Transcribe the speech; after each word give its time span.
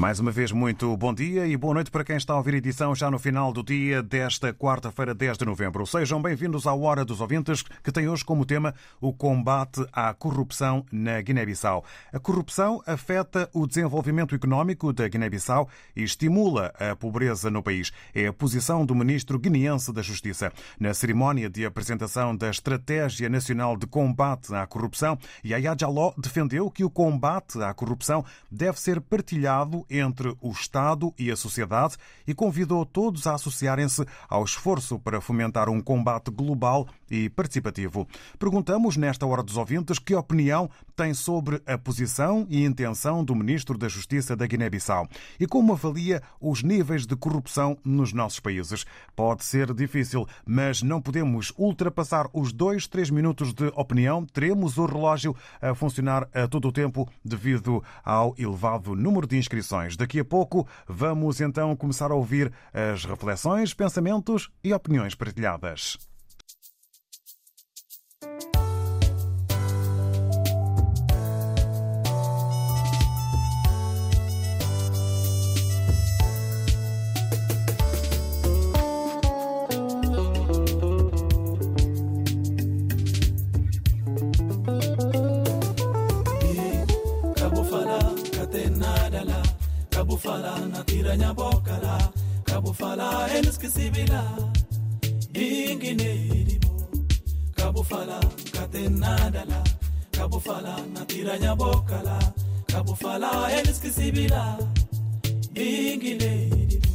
Mais 0.00 0.18
uma 0.18 0.30
vez, 0.30 0.50
muito 0.50 0.96
bom 0.96 1.12
dia 1.12 1.46
e 1.46 1.54
boa 1.58 1.74
noite 1.74 1.90
para 1.90 2.02
quem 2.02 2.16
está 2.16 2.32
a 2.32 2.38
ouvir 2.38 2.54
a 2.54 2.56
edição 2.56 2.94
já 2.94 3.10
no 3.10 3.18
final 3.18 3.52
do 3.52 3.62
dia 3.62 4.02
desta 4.02 4.50
quarta-feira, 4.50 5.14
10 5.14 5.36
de 5.36 5.44
novembro. 5.44 5.86
Sejam 5.86 6.22
bem-vindos 6.22 6.66
à 6.66 6.72
Hora 6.72 7.04
dos 7.04 7.20
Ouvintes, 7.20 7.62
que 7.84 7.92
tem 7.92 8.08
hoje 8.08 8.24
como 8.24 8.46
tema 8.46 8.74
o 8.98 9.12
combate 9.12 9.86
à 9.92 10.14
corrupção 10.14 10.86
na 10.90 11.20
Guiné-Bissau. 11.20 11.84
A 12.14 12.18
corrupção 12.18 12.82
afeta 12.86 13.50
o 13.52 13.66
desenvolvimento 13.66 14.34
económico 14.34 14.90
da 14.90 15.06
Guiné-Bissau 15.06 15.68
e 15.94 16.02
estimula 16.02 16.72
a 16.80 16.96
pobreza 16.96 17.50
no 17.50 17.62
país. 17.62 17.92
É 18.14 18.26
a 18.26 18.32
posição 18.32 18.86
do 18.86 18.94
ministro 18.94 19.38
guineense 19.38 19.92
da 19.92 20.00
Justiça. 20.00 20.50
Na 20.78 20.94
cerimónia 20.94 21.50
de 21.50 21.66
apresentação 21.66 22.34
da 22.34 22.48
Estratégia 22.48 23.28
Nacional 23.28 23.76
de 23.76 23.86
Combate 23.86 24.54
à 24.54 24.66
Corrupção, 24.66 25.18
Yaya 25.44 25.76
Jaló 25.78 26.14
defendeu 26.16 26.70
que 26.70 26.84
o 26.84 26.88
combate 26.88 27.62
à 27.62 27.74
corrupção 27.74 28.24
deve 28.50 28.80
ser 28.80 28.98
partilhado 28.98 29.84
entre 29.90 30.34
o 30.40 30.50
Estado 30.50 31.12
e 31.18 31.30
a 31.30 31.36
sociedade 31.36 31.96
e 32.26 32.34
convidou 32.34 32.86
todos 32.86 33.26
a 33.26 33.34
associarem-se 33.34 34.04
ao 34.28 34.44
esforço 34.44 34.98
para 34.98 35.20
fomentar 35.20 35.68
um 35.68 35.80
combate 35.80 36.30
global 36.30 36.86
e 37.10 37.28
participativo. 37.28 38.06
Perguntamos 38.38 38.96
nesta 38.96 39.26
hora 39.26 39.42
dos 39.42 39.56
ouvintes 39.56 39.98
que 39.98 40.14
opinião 40.14 40.70
tem 40.94 41.12
sobre 41.14 41.60
a 41.66 41.76
posição 41.76 42.46
e 42.48 42.64
intenção 42.64 43.24
do 43.24 43.34
Ministro 43.34 43.76
da 43.76 43.88
Justiça 43.88 44.36
da 44.36 44.46
Guiné-Bissau 44.46 45.08
e 45.38 45.46
como 45.46 45.72
avalia 45.72 46.22
os 46.40 46.62
níveis 46.62 47.06
de 47.06 47.16
corrupção 47.16 47.76
nos 47.84 48.12
nossos 48.12 48.38
países. 48.38 48.84
Pode 49.16 49.44
ser 49.44 49.72
difícil, 49.74 50.26
mas 50.44 50.82
não 50.82 51.00
podemos 51.00 51.52
ultrapassar 51.56 52.28
os 52.32 52.52
dois, 52.52 52.86
três 52.86 53.10
minutos 53.10 53.52
de 53.52 53.66
opinião. 53.74 54.24
Teremos 54.26 54.78
o 54.78 54.86
relógio 54.86 55.34
a 55.60 55.74
funcionar 55.74 56.28
a 56.34 56.46
todo 56.46 56.68
o 56.68 56.72
tempo 56.72 57.08
devido 57.24 57.82
ao 58.04 58.34
elevado 58.38 58.94
número 58.94 59.26
de 59.26 59.36
inscrições. 59.36 59.69
Daqui 59.96 60.20
a 60.20 60.24
pouco 60.24 60.66
vamos 60.88 61.40
então 61.40 61.76
começar 61.76 62.10
a 62.10 62.14
ouvir 62.14 62.52
as 62.72 63.04
reflexões, 63.04 63.72
pensamentos 63.72 64.50
e 64.64 64.72
opiniões 64.72 65.14
partilhadas. 65.14 66.09
Fala 90.20 90.52
na 90.72 90.84
tiranya 90.84 91.32
bokala 91.34 91.96
kabu 92.44 92.72
fala 92.74 93.28
eles 93.36 93.56
que 93.56 93.68
sibila 93.68 94.22
ingine 95.34 96.10
iribo 96.38 96.72
kabu 97.56 97.82
fala 97.82 98.20
katenadala 98.52 99.60
kabu 100.12 100.38
fala 100.40 100.76
na 100.94 101.04
tiranya 101.10 101.56
bokala 101.56 102.18
kabu 102.66 102.94
fala 102.96 103.30
eles 103.58 103.78
que 103.80 103.90
sibila 103.90 104.58
ingine 105.54 106.32
iribo 106.52 106.90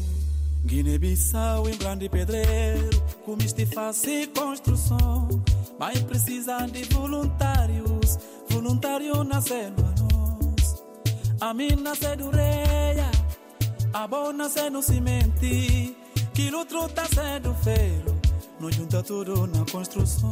Guiné 0.65 0.97
Bissau 0.97 1.69
em 1.69 1.77
grande 1.77 2.09
pedreiro 2.09 2.99
com 3.23 3.37
este 3.45 3.67
fácil 3.67 4.27
construção. 4.33 5.29
Mas 5.79 5.99
precisa 6.01 6.65
de 6.65 6.83
voluntários 6.85 8.17
voluntário 8.49 9.23
nascendo 9.23 9.85
a 9.85 9.93
nós. 10.01 10.83
A 11.39 11.53
mim 11.53 11.75
nasce 11.75 12.15
do 12.15 12.31
reia 14.05 14.07
a 14.07 14.07
bona 14.07 14.47
se 14.49 14.69
no 14.69 14.81
cimenti, 14.81 15.95
que 16.33 16.53
outro 16.53 16.87
tá 16.89 17.05
sendo 17.05 17.53
feiro, 17.55 18.15
não 18.59 18.71
junta 18.71 19.01
tudo 19.03 19.47
na 19.47 19.65
construção. 19.71 20.29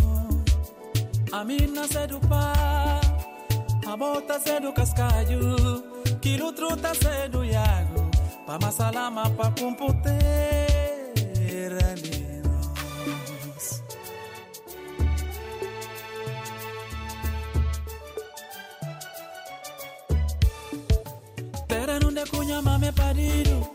A 1.32 1.44
mina 1.44 1.88
do 2.08 2.20
pá, 2.28 3.02
a 3.88 3.98
bota 3.98 4.40
se 4.40 4.60
do 4.60 4.72
cascalho, 4.74 5.84
que 6.22 6.42
outro 6.42 6.78
tá 6.78 6.94
sendo 6.94 7.44
iago, 7.44 8.10
pa 8.46 8.60
masalama 8.60 9.30
pa 9.32 9.52
computeira 9.60 10.94
nune 22.24 22.32
kunya 22.32 22.62
mame 22.62 22.92
parido. 22.92 23.68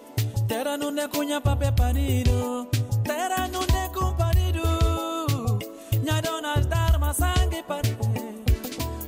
Tera 0.48 0.76
nune 0.76 1.06
kunya 1.08 1.40
pape 1.40 1.70
parido. 1.76 2.66
Tera 3.04 3.48
nune 3.48 3.88
kun 3.94 4.14
parido. 4.16 5.58
Nyadona 6.02 6.62
star 6.62 6.98
masangi 6.98 7.62
pare, 7.66 7.96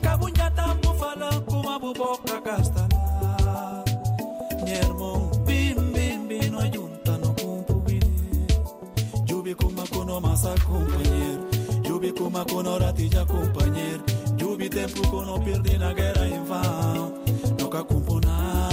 Kabunja 0.03 0.51
tapu 0.55 0.95
fala 0.99 1.41
kuma 1.47 1.79
buboka 1.79 2.41
kastala. 2.45 3.85
Nyermo 4.65 5.31
bim 5.47 5.93
bim 5.93 6.29
bino 6.29 6.61
junta 6.69 7.17
no 7.19 7.33
kumpugine. 7.35 8.47
Jubi 9.25 9.55
kuma 9.55 9.85
kuno 9.87 10.21
masa 10.21 10.55
compañero. 10.67 11.49
Jubi 11.83 12.13
kuma 12.13 12.45
kuno 12.45 12.79
ratilla 12.79 13.25
compañero. 13.25 14.05
Jubi 14.37 14.69
tempo 14.69 15.03
kuno 15.11 15.39
perdi 15.39 15.79
na 15.79 15.95
guerra 15.95 16.27
infao. 16.27 17.13
Nunca 17.59 17.85
componar. 17.85 18.70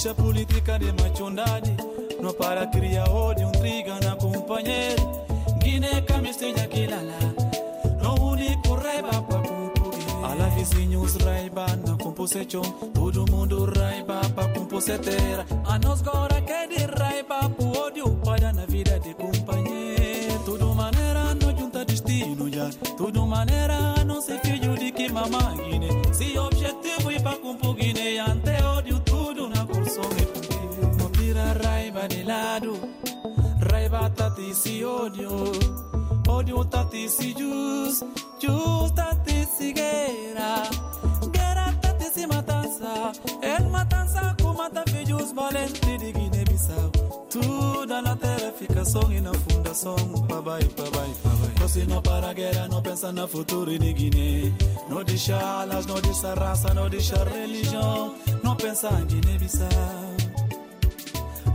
Não 0.00 0.04
deixa 0.04 0.14
política 0.14 0.78
de 0.78 0.90
machondade 1.02 1.76
Não 2.22 2.32
para 2.32 2.66
criar 2.68 3.06
ódio, 3.10 3.48
intriga 3.48 4.00
na 4.00 4.16
companheiro 4.16 5.02
Guiné 5.62 6.00
camisinha 6.00 6.66
kilala. 6.68 7.18
No 8.02 8.30
único 8.30 8.76
raiva 8.76 9.22
pra 9.22 9.38
cumprir 9.40 10.24
Ala 10.24 10.48
vizinhos 10.56 11.16
raiva 11.16 11.66
na 11.86 11.98
composição 11.98 12.62
Todo 12.94 13.30
mundo 13.30 13.70
raiva 13.78 14.22
pra 14.34 14.48
composeteira 14.48 15.44
A 15.66 15.78
nós 15.78 16.00
agora 16.00 16.40
que 16.40 16.66
de 16.68 16.86
raiva 16.98 17.50
pro 17.50 17.78
ódio 17.78 18.16
Para 18.24 18.54
na 18.54 18.64
vida 18.64 18.98
de 19.00 19.12
companheiro 19.12 20.38
Tudo 20.46 20.74
maneira 20.74 21.34
não 21.34 21.54
junta 21.54 21.84
destino 21.84 22.50
já 22.50 22.70
Tudo 22.96 23.26
maneira 23.26 24.02
não 24.06 24.22
ser 24.22 24.40
filho 24.40 24.74
de 24.78 24.92
que 24.92 25.12
mamãe 25.12 25.58
Guiné 25.58 25.88
Se 26.14 26.38
objetivo 26.38 27.10
é 27.10 27.20
pra 27.20 27.36
cumprir 27.36 27.74
Guiné 27.74 28.39
tati 34.20 34.54
si 34.54 34.84
odio 34.84 35.52
Odio 36.28 36.64
tati 36.64 37.08
si 37.08 37.32
jus 37.34 38.04
Jus 38.38 38.92
tati 38.92 39.46
si 39.56 39.72
guerra 39.72 40.68
Guerra 41.32 41.72
tati 41.80 42.06
si 42.14 42.26
matança 42.26 43.12
El 43.40 43.64
matança 43.70 44.36
com 44.42 44.52
mata 44.52 44.82
filhos 44.92 45.32
valentes 45.32 45.98
de 45.98 46.12
Guiné-Bissau 46.12 46.90
Tudo 47.30 48.02
na 48.02 48.14
terra 48.16 48.52
fica 48.52 48.84
som 48.84 49.10
e 49.10 49.20
na 49.20 49.32
fundação 49.32 49.96
Pabai, 50.28 50.64
pabai, 50.76 51.10
pabai 51.22 51.68
Se 51.68 51.86
não 51.86 52.02
para 52.02 52.30
a 52.30 52.32
guerra, 52.34 52.68
não 52.68 52.82
pensa 52.82 53.12
no 53.12 53.28
futuro 53.28 53.78
de 53.78 53.92
Guiné. 53.92 54.52
Não 54.88 55.04
deixa 55.04 55.38
alas, 55.38 55.86
não 55.86 56.00
deixa 56.00 56.34
raça, 56.34 56.74
não 56.74 56.90
deixa 56.90 57.22
religião. 57.22 58.12
Não 58.42 58.56
pensa 58.56 58.88
em 59.00 59.06
Guiné-Bissau. 59.06 60.29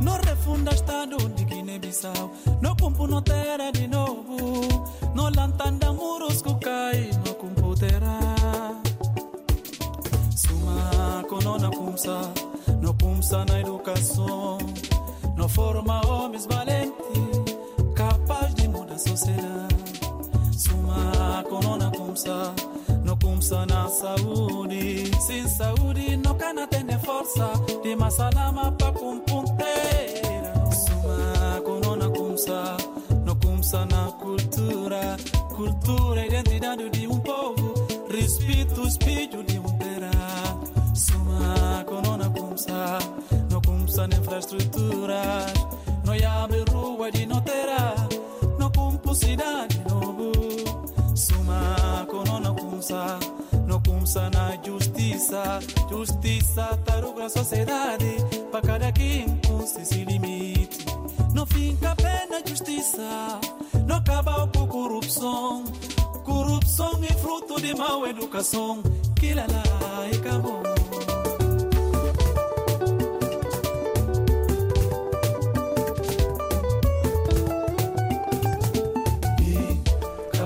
Não 0.02 0.18
refunda 0.22 0.74
Estado 0.74 1.18
de 1.30 1.46
Guiné-Bissau. 1.46 2.32
Não 2.62 2.76
cumpre 2.76 3.08
no 3.08 3.22
terra 3.22 3.72
de 3.72 3.88
novo. 3.88 4.62
Não 5.14 5.30
lantanda 5.30 5.92
muros 5.94 6.42
que 6.42 6.54
cai, 6.56 7.10
não 7.26 7.34
computerá. 7.34 8.20
Suma 10.36 11.24
conona 11.30 11.70
kumsa, 11.70 12.34
não 12.82 12.94
kumsa 12.96 13.46
na 13.46 13.62
educação. 13.62 14.58
Não 15.36 15.50
forma 15.50 16.02
homens 16.08 16.46
valentes, 16.46 16.94
capaz 17.96 18.54
de 18.56 18.68
mudar 18.68 18.96
a 18.96 18.98
sociedade. 18.98 19.76
Suma 20.58 21.44
conona 21.50 21.92
kumsa, 21.92 22.54
não 23.04 23.18
kumsa 23.18 23.66
na 23.66 23.88
saúde. 23.90 25.12
Sem 25.28 25.48
saúde, 25.48 26.18
não 26.18 26.36
cana 26.36 26.68
tem 26.86 27.00
força 27.00 27.52
de 27.84 27.96
masalama 27.96 28.72
pra 28.74 28.92
compunteira. 28.92 30.54
Suma 30.72 31.62
conona 31.62 32.10
kumsa, 32.10 32.78
não 33.26 33.36
kumsa 33.36 33.86
na 33.86 34.12
cultura. 34.12 35.18
Cultura 35.56 36.26
identidade 36.26 36.90
de 36.90 37.08
um 37.08 37.20
povo, 37.20 37.74
respeito 38.10 38.82
o 38.82 38.88
espírito 38.88 39.44
de 39.44 39.60
um 39.60 39.78
terra. 39.78 40.12
Suma 40.94 41.84
conona 41.86 42.30
kumsa, 42.30 43.00
não 43.50 43.62
kumsa 43.62 44.08
na 44.08 44.18
infraestruturas. 44.18 45.54
Não 46.04 46.14
abre 46.44 46.64
rua 46.70 47.12
de 47.12 47.26
não 47.26 47.42
terá, 47.42 47.96
não 48.60 48.72
cumpre 48.72 49.16
cidade 49.16 49.82
novo. 49.90 50.32
Suma 51.16 52.06
conona 52.08 52.54
kumsa, 52.54 53.18
kumsa 54.06 54.30
na 54.30 54.56
justiça. 54.64 55.60
Justiça 55.90 56.80
taruga 56.86 57.26
a 57.26 57.30
sociedade, 57.30 58.18
para 58.52 58.62
cada 58.62 58.92
quem 58.92 59.40
com 59.48 59.66
se 59.66 60.06
limite. 60.06 60.86
Não 61.34 61.46
fica 61.48 61.96
pena 61.96 62.42
justiça, 62.46 63.40
não 63.88 63.96
acaba 63.98 64.48
com 64.48 64.68
corrupção. 64.68 65.64
Corrupção 66.24 67.00
é 67.04 67.14
fruto 67.16 67.60
de 67.60 67.76
mal 67.76 68.06
educação. 68.08 68.84
Que 69.16 69.34
lá 69.34 69.48
lá 69.48 70.08
e 70.08 70.18
acabou. 70.18 71.15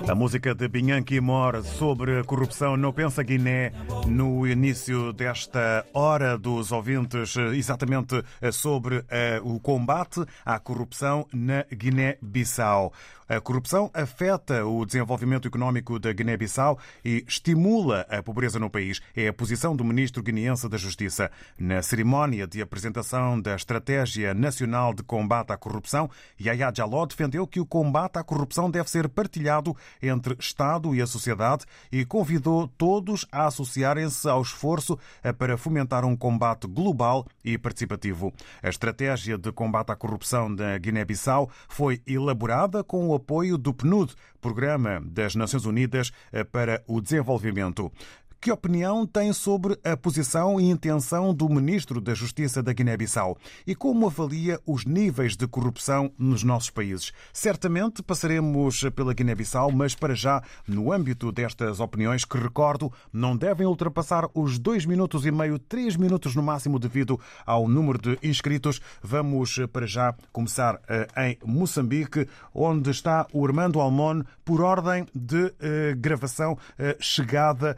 A 0.09 0.15
música 0.15 0.55
de 0.55 0.67
Binhanque 0.67 1.21
Mor 1.21 1.63
sobre 1.63 2.19
a 2.19 2.23
corrupção 2.23 2.75
no 2.75 2.91
Pensa 2.91 3.21
Guiné 3.21 3.71
no 4.07 4.47
início 4.47 5.13
desta 5.13 5.85
hora 5.93 6.35
dos 6.35 6.71
ouvintes, 6.71 7.35
exatamente 7.37 8.23
sobre 8.51 9.05
eh, 9.07 9.39
o 9.43 9.59
combate 9.59 10.25
à 10.43 10.57
corrupção 10.57 11.27
na 11.31 11.63
Guiné-Bissau. 11.71 12.91
A 13.29 13.39
corrupção 13.39 13.91
afeta 13.93 14.65
o 14.65 14.83
desenvolvimento 14.83 15.47
económico 15.47 15.99
da 15.99 16.11
Guiné-Bissau 16.11 16.79
e 17.05 17.23
estimula 17.27 18.03
a 18.09 18.23
pobreza 18.23 18.57
no 18.57 18.71
país. 18.71 18.99
É 19.15 19.27
a 19.27 19.33
posição 19.33 19.75
do 19.75 19.83
ministro 19.83 20.23
guineense 20.23 20.67
da 20.67 20.77
Justiça. 20.77 21.29
Na 21.55 21.83
cerimónia 21.83 22.47
de 22.47 22.59
apresentação 22.59 23.39
da 23.39 23.55
Estratégia 23.55 24.33
Nacional 24.33 24.95
de 24.95 25.03
Combate 25.03 25.53
à 25.53 25.57
Corrupção, 25.57 26.09
Yaya 26.41 26.73
Jaló 26.75 27.05
defendeu 27.05 27.45
que 27.45 27.59
o 27.59 27.67
combate 27.67 28.17
à 28.17 28.23
corrupção 28.23 28.67
deve 28.67 28.89
ser 28.89 29.07
partilhado 29.07 29.77
entre 30.01 30.35
Estado 30.39 30.95
e 30.95 30.99
a 30.99 31.05
sociedade 31.05 31.65
e 31.91 32.03
convidou 32.05 32.67
todos 32.67 33.27
a 33.31 33.45
associarem-se 33.45 34.27
ao 34.27 34.41
esforço 34.41 34.97
para 35.37 35.55
fomentar 35.55 36.03
um 36.03 36.17
combate 36.17 36.65
global 36.65 37.27
e 37.45 37.59
participativo. 37.59 38.33
A 38.63 38.69
estratégia 38.69 39.37
de 39.37 39.51
combate 39.51 39.91
à 39.91 39.95
corrupção 39.95 40.51
da 40.55 40.75
Guiné-Bissau 40.79 41.47
foi 41.67 42.01
elaborada 42.07 42.83
com 42.83 43.07
o 43.09 43.18
apoio 43.19 43.57
do 43.57 43.73
PNUD, 43.73 44.15
Programa 44.41 45.01
das 45.05 45.35
Nações 45.35 45.65
Unidas 45.65 46.11
para 46.51 46.83
o 46.87 46.99
Desenvolvimento. 46.99 47.91
Que 48.41 48.53
opinião 48.53 49.05
tem 49.05 49.33
sobre 49.33 49.77
a 49.83 49.97
posição 49.97 50.61
e 50.61 50.69
intenção 50.69 51.33
do 51.33 51.49
Ministro 51.49 51.99
da 51.99 52.13
Justiça 52.13 52.63
da 52.63 52.71
Guiné-Bissau 52.71 53.37
e 53.67 53.75
como 53.75 54.07
avalia 54.07 54.61
os 54.65 54.85
níveis 54.85 55.35
de 55.35 55.45
corrupção 55.45 56.09
nos 56.17 56.41
nossos 56.41 56.69
países? 56.69 57.11
Certamente 57.33 58.01
passaremos 58.01 58.81
pela 58.95 59.13
Guiné-Bissau, 59.13 59.73
mas 59.73 59.93
para 59.93 60.15
já, 60.15 60.41
no 60.65 60.93
âmbito 60.93 61.33
destas 61.33 61.81
opiniões, 61.81 62.23
que 62.23 62.37
recordo, 62.37 62.89
não 63.11 63.35
devem 63.35 63.67
ultrapassar 63.67 64.29
os 64.33 64.57
dois 64.57 64.85
minutos 64.85 65.25
e 65.25 65.31
meio, 65.31 65.59
três 65.59 65.97
minutos 65.97 66.33
no 66.33 66.41
máximo, 66.41 66.79
devido 66.79 67.19
ao 67.45 67.67
número 67.67 67.99
de 67.99 68.17
inscritos. 68.23 68.79
Vamos 69.03 69.59
para 69.73 69.85
já 69.85 70.15
começar 70.31 70.79
em 71.17 71.37
Moçambique, 71.43 72.25
onde 72.53 72.89
está 72.89 73.27
o 73.33 73.45
Armando 73.45 73.81
Almon, 73.81 74.23
por 74.45 74.61
ordem 74.61 75.05
de 75.13 75.53
gravação 75.97 76.57
chegada 77.01 77.75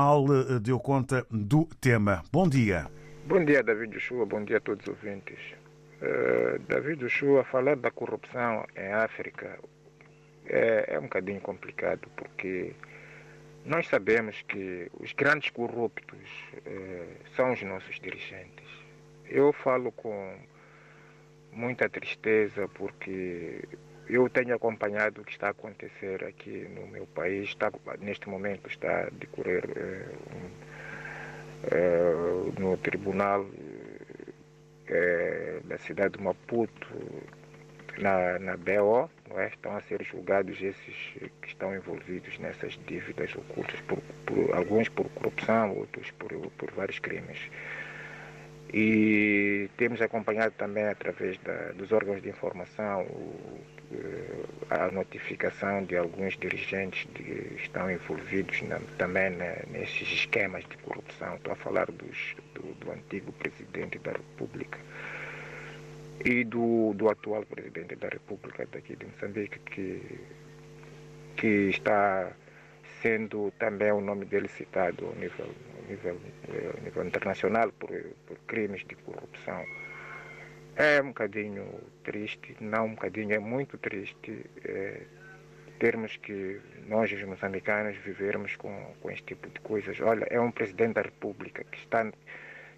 mal 0.00 0.24
deu 0.62 0.80
conta 0.80 1.26
do 1.30 1.66
tema. 1.78 2.22
Bom 2.32 2.48
dia. 2.48 2.86
Bom 3.26 3.44
dia, 3.44 3.62
David 3.62 3.92
Joshua. 3.92 4.24
Bom 4.24 4.42
dia 4.42 4.56
a 4.56 4.60
todos 4.60 4.82
os 4.86 4.88
ouvintes. 4.88 5.38
Uh, 6.00 6.58
David 6.60 7.00
Joshua, 7.00 7.44
falar 7.44 7.76
da 7.76 7.90
corrupção 7.90 8.64
em 8.74 8.92
África 8.94 9.58
é, 10.46 10.94
é 10.94 10.98
um 10.98 11.02
bocadinho 11.02 11.40
complicado, 11.42 12.08
porque 12.16 12.72
nós 13.66 13.86
sabemos 13.88 14.40
que 14.48 14.90
os 14.98 15.12
grandes 15.12 15.50
corruptos 15.50 16.26
são 17.36 17.52
os 17.52 17.62
nossos 17.62 18.00
dirigentes. 18.00 18.70
Eu 19.28 19.52
falo 19.52 19.92
com 19.92 20.34
muita 21.52 21.90
tristeza 21.90 22.66
porque 22.68 23.62
eu 24.10 24.28
tenho 24.28 24.54
acompanhado 24.54 25.20
o 25.20 25.24
que 25.24 25.32
está 25.32 25.48
a 25.48 25.50
acontecer 25.50 26.24
aqui 26.24 26.68
no 26.74 26.86
meu 26.86 27.06
país. 27.06 27.50
Está, 27.50 27.70
neste 28.00 28.28
momento 28.28 28.68
está 28.68 29.06
a 29.06 29.10
decorrer 29.10 29.64
eh, 29.76 30.06
eh, 31.70 32.52
no 32.58 32.76
tribunal 32.78 33.46
eh, 34.88 35.60
da 35.64 35.78
cidade 35.78 36.18
de 36.18 36.24
Maputo, 36.24 36.88
na, 37.98 38.38
na 38.38 38.56
BO, 38.56 39.10
é? 39.36 39.48
estão 39.48 39.76
a 39.76 39.80
ser 39.82 40.02
julgados 40.02 40.60
esses 40.60 40.94
que 41.40 41.48
estão 41.48 41.74
envolvidos 41.74 42.38
nessas 42.38 42.78
dívidas 42.86 43.34
ocultas, 43.36 43.80
por, 43.82 43.98
por 44.26 44.54
alguns 44.56 44.88
por 44.88 45.08
corrupção, 45.10 45.76
outros 45.76 46.10
por, 46.12 46.30
por 46.58 46.70
vários 46.72 46.98
crimes. 46.98 47.38
E 48.72 49.68
temos 49.76 50.00
acompanhado 50.00 50.54
também 50.56 50.84
através 50.84 51.36
da, 51.38 51.72
dos 51.72 51.90
órgãos 51.90 52.22
de 52.22 52.28
informação 52.28 53.02
o, 53.02 53.60
a 54.70 54.90
notificação 54.92 55.82
de 55.84 55.96
alguns 55.96 56.36
dirigentes 56.38 57.08
que 57.12 57.56
estão 57.56 57.90
envolvidos 57.90 58.62
na, 58.62 58.78
também 58.96 59.30
na, 59.30 59.56
nesses 59.72 60.08
esquemas 60.12 60.64
de 60.68 60.76
corrupção. 60.78 61.34
Estou 61.34 61.52
a 61.52 61.56
falar 61.56 61.86
dos, 61.90 62.36
do, 62.54 62.62
do, 62.74 62.92
antigo 62.92 63.32
presidente 63.32 63.98
da 63.98 64.12
República 64.12 64.78
e 66.24 66.44
do, 66.44 66.94
do 66.94 67.08
atual 67.08 67.44
presidente 67.46 67.96
da 67.96 68.08
República 68.08 68.68
daqui 68.70 68.94
de 68.94 69.06
Moçambique, 69.06 69.58
que, 69.58 70.20
que 71.36 71.70
está 71.70 72.30
sendo 73.02 73.52
também 73.58 73.92
o 73.92 74.00
nome 74.00 74.24
dele 74.24 74.48
citado 74.48 75.06
ao 75.06 75.14
nível, 75.14 75.48
nível, 75.88 76.20
ao 76.76 76.82
nível 76.82 77.04
internacional 77.04 77.72
por, 77.72 77.90
por 78.26 78.38
crimes 78.46 78.84
de 78.86 78.94
corrupção. 78.96 79.64
É 80.76 81.00
um 81.02 81.08
bocadinho 81.08 81.66
triste, 82.04 82.56
não 82.60 82.86
um 82.86 82.94
bocadinho, 82.94 83.34
é 83.34 83.38
muito 83.38 83.76
triste 83.76 84.46
é, 84.64 85.02
termos 85.78 86.16
que 86.16 86.60
nós, 86.86 87.10
os 87.12 87.22
moçambicanos, 87.24 87.96
vivermos 87.98 88.56
com, 88.56 88.94
com 89.00 89.10
este 89.10 89.24
tipo 89.24 89.48
de 89.48 89.60
coisas. 89.60 90.00
Olha, 90.00 90.26
é 90.30 90.40
um 90.40 90.50
presidente 90.50 90.94
da 90.94 91.02
República 91.02 91.64
que 91.64 91.78
está, 91.78 92.04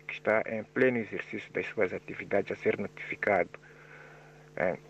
que 0.06 0.14
está 0.14 0.42
em 0.46 0.64
pleno 0.64 0.98
exercício 0.98 1.52
das 1.52 1.66
suas 1.66 1.92
atividades 1.92 2.50
a 2.52 2.56
ser 2.56 2.78
notificado 2.78 3.50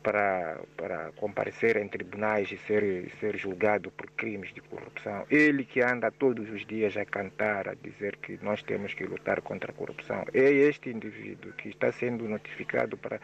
para, 0.02 0.59
para 0.76 1.12
comparecer 1.16 1.76
em 1.76 1.87
tribunais 1.87 2.50
e 2.50 2.59
ser, 2.59 3.11
ser 3.21 3.37
julgado 3.37 3.90
por 3.92 4.11
crimes 4.11 4.52
de 4.52 4.61
corrupção. 4.61 5.25
Ele 5.31 5.64
que 5.64 5.81
anda 5.81 6.11
todos 6.11 6.50
os 6.50 6.66
dias 6.66 6.97
a 6.97 7.04
cantar, 7.04 7.69
a 7.69 7.75
dizer 7.75 8.16
que 8.16 8.38
nós 8.42 8.62
temos 8.62 8.92
que 8.92 9.04
lutar 9.04 9.40
contra 9.40 9.71
a 9.71 9.75
corrupção. 9.75 10.25
É 10.35 10.50
este 10.50 10.90
indivíduo 10.90 11.52
que 11.52 11.69
está 11.69 11.92
sendo 11.92 12.28
notificado 12.28 12.97
para, 12.97 13.21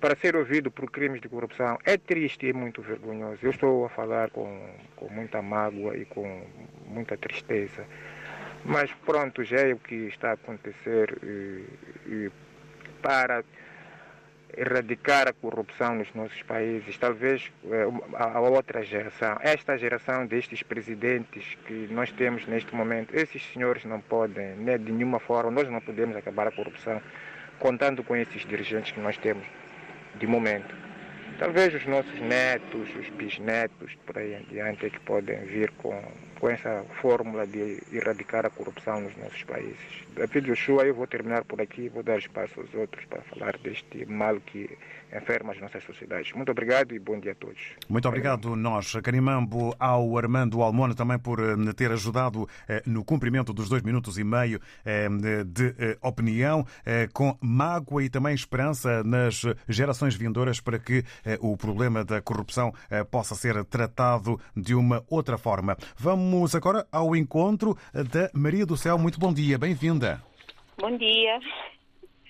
para 0.00 0.16
ser 0.16 0.34
ouvido 0.34 0.70
por 0.70 0.90
crimes 0.90 1.20
de 1.20 1.28
corrupção. 1.28 1.78
É 1.84 1.96
triste 1.96 2.46
e 2.46 2.52
muito 2.52 2.82
vergonhoso. 2.82 3.38
Eu 3.42 3.50
estou 3.50 3.84
a 3.84 3.88
falar 3.88 4.30
com, 4.30 4.68
com 4.96 5.08
muita 5.08 5.40
mágoa 5.40 5.96
e 5.96 6.04
com 6.06 6.44
muita 6.86 7.16
tristeza. 7.16 7.86
Mas 8.64 8.92
pronto, 9.06 9.44
já 9.44 9.60
é 9.60 9.72
o 9.72 9.78
que 9.78 9.94
está 9.94 10.30
a 10.30 10.34
acontecer 10.34 11.16
e, 11.22 11.64
e 12.06 12.30
para 13.00 13.42
erradicar 14.56 15.28
a 15.28 15.32
corrupção 15.32 15.94
nos 15.94 16.12
nossos 16.14 16.42
países, 16.42 16.96
talvez 16.98 17.50
eh, 17.70 17.86
a, 18.14 18.40
outra 18.40 18.82
geração, 18.82 19.36
esta 19.40 19.76
geração 19.76 20.26
destes 20.26 20.62
presidentes 20.62 21.56
que 21.66 21.88
nós 21.90 22.10
temos 22.12 22.46
neste 22.46 22.74
momento, 22.74 23.14
esses 23.14 23.42
senhores 23.52 23.84
não 23.84 24.00
podem, 24.00 24.54
né, 24.56 24.78
de 24.78 24.92
nenhuma 24.92 25.18
forma, 25.18 25.50
nós 25.50 25.68
não 25.68 25.80
podemos 25.80 26.16
acabar 26.16 26.48
a 26.48 26.50
corrupção 26.50 27.00
contando 27.58 28.02
com 28.02 28.16
esses 28.16 28.44
dirigentes 28.46 28.92
que 28.92 29.00
nós 29.00 29.16
temos 29.18 29.46
de 30.16 30.26
momento. 30.26 30.74
Talvez 31.38 31.74
os 31.74 31.86
nossos 31.86 32.20
netos, 32.20 32.88
os 32.96 33.08
bisnetos, 33.10 33.94
por 34.04 34.18
aí 34.18 34.34
em 34.34 34.44
diante, 34.44 34.86
é 34.86 34.90
que 34.90 35.00
podem 35.00 35.38
vir 35.46 35.70
com, 35.78 36.02
com 36.40 36.48
essa 36.48 36.84
fórmula 37.02 37.46
de 37.46 37.82
erradicar 37.92 38.46
a 38.46 38.50
corrupção 38.50 39.02
nos 39.02 39.14
nossos 39.18 39.42
países. 39.44 39.76
David 40.16 40.46
Joshua, 40.46 40.84
eu 40.84 40.94
vou 40.94 41.06
terminar 41.06 41.44
por 41.44 41.60
aqui, 41.60 41.88
vou 41.88 42.02
dar 42.02 42.18
espaço 42.18 42.58
aos 42.58 42.72
outros 42.74 43.04
para 43.04 43.20
falar 43.22 43.56
deste 43.58 44.06
mal 44.06 44.40
que 44.40 44.70
enferma 45.16 45.52
as 45.52 45.60
nossas 45.60 45.82
sociedades. 45.84 46.32
Muito 46.32 46.50
obrigado 46.50 46.94
e 46.94 46.98
bom 46.98 47.18
dia 47.18 47.32
a 47.32 47.34
todos. 47.34 47.58
Muito 47.88 48.08
obrigado 48.08 48.54
nós, 48.56 48.92
Carimambo, 49.02 49.74
ao 49.78 50.16
Armando 50.16 50.62
Almona 50.62 50.94
também 50.94 51.18
por 51.18 51.40
eh, 51.40 51.72
ter 51.74 51.90
ajudado 51.90 52.48
eh, 52.68 52.82
no 52.86 53.04
cumprimento 53.04 53.52
dos 53.52 53.68
dois 53.68 53.82
minutos 53.82 54.18
e 54.18 54.24
meio 54.24 54.60
eh, 54.84 55.08
de 55.44 55.74
opinião, 56.02 56.64
com 57.12 57.36
mágoa 57.40 58.04
e 58.04 58.08
também 58.08 58.34
esperança 58.34 59.02
nas 59.02 59.42
gerações 59.68 60.14
vindouras 60.14 60.60
para 60.60 60.78
que 60.78 61.04
o 61.40 61.56
problema 61.56 62.04
da 62.04 62.20
corrupção 62.20 62.72
possa 63.10 63.34
ser 63.34 63.64
tratado 63.64 64.40
de 64.56 64.74
uma 64.74 65.04
outra 65.08 65.36
forma. 65.36 65.76
Vamos 65.96 66.29
agora 66.56 66.86
ao 66.90 67.14
encontro 67.14 67.76
da 67.92 68.30
Maria 68.34 68.64
do 68.64 68.76
Céu. 68.76 68.98
Muito 68.98 69.18
bom 69.18 69.32
dia, 69.32 69.58
bem-vinda. 69.58 70.22
Bom 70.78 70.96
dia. 70.96 71.38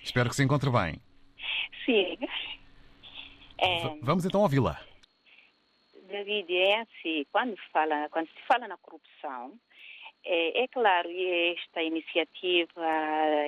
Espero 0.03 0.29
que 0.29 0.37
se 0.37 0.43
encontre 0.43 0.71
bem. 0.71 1.01
Sim. 1.85 2.19
É... 3.59 3.89
Vamos 4.03 4.25
então 4.25 4.41
ouvi-la. 4.41 4.81
David, 6.09 6.53
é 6.53 6.81
assim, 6.81 7.25
quando, 7.31 7.57
fala, 7.73 8.09
quando 8.11 8.27
se 8.27 8.43
fala 8.49 8.67
na 8.67 8.77
corrupção, 8.79 9.53
é, 10.25 10.65
é 10.65 10.69
claro, 10.69 11.09
esta 11.09 11.83
iniciativa 11.83 12.87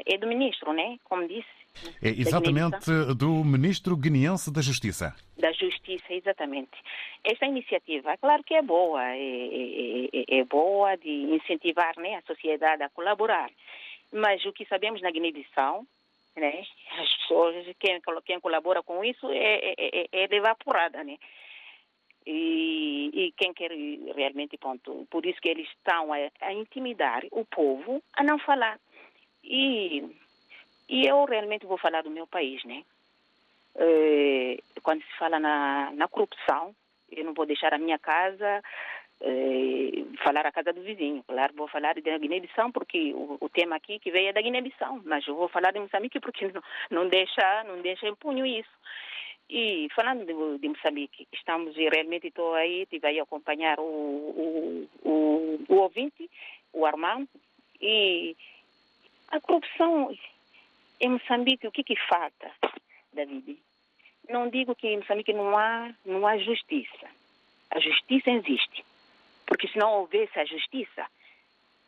é 0.07 0.17
do 0.19 0.27
ministro, 0.27 0.73
né? 0.73 0.99
Como 1.05 1.27
disse. 1.27 1.62
É 2.03 2.09
exatamente 2.09 2.91
do 3.17 3.45
ministro 3.45 3.97
guineense 3.97 4.53
da 4.53 4.61
Justiça. 4.61 5.15
Da 5.39 5.53
Justiça, 5.53 6.13
exatamente. 6.13 6.79
Esta 7.25 7.47
iniciativa, 7.47 8.17
claro 8.19 8.43
que 8.45 8.55
é 8.55 8.63
boa, 8.63 9.03
é, 9.05 9.19
é, 9.19 10.09
é, 10.13 10.39
é 10.39 10.45
boa 10.45 10.97
de 10.97 11.11
incentivar 11.11 11.95
né, 11.99 12.17
a 12.17 12.23
sociedade 12.23 12.83
a 12.83 12.91
colaborar. 12.91 13.51
Mas 14.13 14.45
o 14.45 14.53
que 14.53 14.67
sabemos 14.67 15.01
na 15.01 15.11
Guiné-Bissau 15.11 15.87
né? 16.37 16.65
As 16.99 17.17
pessoas, 17.19 17.55
quem, 17.79 18.01
quem 18.25 18.41
colabora 18.41 18.83
com 18.83 19.05
isso 19.05 19.31
é, 19.31 19.37
é, 19.37 19.75
é, 19.79 20.09
é 20.13 20.35
evaporada, 20.35 21.03
né? 21.05 21.17
E, 22.25 23.11
e, 23.13 23.33
quem 23.33 23.53
quer 23.53 23.73
realmente, 24.15 24.57
ponto, 24.57 25.07
por 25.11 25.27
isso 25.27 25.41
que 25.41 25.49
eles 25.49 25.67
estão 25.69 26.13
a, 26.13 26.19
a, 26.41 26.53
intimidar 26.53 27.25
o 27.33 27.45
povo 27.45 28.01
a 28.17 28.23
não 28.23 28.39
falar. 28.39 28.79
E, 29.43 30.05
e 30.89 31.07
eu 31.07 31.25
realmente 31.25 31.67
vou 31.67 31.79
falar 31.79 32.03
do 32.03 32.11
meu 32.11 32.27
país, 32.27 32.65
né? 32.65 32.85
É, 33.75 34.59
quando 34.83 35.03
se 35.03 35.19
fala 35.19 35.41
na, 35.41 35.91
na 35.93 36.09
corrupção, 36.09 36.75
eu 37.11 37.25
não 37.25 37.35
vou 37.35 37.47
deixar 37.47 37.73
a 37.73 37.79
minha 37.79 37.99
casa 37.99 38.63
eh, 39.25 40.05
falar 40.25 40.45
a 40.47 40.53
casa 40.53 40.73
do 40.73 40.83
vizinho. 40.83 41.23
Claro, 41.29 41.55
vou 41.55 41.69
falar 41.69 41.95
da 41.95 42.19
Guiné-Bissau 42.19 42.73
porque 42.73 43.13
o, 43.15 43.39
o, 43.41 43.49
tema 43.49 43.77
aqui 43.77 44.01
que 44.01 44.11
veio 44.11 44.29
é 44.29 44.33
da 44.33 44.43
Guiné-Bissau, 44.43 45.01
mas 45.05 45.27
eu 45.29 45.37
vou 45.37 45.49
falar 45.49 45.73
de 45.73 45.79
Moçambique 45.79 46.19
porque 46.19 46.49
não, 46.49 46.63
não 46.91 47.09
deixa, 47.09 47.65
não 47.65 47.81
deixa 47.81 48.09
em 48.09 48.17
punho 48.17 48.45
isso. 48.45 48.71
E 49.49 49.89
falando 49.95 50.25
de, 50.25 50.59
de 50.59 50.69
Moçambique, 50.69 51.29
estamos 51.33 51.77
realmente 51.77 52.29
estou 52.29 52.55
aí, 52.55 52.83
estive 52.83 53.07
aí 53.07 53.21
acompanhar 53.21 53.79
o, 53.79 53.85
o, 53.85 54.89
o, 55.05 55.65
o 55.69 55.75
ouvinte, 55.77 56.29
o 56.73 56.85
Armando, 56.85 57.29
e 57.81 58.37
a 59.29 59.41
corrupção 59.41 60.13
em 61.03 61.11
Moçambique, 61.11 61.67
o 61.67 61.73
que 61.73 61.83
que 61.83 61.97
falta, 62.09 62.53
David? 63.13 63.59
Não 64.31 64.49
digo 64.49 64.75
que 64.77 64.87
em 64.87 64.99
Moçambique 64.99 65.33
não 65.33 65.59
há, 65.59 65.93
não 66.07 66.25
há 66.25 66.39
justiça. 66.39 67.09
A 67.71 67.81
justiça 67.81 68.31
existe. 68.31 68.85
Porque 69.45 69.67
se 69.67 69.77
não 69.77 69.93
houvesse 69.95 70.39
a 70.39 70.45
justiça, 70.45 71.05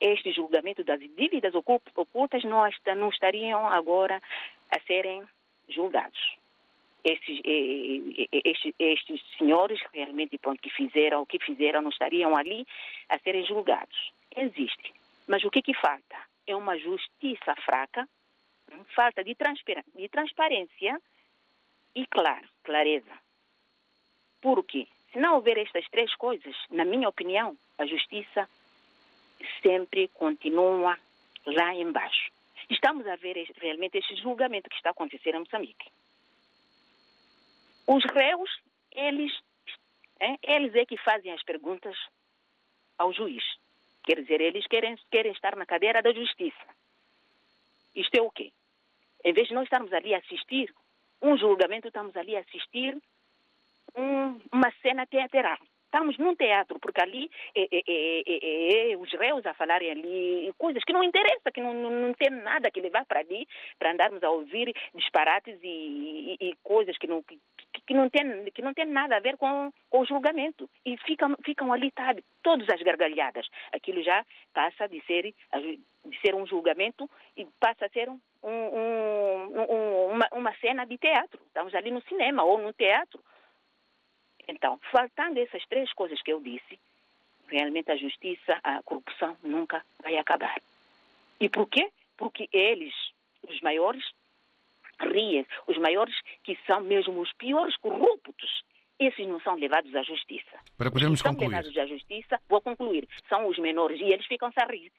este 0.00 0.32
julgamento 0.32 0.82
das 0.82 0.98
dívidas 0.98 1.54
ocultas 1.54 2.42
não, 2.42 2.68
não 2.96 3.08
estariam 3.08 3.68
agora 3.68 4.20
a 4.72 4.80
serem 4.80 5.22
julgados. 5.68 6.36
Estes, 7.04 7.40
estes, 8.32 8.74
estes 8.78 9.22
senhores 9.38 9.80
realmente 9.92 10.38
pronto, 10.38 10.60
que 10.60 10.70
fizeram 10.70 11.22
o 11.22 11.26
que 11.26 11.38
fizeram 11.38 11.82
não 11.82 11.90
estariam 11.90 12.36
ali 12.36 12.66
a 13.08 13.18
serem 13.20 13.46
julgados. 13.46 14.12
Existe. 14.34 14.92
Mas 15.28 15.44
o 15.44 15.50
que, 15.50 15.62
que 15.62 15.74
falta? 15.74 16.16
É 16.46 16.56
uma 16.56 16.76
justiça 16.78 17.54
fraca, 17.64 18.08
falta 18.94 19.22
de, 19.22 19.36
de 19.94 20.08
transparência 20.08 21.00
e, 21.94 22.06
claro, 22.06 22.48
clareza. 22.62 23.12
Por 24.40 24.64
quê? 24.64 24.86
Se 25.12 25.18
não 25.18 25.36
houver 25.36 25.58
estas 25.58 25.88
três 25.90 26.14
coisas, 26.16 26.56
na 26.70 26.84
minha 26.84 27.08
opinião, 27.08 27.56
a 27.78 27.86
justiça 27.86 28.48
sempre 29.62 30.08
continua 30.08 30.98
lá 31.46 31.74
embaixo. 31.74 32.30
Estamos 32.70 33.06
a 33.06 33.16
ver 33.16 33.36
realmente 33.56 33.98
este 33.98 34.16
julgamento 34.16 34.68
que 34.68 34.76
está 34.76 34.90
a 34.90 34.92
acontecer 34.92 35.34
em 35.34 35.40
Moçambique. 35.40 35.90
Os 37.86 38.04
réus, 38.04 38.50
eles, 38.92 39.32
é, 40.20 40.56
eles 40.56 40.74
é 40.74 40.86
que 40.86 40.96
fazem 40.96 41.32
as 41.32 41.42
perguntas 41.42 41.96
ao 42.98 43.12
juiz. 43.12 43.44
Quer 44.04 44.20
dizer, 44.20 44.40
eles 44.40 44.66
querem, 44.66 44.96
querem 45.10 45.32
estar 45.32 45.56
na 45.56 45.66
cadeira 45.66 46.02
da 46.02 46.12
justiça. 46.12 46.74
Isto 47.94 48.14
é 48.16 48.22
o 48.22 48.30
quê? 48.30 48.52
Em 49.24 49.32
vez 49.32 49.48
de 49.48 49.54
nós 49.54 49.64
estarmos 49.64 49.92
ali 49.92 50.14
a 50.14 50.18
assistir 50.18 50.72
um 51.22 51.36
julgamento, 51.36 51.88
estamos 51.88 52.14
ali 52.16 52.36
a 52.36 52.40
assistir 52.40 52.96
um, 53.96 54.40
uma 54.52 54.70
cena 54.82 55.06
teatral. 55.06 55.58
Estamos 55.94 56.18
num 56.18 56.34
teatro, 56.34 56.80
porque 56.80 57.00
ali 57.00 57.30
é, 57.54 57.68
é, 57.70 57.82
é, 57.86 58.90
é, 58.90 58.96
os 58.96 59.12
réus 59.12 59.46
a 59.46 59.54
falarem 59.54 59.92
ali 59.92 60.52
coisas 60.58 60.82
que 60.82 60.92
não 60.92 61.04
interessam, 61.04 61.52
que 61.54 61.60
não, 61.60 61.72
não, 61.72 61.88
não 61.88 62.14
tem 62.14 62.30
nada 62.30 62.68
que 62.68 62.80
levar 62.80 63.04
para 63.04 63.20
ali, 63.20 63.46
para 63.78 63.92
andarmos 63.92 64.20
a 64.24 64.28
ouvir 64.28 64.74
disparates 64.92 65.56
e, 65.62 66.36
e, 66.40 66.48
e 66.48 66.56
coisas 66.64 66.98
que 66.98 67.06
não, 67.06 67.22
que, 67.22 67.38
que, 67.86 67.94
não 67.94 68.10
tem, 68.10 68.44
que 68.46 68.60
não 68.60 68.74
tem 68.74 68.86
nada 68.86 69.16
a 69.16 69.20
ver 69.20 69.36
com, 69.36 69.72
com 69.88 70.00
o 70.00 70.04
julgamento. 70.04 70.68
E 70.84 70.96
ficam, 70.96 71.36
ficam 71.44 71.72
ali, 71.72 71.92
sabe, 71.96 72.24
todas 72.42 72.68
as 72.70 72.82
gargalhadas. 72.82 73.46
Aquilo 73.72 74.02
já 74.02 74.26
passa 74.52 74.88
de 74.88 75.00
ser, 75.02 75.32
de 75.54 76.20
ser 76.20 76.34
um 76.34 76.44
julgamento 76.44 77.08
e 77.36 77.46
passa 77.60 77.86
a 77.86 77.90
ser 77.90 78.08
um, 78.08 78.18
um, 78.42 79.60
um, 79.60 80.06
uma, 80.10 80.28
uma 80.32 80.54
cena 80.56 80.84
de 80.86 80.98
teatro. 80.98 81.40
Estamos 81.46 81.72
ali 81.72 81.92
no 81.92 82.02
cinema 82.02 82.42
ou 82.42 82.58
no 82.58 82.72
teatro 82.72 83.22
então, 84.48 84.78
faltando 84.90 85.40
essas 85.40 85.64
três 85.66 85.92
coisas 85.92 86.20
que 86.22 86.32
eu 86.32 86.40
disse, 86.40 86.78
realmente 87.48 87.90
a 87.90 87.96
justiça, 87.96 88.58
a 88.62 88.82
corrupção 88.82 89.36
nunca 89.42 89.84
vai 90.02 90.16
acabar. 90.16 90.60
E 91.40 91.48
por 91.48 91.68
quê? 91.68 91.90
Porque 92.16 92.48
eles, 92.52 92.94
os 93.48 93.60
maiores, 93.60 94.04
riem, 95.00 95.46
os 95.66 95.76
maiores 95.78 96.14
que 96.42 96.58
são 96.66 96.80
mesmo 96.80 97.20
os 97.20 97.32
piores 97.34 97.76
corruptos, 97.76 98.62
esses 98.98 99.26
não 99.26 99.40
são 99.40 99.54
levados 99.54 99.94
à 99.94 100.02
justiça. 100.02 100.58
Para 100.76 100.90
podermos 100.90 101.20
concluir. 101.20 101.50
são 101.50 101.58
levados 101.58 101.78
à 101.78 101.86
justiça, 101.86 102.40
vou 102.48 102.60
concluir, 102.60 103.08
são 103.28 103.46
os 103.48 103.58
menores 103.58 104.00
e 104.00 104.04
eles 104.04 104.26
ficam-se 104.26 104.60
a 104.60 104.66
rir. 104.66 104.92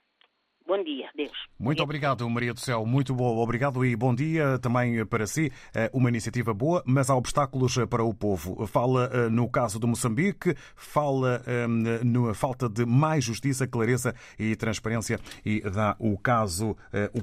Bom 0.67 0.83
dia, 0.83 1.07
Deus. 1.15 1.31
Muito 1.59 1.83
obrigado, 1.83 2.27
Maria 2.27 2.51
do 2.51 2.59
Céu. 2.59 2.87
Muito 2.87 3.13
bom. 3.13 3.37
Obrigado 3.37 3.85
e 3.85 3.95
bom 3.95 4.15
dia 4.15 4.57
também 4.57 5.05
para 5.05 5.27
si. 5.27 5.51
Eh, 5.75 5.91
uma 5.93 6.09
iniciativa 6.09 6.55
boa, 6.55 6.81
mas 6.87 7.07
há 7.07 7.15
obstáculos 7.15 7.77
para 7.87 8.03
o 8.03 8.15
povo. 8.15 8.65
Fala 8.65 9.07
eh, 9.13 9.29
no 9.29 9.47
caso 9.47 9.79
de 9.79 9.85
Moçambique, 9.85 10.55
fala 10.75 11.43
eh, 11.45 11.67
na 11.67 12.33
falta 12.33 12.67
de 12.67 12.83
mais 12.83 13.23
justiça, 13.23 13.67
clareza 13.67 14.15
e 14.39 14.55
transparência 14.55 15.19
e 15.45 15.61
dá 15.61 15.95
o 15.99 16.17
caso, 16.17 16.75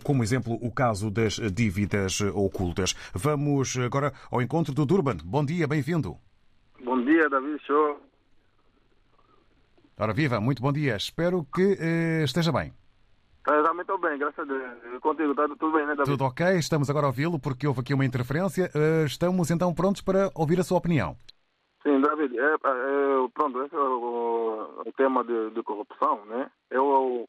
como 0.04 0.22
exemplo, 0.22 0.56
o 0.62 0.70
caso 0.70 1.10
das 1.10 1.34
dívidas 1.52 2.20
ocultas. 2.20 2.94
Vamos 3.12 3.76
agora 3.76 4.12
ao 4.30 4.40
encontro 4.40 4.72
do 4.72 4.86
Durban. 4.86 5.16
Bom 5.24 5.44
dia, 5.44 5.66
bem-vindo. 5.66 6.16
Bom 6.84 7.04
dia, 7.04 7.28
David 7.28 7.60
Show. 7.66 8.00
Ora 9.98 10.12
viva, 10.12 10.40
muito 10.40 10.62
bom 10.62 10.72
dia. 10.72 10.96
Espero 10.96 11.44
que 11.52 11.76
esteja 12.24 12.52
bem. 12.52 12.72
Está 13.44 13.74
muito 13.74 13.98
bem, 13.98 14.18
graças 14.18 14.38
a 14.38 14.44
Deus. 14.44 15.00
Contigo 15.00 15.32
está 15.32 15.48
tudo 15.48 15.72
bem, 15.72 15.84
né, 15.84 15.96
David? 15.96 16.12
Tudo 16.12 16.24
ok, 16.24 16.46
estamos 16.58 16.88
agora 16.88 17.06
a 17.06 17.08
ouvi-lo 17.08 17.40
porque 17.40 17.66
houve 17.66 17.80
aqui 17.80 17.92
uma 17.92 18.04
interferência. 18.04 18.70
Eh, 18.72 19.04
estamos 19.04 19.50
então 19.50 19.74
prontos 19.74 20.00
para 20.00 20.30
ouvir 20.36 20.60
a 20.60 20.62
sua 20.62 20.78
opinião. 20.78 21.16
Sim, 21.82 22.00
David, 22.00 22.38
é, 22.38 22.54
é, 22.54 23.28
pronto, 23.34 23.64
esse 23.64 23.74
é 23.74 23.78
o, 23.78 24.82
o 24.86 24.92
tema 24.96 25.24
de, 25.24 25.50
de, 25.50 25.62
corrupção, 25.64 26.24
né? 26.26 26.48
Eu, 26.70 27.26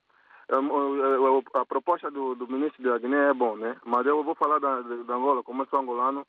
eu, 0.49 1.43
a 1.55 1.65
proposta 1.65 2.11
do, 2.11 2.35
do, 2.35 2.47
ministro 2.47 2.83
da 2.83 2.99
Guiné 2.99 3.29
é 3.29 3.33
bom, 3.33 3.55
né? 3.57 3.75
Mas 3.83 4.05
eu 4.05 4.23
vou 4.23 4.35
falar 4.35 4.59
da, 4.59 4.81
da 4.81 5.15
Angola, 5.15 5.41
como 5.41 5.63
eu 5.63 5.67
sou 5.67 5.79
angolano, 5.79 6.23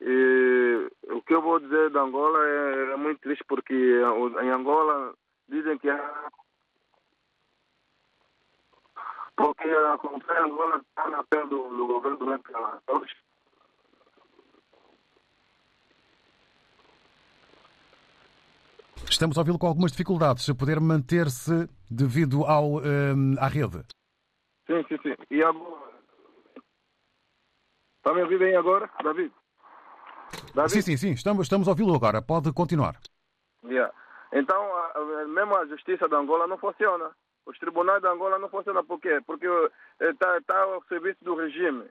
E 0.00 0.90
o 1.12 1.22
que 1.22 1.32
eu 1.32 1.40
vou 1.40 1.60
dizer 1.60 1.90
de 1.90 1.98
Angola 1.98 2.44
é, 2.44 2.92
é 2.94 2.96
muito 2.96 3.20
triste 3.20 3.44
porque 3.46 4.02
em 4.42 4.50
Angola 4.50 5.14
dizem 5.48 5.78
que 5.78 5.88
há 5.88 6.28
porque 9.36 9.68
a 9.68 9.98
em 9.98 10.44
Angola 10.44 10.76
está 10.76 11.08
na 11.08 11.24
pele 11.24 11.48
do, 11.48 11.68
do 11.68 11.86
governo 11.86 12.18
durante 12.18 12.52
todos 12.86 13.10
Estamos 19.08 19.36
a 19.36 19.40
ouvi-lo 19.40 19.58
com 19.58 19.66
algumas 19.66 19.92
dificuldades. 19.92 20.44
Se 20.44 20.54
puder 20.54 20.80
manter-se 20.80 21.68
devido 21.90 22.44
ao, 22.44 22.78
um, 22.78 23.34
à 23.38 23.46
rede. 23.46 23.84
Sim, 24.66 24.82
sim, 24.88 24.98
sim. 25.02 25.14
E 25.30 25.42
agora? 25.42 25.92
Está 27.98 28.14
me 28.14 28.22
ouvindo 28.22 28.38
bem 28.38 28.56
agora, 28.56 28.90
David? 29.02 29.32
David? 30.54 30.72
Sim, 30.72 30.82
sim, 30.82 30.96
sim. 30.96 31.10
Estamos, 31.12 31.42
estamos 31.42 31.68
a 31.68 31.72
ouvi-lo 31.72 31.94
agora. 31.94 32.22
Pode 32.22 32.52
continuar. 32.52 32.96
Yeah. 33.64 33.92
Então, 34.32 34.60
mesmo 35.28 35.56
a 35.56 35.66
justiça 35.66 36.08
de 36.08 36.14
Angola 36.14 36.46
não 36.46 36.56
funciona. 36.56 37.10
Os 37.46 37.58
tribunais 37.58 38.00
de 38.00 38.08
Angola 38.08 38.38
não 38.38 38.48
funcionam 38.48 38.84
por 38.84 39.00
quê? 39.00 39.20
Porque 39.26 39.46
está 40.00 40.40
tá 40.42 40.62
ao 40.62 40.82
serviço 40.84 41.24
do 41.24 41.34
regime. 41.34 41.88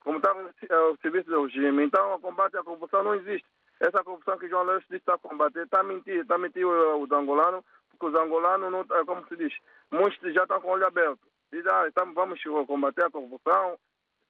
Como 0.00 0.18
está 0.18 0.30
ao 0.30 0.96
serviço 0.98 1.30
do 1.30 1.44
regime, 1.44 1.84
então 1.84 2.14
o 2.14 2.20
combate 2.20 2.56
à 2.56 2.62
corrupção 2.62 3.02
não 3.02 3.14
existe. 3.14 3.46
Essa 3.80 4.04
corrupção 4.04 4.38
que 4.38 4.48
João 4.48 4.64
Leste 4.64 4.94
está 4.94 5.14
a 5.14 5.18
combater, 5.18 5.64
está 5.64 5.80
a 5.80 5.82
mentir, 5.82 6.20
está 6.20 6.34
a 6.34 6.38
mentir 6.38 6.66
os 6.66 7.10
angolanos, 7.10 7.64
porque 7.90 8.06
os 8.06 8.14
angolanos, 8.14 8.70
não, 8.70 8.84
como 9.06 9.26
se 9.26 9.36
diz, 9.36 9.52
muitos 9.90 10.34
já 10.34 10.42
estão 10.42 10.60
com 10.60 10.68
o 10.68 10.70
olho 10.72 10.86
aberto. 10.86 11.20
Dizem, 11.52 11.70
ah, 11.72 11.86
estamos, 11.88 12.14
vamos 12.14 12.40
combater 12.66 13.04
a 13.04 13.10
corrupção. 13.10 13.76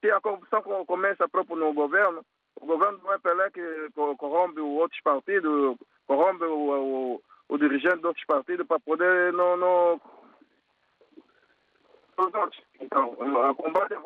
Se 0.00 0.10
a 0.10 0.20
corrupção 0.20 0.62
começa 0.86 1.28
próprio 1.28 1.56
no 1.56 1.72
governo, 1.72 2.24
o 2.60 2.66
governo 2.66 3.00
é 3.12 3.18
Pelé 3.18 3.50
que 3.50 3.90
corrompe 3.94 4.60
outros 4.60 5.00
partidos, 5.02 5.76
corrompe 6.06 6.44
o, 6.44 7.14
o, 7.14 7.22
o 7.48 7.58
dirigente 7.58 7.98
de 7.98 8.06
outros 8.06 8.24
partidos 8.26 8.66
para 8.66 8.80
poder 8.80 9.32
não, 9.32 9.56
não 9.56 10.00
então, 12.80 13.16
a 13.48 13.54
combate 13.54 13.94
à 13.94 14.00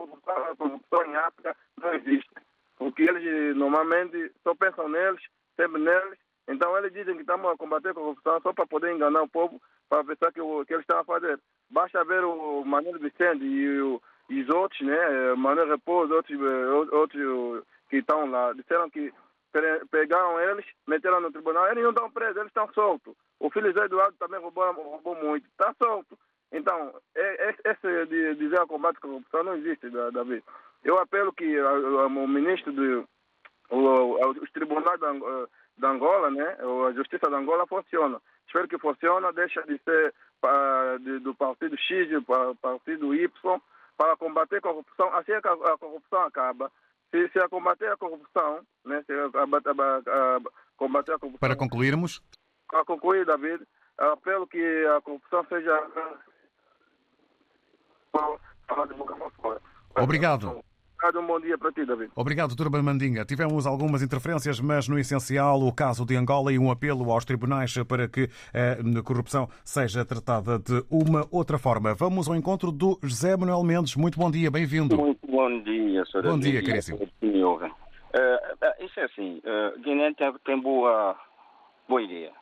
corrupção, 0.56 1.04
em 1.06 1.16
África 1.16 1.56
não 1.80 1.94
existe. 1.94 2.30
Porque 2.76 3.02
eles 3.02 3.56
normalmente 3.56 4.32
só 4.42 4.54
pensam 4.54 4.88
neles, 4.88 5.22
sempre 5.56 5.80
neles. 5.80 6.18
Então 6.48 6.76
eles 6.78 6.92
dizem 6.92 7.14
que 7.14 7.22
estamos 7.22 7.50
a 7.50 7.56
combater 7.56 7.90
a 7.90 7.94
corrupção 7.94 8.40
só 8.40 8.52
para 8.52 8.66
poder 8.66 8.92
enganar 8.94 9.22
o 9.22 9.28
povo, 9.28 9.60
para 9.88 10.04
pensar 10.04 10.32
que, 10.32 10.40
o, 10.40 10.64
que 10.64 10.72
eles 10.72 10.82
estão 10.82 11.00
a 11.00 11.04
fazer. 11.04 11.40
Basta 11.70 12.04
ver 12.04 12.24
o 12.24 12.64
Manuel 12.64 13.00
Vicente 13.00 13.44
e, 13.44 13.80
o, 13.80 14.00
e 14.30 14.42
os 14.42 14.48
outros, 14.50 14.80
né? 14.82 15.34
Manuel 15.34 15.68
Repouso, 15.68 16.14
outros, 16.14 16.38
outros 16.92 17.64
que 17.90 17.96
estão 17.96 18.30
lá, 18.30 18.52
disseram 18.52 18.88
que 18.90 19.12
pegaram 19.90 20.38
eles, 20.40 20.66
meteram 20.86 21.20
no 21.20 21.32
tribunal, 21.32 21.66
eles 21.68 21.82
não 21.82 21.90
estão 21.90 22.10
presos, 22.10 22.36
eles 22.36 22.48
estão 22.48 22.70
soltos. 22.74 23.14
O 23.40 23.50
filho 23.50 23.68
Eduardo 23.68 24.16
também 24.18 24.40
roubou, 24.40 24.70
roubou 24.72 25.16
muito, 25.16 25.46
está 25.48 25.74
solto. 25.82 26.16
Então, 26.52 26.94
é, 27.14 27.48
é, 27.48 27.54
esse 27.64 28.06
de 28.06 28.34
dizer 28.36 28.66
combate 28.66 28.96
à 28.98 29.00
corrupção 29.00 29.44
não 29.44 29.56
existe, 29.56 29.90
Davi. 29.90 30.42
Eu 30.84 30.98
apelo 30.98 31.32
que 31.32 31.60
o 31.60 32.28
ministro 32.28 32.72
do 32.72 33.08
os 33.68 34.50
tribunais 34.52 35.00
da 35.00 35.90
Angola, 35.90 36.30
né, 36.30 36.56
a 36.88 36.92
justiça 36.92 37.28
da 37.28 37.36
Angola 37.36 37.66
funciona. 37.66 38.20
Espero 38.46 38.68
que 38.68 38.78
funcione, 38.78 39.32
deixa 39.32 39.62
de 39.62 39.78
ser 39.78 40.14
do 41.22 41.34
partido 41.34 41.76
X 41.76 42.08
para 42.24 42.50
o 42.50 42.54
partido 42.54 43.14
Y 43.14 43.60
para 43.96 44.16
combater 44.16 44.58
a 44.58 44.60
corrupção. 44.62 45.12
Assim 45.14 45.32
é 45.32 45.40
que 45.40 45.48
a 45.48 45.78
corrupção 45.78 46.22
acaba. 46.22 46.70
Se, 47.10 47.28
se 47.30 47.38
a 47.38 47.48
combater 47.48 47.90
a 47.90 47.96
corrupção, 47.96 48.60
né, 48.84 49.02
se 49.04 49.12
a, 49.12 49.30
combater 50.76 51.12
a 51.14 51.18
corrupção. 51.18 51.40
Para 51.40 51.56
concluirmos? 51.56 52.22
Para 52.68 52.84
concluir, 52.84 53.24
David, 53.24 53.66
apelo 53.98 54.46
que 54.46 54.86
a 54.96 55.00
corrupção 55.00 55.44
seja 55.48 55.74
Obrigado. 59.98 60.60
Um 61.14 61.26
bom 61.26 61.38
dia 61.38 61.56
para 61.56 61.70
ti, 61.70 61.84
David. 61.84 62.10
Obrigado, 62.16 62.56
Turba 62.56 62.82
Mandinga. 62.82 63.24
Tivemos 63.24 63.66
algumas 63.66 64.02
interferências, 64.02 64.58
mas 64.60 64.88
no 64.88 64.98
essencial 64.98 65.60
o 65.60 65.72
caso 65.72 66.04
de 66.04 66.16
Angola 66.16 66.52
e 66.52 66.58
um 66.58 66.70
apelo 66.70 67.10
aos 67.12 67.24
tribunais 67.24 67.72
para 67.84 68.08
que 68.08 68.28
a 68.52 69.02
corrupção 69.02 69.46
seja 69.64 70.04
tratada 70.04 70.58
de 70.58 70.84
uma 70.90 71.26
outra 71.30 71.58
forma. 71.58 71.94
Vamos 71.94 72.28
ao 72.28 72.34
encontro 72.34 72.72
do 72.72 72.98
José 73.02 73.36
Manuel 73.36 73.62
Mendes. 73.62 73.94
Muito 73.94 74.18
bom 74.18 74.30
dia, 74.30 74.50
bem-vindo. 74.50 74.96
Muito 74.96 75.26
bom 75.26 75.62
dia, 75.62 76.04
Sr. 76.06 76.22
Bom 76.22 76.38
dia, 76.38 76.64
caríssimo. 76.64 76.98
Uh, 78.16 78.84
isso 78.84 78.98
é 78.98 79.04
assim, 79.04 79.42
uh, 79.44 79.78
Guiné 79.80 80.12
tem, 80.14 80.32
tem, 80.44 80.60
boa, 80.60 81.14
boa 81.86 82.02
ideia. 82.02 82.32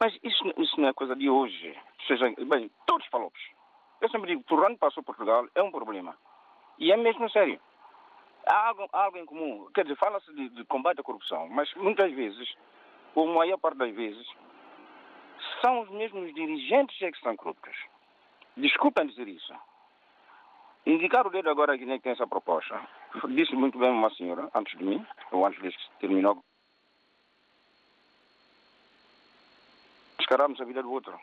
Mas 0.00 0.14
isso, 0.22 0.44
isso 0.56 0.80
não 0.80 0.88
é 0.88 0.92
coisa 0.92 1.16
de 1.16 1.28
hoje. 1.28 1.74
Seja, 2.06 2.32
bem, 2.48 2.70
todos 2.86 3.06
falamos 3.08 3.55
eu 4.00 4.08
sempre 4.10 4.28
digo, 4.28 4.44
onde 4.50 4.78
passou 4.78 5.02
Portugal 5.02 5.46
é 5.54 5.62
um 5.62 5.70
problema. 5.70 6.16
E 6.78 6.92
é 6.92 6.96
mesmo 6.96 7.30
sério. 7.30 7.60
Há 8.46 8.68
algo, 8.68 8.88
algo 8.92 9.18
em 9.18 9.26
comum. 9.26 9.68
Quer 9.74 9.82
dizer, 9.82 9.96
fala-se 9.96 10.32
de, 10.34 10.48
de, 10.50 10.64
combate 10.64 11.00
à 11.00 11.02
corrupção, 11.02 11.48
mas 11.48 11.72
muitas 11.74 12.12
vezes, 12.12 12.54
ou 13.14 13.26
maior 13.26 13.58
parte 13.58 13.78
das 13.78 13.94
vezes, 13.94 14.26
são 15.60 15.80
os 15.80 15.90
mesmos 15.90 16.32
dirigentes 16.34 16.96
que 16.98 17.20
são 17.20 17.36
corruptos. 17.36 17.76
Desculpem 18.56 19.06
dizer 19.06 19.28
isso. 19.28 19.52
Indicar 20.84 21.26
o 21.26 21.30
dedo 21.30 21.50
agora 21.50 21.72
a 21.72 21.76
Guiné 21.76 21.96
que 21.96 22.04
tem 22.04 22.12
essa 22.12 22.26
proposta. 22.26 22.80
Disse 23.30 23.56
muito 23.56 23.78
bem 23.78 23.90
uma 23.90 24.10
senhora, 24.10 24.48
antes 24.54 24.78
de 24.78 24.84
mim, 24.84 25.04
ou 25.32 25.44
antes 25.44 25.60
de 25.60 25.76
terminou. 25.98 26.44
Descaramos 30.18 30.60
a 30.60 30.64
vida 30.64 30.82
do 30.82 30.92
outro. 30.92 31.18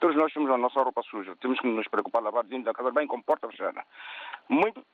Todos 0.00 0.16
nós 0.16 0.32
temos 0.32 0.50
a 0.50 0.56
nossa 0.56 0.80
roupa 0.80 1.02
suja. 1.02 1.34
Temos 1.36 1.58
que 1.58 1.66
nos 1.66 1.88
preocupar 1.88 2.22
lavar 2.22 2.44
dentro 2.44 2.66
da 2.66 2.72
casa 2.72 2.90
bem 2.92 3.06
com 3.06 3.20
porta 3.20 3.48
fechada. 3.48 3.84
Muito. 4.48 4.84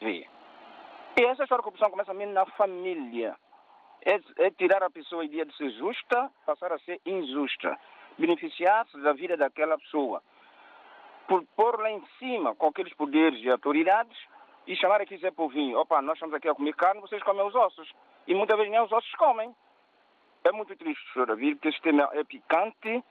E 0.00 0.26
essa 1.16 1.44
história 1.44 1.62
de 1.62 1.64
corrupção 1.64 1.90
começa 1.90 2.12
mesmo 2.12 2.34
na 2.34 2.44
família. 2.44 3.36
É, 4.04 4.20
é 4.38 4.50
tirar 4.50 4.82
a 4.82 4.90
pessoa 4.90 5.24
ideia 5.24 5.46
de 5.46 5.56
ser 5.56 5.70
justa, 5.70 6.30
passar 6.44 6.72
a 6.72 6.78
ser 6.80 7.00
injusta. 7.06 7.78
Beneficiar-se 8.18 8.98
da 9.00 9.12
vida 9.12 9.36
daquela 9.36 9.78
pessoa. 9.78 10.22
Por 11.26 11.42
pôr 11.56 11.80
lá 11.80 11.90
em 11.90 12.04
cima 12.18 12.54
com 12.54 12.66
aqueles 12.66 12.92
poderes 12.94 13.42
e 13.42 13.50
autoridades 13.50 14.16
e 14.66 14.76
chamar 14.76 15.00
aqui 15.00 15.16
Zé 15.16 15.30
Povinho. 15.30 15.78
Opa, 15.78 16.02
nós 16.02 16.14
estamos 16.14 16.34
aqui 16.34 16.48
a 16.48 16.54
comer 16.54 16.74
carne, 16.74 17.00
vocês 17.00 17.22
comem 17.22 17.46
os 17.46 17.54
ossos. 17.54 17.90
E 18.26 18.34
muitas 18.34 18.56
vezes 18.56 18.70
nem 18.70 18.82
os 18.82 18.92
ossos 18.92 19.14
comem. 19.14 19.54
É 20.44 20.52
muito 20.52 20.76
triste, 20.76 21.02
senhora 21.12 21.32
ouvir, 21.32 21.54
porque 21.54 21.68
esse 21.68 21.80
tema 21.80 22.08
é 22.12 22.22
picante 22.22 23.02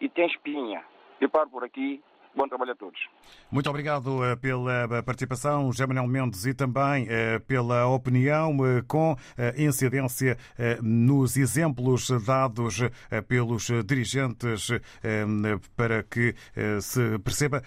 e 0.00 0.08
tem 0.08 0.26
espinha. 0.26 0.82
Eu 1.20 1.28
paro 1.28 1.50
por 1.50 1.62
aqui. 1.62 2.02
Bom 2.38 2.46
trabalho 2.46 2.70
a 2.70 2.76
todos. 2.76 3.00
Muito 3.50 3.68
obrigado 3.68 4.24
eh, 4.24 4.36
pela 4.36 4.84
eh, 4.84 5.02
participação, 5.02 5.72
José 5.72 5.84
Manuel 5.86 6.06
Mendes, 6.06 6.46
e 6.46 6.54
também 6.54 7.04
eh, 7.08 7.40
pela 7.40 7.88
opinião 7.88 8.56
com 8.86 9.16
incidência 9.56 10.36
nos 10.80 11.36
exemplos 11.36 12.08
dados 12.24 12.80
pelos 13.26 13.68
dirigentes 13.84 14.70
para 15.76 16.02
que 16.02 16.34
se 16.80 17.18
perceba 17.18 17.62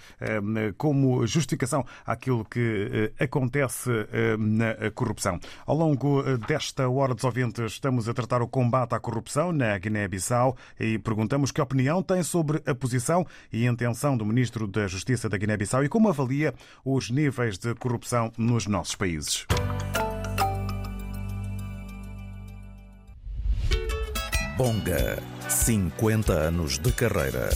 como 0.76 1.26
justificação 1.26 1.84
aquilo 2.06 2.44
que 2.44 3.12
acontece 3.18 3.90
na 4.38 4.90
corrupção. 4.92 5.38
Ao 5.66 5.76
longo 5.76 6.22
desta 6.46 6.88
hora 6.88 7.14
dos 7.14 7.24
ouvintes, 7.24 7.72
estamos 7.72 8.08
a 8.08 8.14
tratar 8.14 8.42
o 8.42 8.48
combate 8.48 8.94
à 8.94 9.00
corrupção 9.00 9.52
na 9.52 9.76
Guiné-Bissau 9.78 10.56
e 10.78 10.98
perguntamos 10.98 11.50
que 11.50 11.60
opinião 11.60 12.02
tem 12.02 12.22
sobre 12.22 12.62
a 12.66 12.74
posição 12.74 13.26
e 13.52 13.66
intenção 13.66 14.16
do 14.16 14.24
ministro 14.24 14.61
Ministro 14.62 14.66
da 14.66 14.86
Justiça 14.86 15.28
da 15.28 15.36
Guiné-Bissau 15.36 15.84
e 15.84 15.88
como 15.88 16.08
avalia 16.08 16.54
os 16.84 17.10
níveis 17.10 17.58
de 17.58 17.74
corrupção 17.74 18.32
nos 18.36 18.66
nossos 18.66 18.94
países. 18.94 19.46
Bonga, 24.56 25.22
50 25.48 26.32
anos 26.32 26.78
de 26.78 26.92
carreira. 26.92 27.48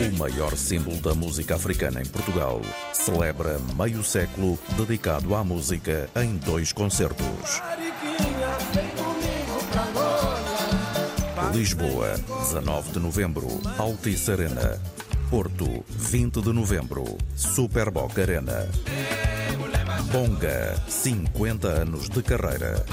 O 0.00 0.18
maior 0.18 0.56
símbolo 0.56 1.00
da 1.00 1.14
música 1.14 1.54
africana 1.54 2.02
em 2.02 2.06
Portugal 2.06 2.60
celebra 2.92 3.58
meio 3.78 4.02
século 4.02 4.58
dedicado 4.76 5.34
à 5.34 5.44
música 5.44 6.10
em 6.16 6.36
dois 6.36 6.72
concertos. 6.72 7.62
Lisboa, 11.54 12.16
19 12.50 12.92
de 12.92 13.00
novembro, 13.00 13.46
Altice 13.78 14.32
Arena. 14.32 14.76
Porto, 15.30 15.84
20 16.10 16.40
de 16.42 16.52
novembro, 16.52 17.04
Superboc 17.36 18.18
Arena. 18.18 18.66
Bonga, 20.12 20.74
50 20.88 21.82
anos 21.82 22.10
de 22.10 22.22
carreira. 22.24 22.84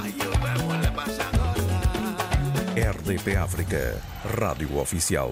RDP 2.76 3.36
África, 3.36 4.00
Rádio 4.38 4.78
Oficial. 4.78 5.32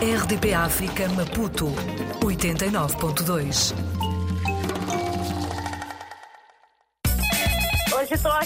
RDP 0.00 0.54
África 0.54 1.08
Maputo, 1.08 1.72
89.2. 2.20 3.95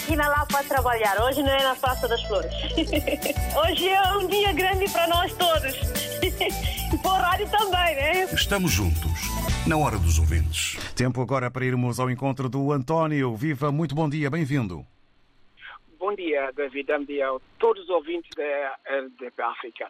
aqui 0.00 0.16
na 0.16 0.28
Lapa 0.28 0.60
a 0.60 0.64
trabalhar. 0.64 1.22
Hoje 1.22 1.42
não 1.42 1.50
é 1.50 1.62
na 1.62 1.76
Praça 1.76 2.08
das 2.08 2.22
Flores. 2.22 2.50
Hoje 3.56 3.88
é 3.88 4.02
um 4.16 4.26
dia 4.26 4.52
grande 4.52 4.90
para 4.90 5.06
nós 5.08 5.32
todos. 5.34 5.74
E 6.92 6.98
para 6.98 7.12
o 7.12 7.14
rádio 7.14 7.48
também, 7.48 7.94
né? 7.94 8.24
Estamos 8.32 8.72
juntos, 8.72 9.12
na 9.64 9.76
hora 9.76 9.96
dos 9.96 10.18
ouvintes. 10.18 10.76
Tempo 10.96 11.22
agora 11.22 11.48
para 11.48 11.64
irmos 11.64 12.00
ao 12.00 12.10
encontro 12.10 12.48
do 12.48 12.72
António. 12.72 13.36
Viva, 13.36 13.70
muito 13.70 13.94
bom 13.94 14.08
dia, 14.08 14.28
bem-vindo. 14.28 14.84
Bom 16.00 16.12
dia, 16.16 16.50
David. 16.50 16.88
Bom 16.88 17.04
dia 17.04 17.28
a 17.28 17.38
todos 17.60 17.84
os 17.84 17.90
ouvintes 17.90 18.28
da 18.36 18.76
RDP 18.88 19.40
África. 19.40 19.88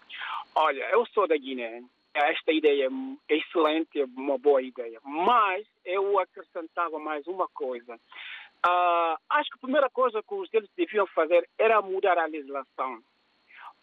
Olha, 0.55 0.91
eu 0.91 1.07
sou 1.07 1.27
da 1.27 1.39
Guiné. 1.39 1.83
Esta 2.13 2.53
ideia 2.53 2.91
é 3.31 3.35
excelente, 3.35 3.99
é 3.99 4.05
uma 4.05 4.37
boa 4.37 4.61
ideia. 4.61 5.01
Mas 5.03 5.67
eu 5.87 6.19
acrescentava 6.19 6.99
mais 6.99 7.27
uma 7.27 7.49
coisa. 7.49 7.99
Uh, 8.67 9.17
acho 9.31 9.49
que 9.51 9.57
a 9.57 9.63
primeira 9.63 9.89
coisa 9.89 10.23
que 10.23 10.35
os 10.35 10.51
deles 10.51 10.69
deviam 10.77 11.07
fazer 11.09 11.49
era 11.59 11.81
mudar 11.81 12.19
a 12.19 12.27
legislação. 12.27 13.03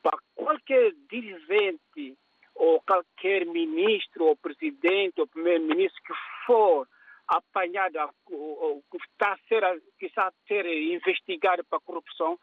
Para 0.04 0.18
qualquer 0.36 0.94
dirigente 1.10 2.16
ou 2.54 2.82
qualquer 2.82 3.46
ministro 3.46 4.26
ou 4.26 4.36
presidente 4.36 5.20
ou 5.20 5.28
primeiro-ministro 5.28 6.02
que 6.04 6.14
for 6.46 6.88
apanhado, 7.28 7.98
ou, 8.32 8.84
que 8.90 8.98
está 8.98 9.34
a 9.34 9.38
ser, 9.48 9.64
que 10.00 10.06
está 10.06 10.28
a 10.28 10.34
ser 10.48 10.66
investigado 10.66 11.64
para 11.66 11.80
corrupção, 11.80 12.40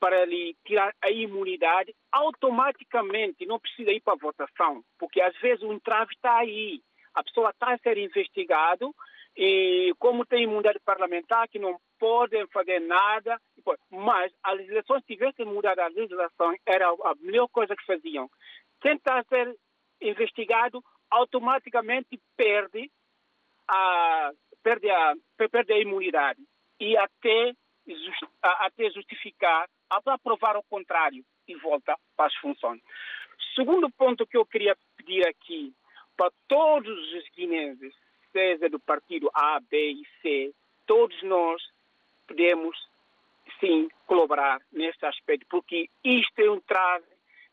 para 0.00 0.24
lhe 0.24 0.56
tirar 0.66 0.94
a 1.00 1.10
imunidade, 1.10 1.94
automaticamente 2.10 3.46
não 3.46 3.60
precisa 3.60 3.92
ir 3.92 4.00
para 4.00 4.14
a 4.14 4.18
votação, 4.18 4.84
porque 4.98 5.20
às 5.20 5.34
vezes 5.38 5.62
o 5.62 5.72
entrave 5.72 6.12
está 6.12 6.38
aí. 6.38 6.82
A 7.14 7.22
pessoa 7.22 7.50
está 7.50 7.72
a 7.72 7.78
ser 7.78 7.96
investigado 7.96 8.94
e 9.36 9.92
como 9.98 10.24
tem 10.24 10.44
imunidade 10.44 10.78
parlamentar, 10.84 11.48
que 11.48 11.58
não 11.58 11.78
podem 11.98 12.46
fazer 12.48 12.80
nada, 12.80 13.40
mas 13.90 14.32
as 14.42 14.56
legislações 14.56 15.02
tivessem 15.04 15.44
mudado 15.44 15.80
a 15.80 15.88
legislação, 15.88 16.54
era 16.64 16.88
a 16.88 17.14
melhor 17.20 17.48
coisa 17.48 17.74
que 17.74 17.84
faziam. 17.84 18.30
Quem 18.80 18.94
está 18.94 19.18
a 19.18 19.24
ser 19.24 19.56
investigado 20.00 20.82
automaticamente 21.10 22.20
perde 22.36 22.90
a, 23.68 24.30
perde 24.62 24.90
a, 24.90 25.14
perde 25.50 25.72
a 25.72 25.78
imunidade 25.78 26.40
e 26.78 26.96
até, 26.96 27.52
até 28.42 28.90
justificar, 28.90 29.68
até 29.90 30.16
provar 30.18 30.56
o 30.56 30.62
contrário 30.64 31.24
e 31.48 31.56
volta 31.56 31.96
para 32.16 32.26
as 32.26 32.34
funções. 32.36 32.80
Segundo 33.54 33.90
ponto 33.90 34.26
que 34.26 34.36
eu 34.36 34.46
queria 34.46 34.76
pedir 34.96 35.26
aqui 35.26 35.72
para 36.16 36.30
todos 36.48 37.12
os 37.14 37.28
guineenses, 37.34 37.94
seja 38.34 38.68
do 38.68 38.80
partido 38.80 39.30
A, 39.32 39.60
B 39.60 39.92
e 39.92 40.06
C, 40.20 40.52
todos 40.84 41.22
nós 41.22 41.62
podemos 42.26 42.76
sim 43.60 43.88
colaborar 44.06 44.60
neste 44.72 45.06
aspecto, 45.06 45.46
porque 45.48 45.88
isto 46.02 46.38
é 46.40 46.50
um 46.50 46.60
trave 46.60 47.06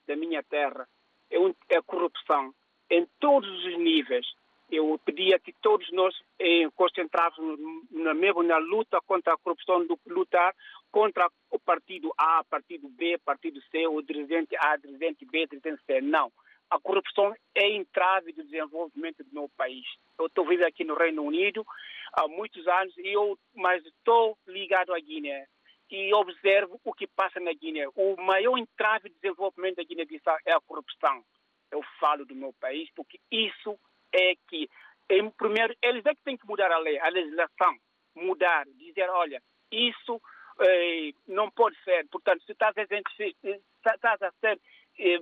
da 0.08 0.16
minha 0.16 0.42
terra, 0.42 0.88
é, 1.30 1.40
um, 1.40 1.54
é 1.70 1.80
corrupção 1.84 2.54
em 2.90 3.08
todos 3.20 3.50
os 3.66 3.78
níveis. 3.78 4.26
Eu 4.70 5.00
pedia 5.04 5.38
que 5.38 5.54
todos 5.62 5.90
nós 5.92 6.16
eh, 6.40 6.68
concentrássemos 6.76 7.60
na, 7.92 8.14
mesmo 8.14 8.42
na 8.42 8.58
luta 8.58 9.02
contra 9.02 9.34
a 9.34 9.38
corrupção, 9.38 9.86
do 9.86 10.00
lutar 10.08 10.56
contra 10.90 11.30
o 11.50 11.60
partido 11.60 12.10
A, 12.18 12.42
partido 12.46 12.88
B, 12.88 13.18
partido 13.18 13.62
C, 13.70 13.86
o 13.86 14.02
dirigente 14.02 14.56
A, 14.58 14.78
dirigente 14.78 15.26
B, 15.26 15.46
dirigente 15.46 15.82
C. 15.86 16.00
Não 16.00 16.32
a 16.72 16.80
corrupção 16.80 17.36
é 17.54 17.70
entrave 17.70 18.32
do 18.32 18.44
desenvolvimento 18.46 19.24
do 19.26 19.34
meu 19.34 19.50
país. 19.58 19.86
Eu 20.18 20.28
estou 20.28 20.48
vivendo 20.48 20.68
aqui 20.68 20.86
no 20.86 20.96
Reino 20.96 21.22
Unido 21.22 21.66
há 22.14 22.30
muitos 22.30 22.66
anos, 22.66 22.98
e 22.98 23.10
eu, 23.10 23.38
mas 23.54 23.86
estou 23.86 24.38
ligado 24.48 24.94
à 24.94 25.00
Guiné 25.00 25.46
e 25.90 26.14
observo 26.14 26.80
o 26.86 26.94
que 26.94 27.06
passa 27.08 27.42
na 27.42 27.52
Guiné. 27.52 27.86
O 27.94 28.16
maior 28.22 28.58
entrave 28.58 29.10
de 29.10 29.16
desenvolvimento 29.16 29.76
da 29.76 29.84
Guiné-Bissau 29.84 30.38
é 30.46 30.54
a 30.54 30.62
corrupção. 30.62 31.22
Eu 31.70 31.84
falo 32.00 32.26
do 32.26 32.34
meu 32.34 32.54
país 32.54 32.90
porque 32.96 33.20
isso 33.30 33.78
é 34.14 34.36
que, 34.48 34.70
em 35.10 35.30
primeiro, 35.32 35.76
eles 35.82 36.06
é 36.06 36.16
que 36.16 36.24
têm 36.24 36.38
que 36.38 36.48
mudar 36.48 36.72
a 36.72 36.78
lei, 36.78 36.98
a 37.00 37.10
legislação, 37.10 37.76
mudar, 38.16 38.66
dizer, 38.78 39.10
olha, 39.10 39.44
isso 39.70 40.22
eh, 40.62 41.12
não 41.28 41.52
pode 41.52 41.76
ser. 41.84 42.08
Portanto, 42.08 42.42
se 42.46 42.54
estás 42.54 42.74
a, 42.78 42.84
estás 42.84 44.22
a 44.22 44.32
ser 44.40 44.60
eh, 44.98 45.20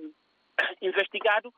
investigado, 0.82 1.52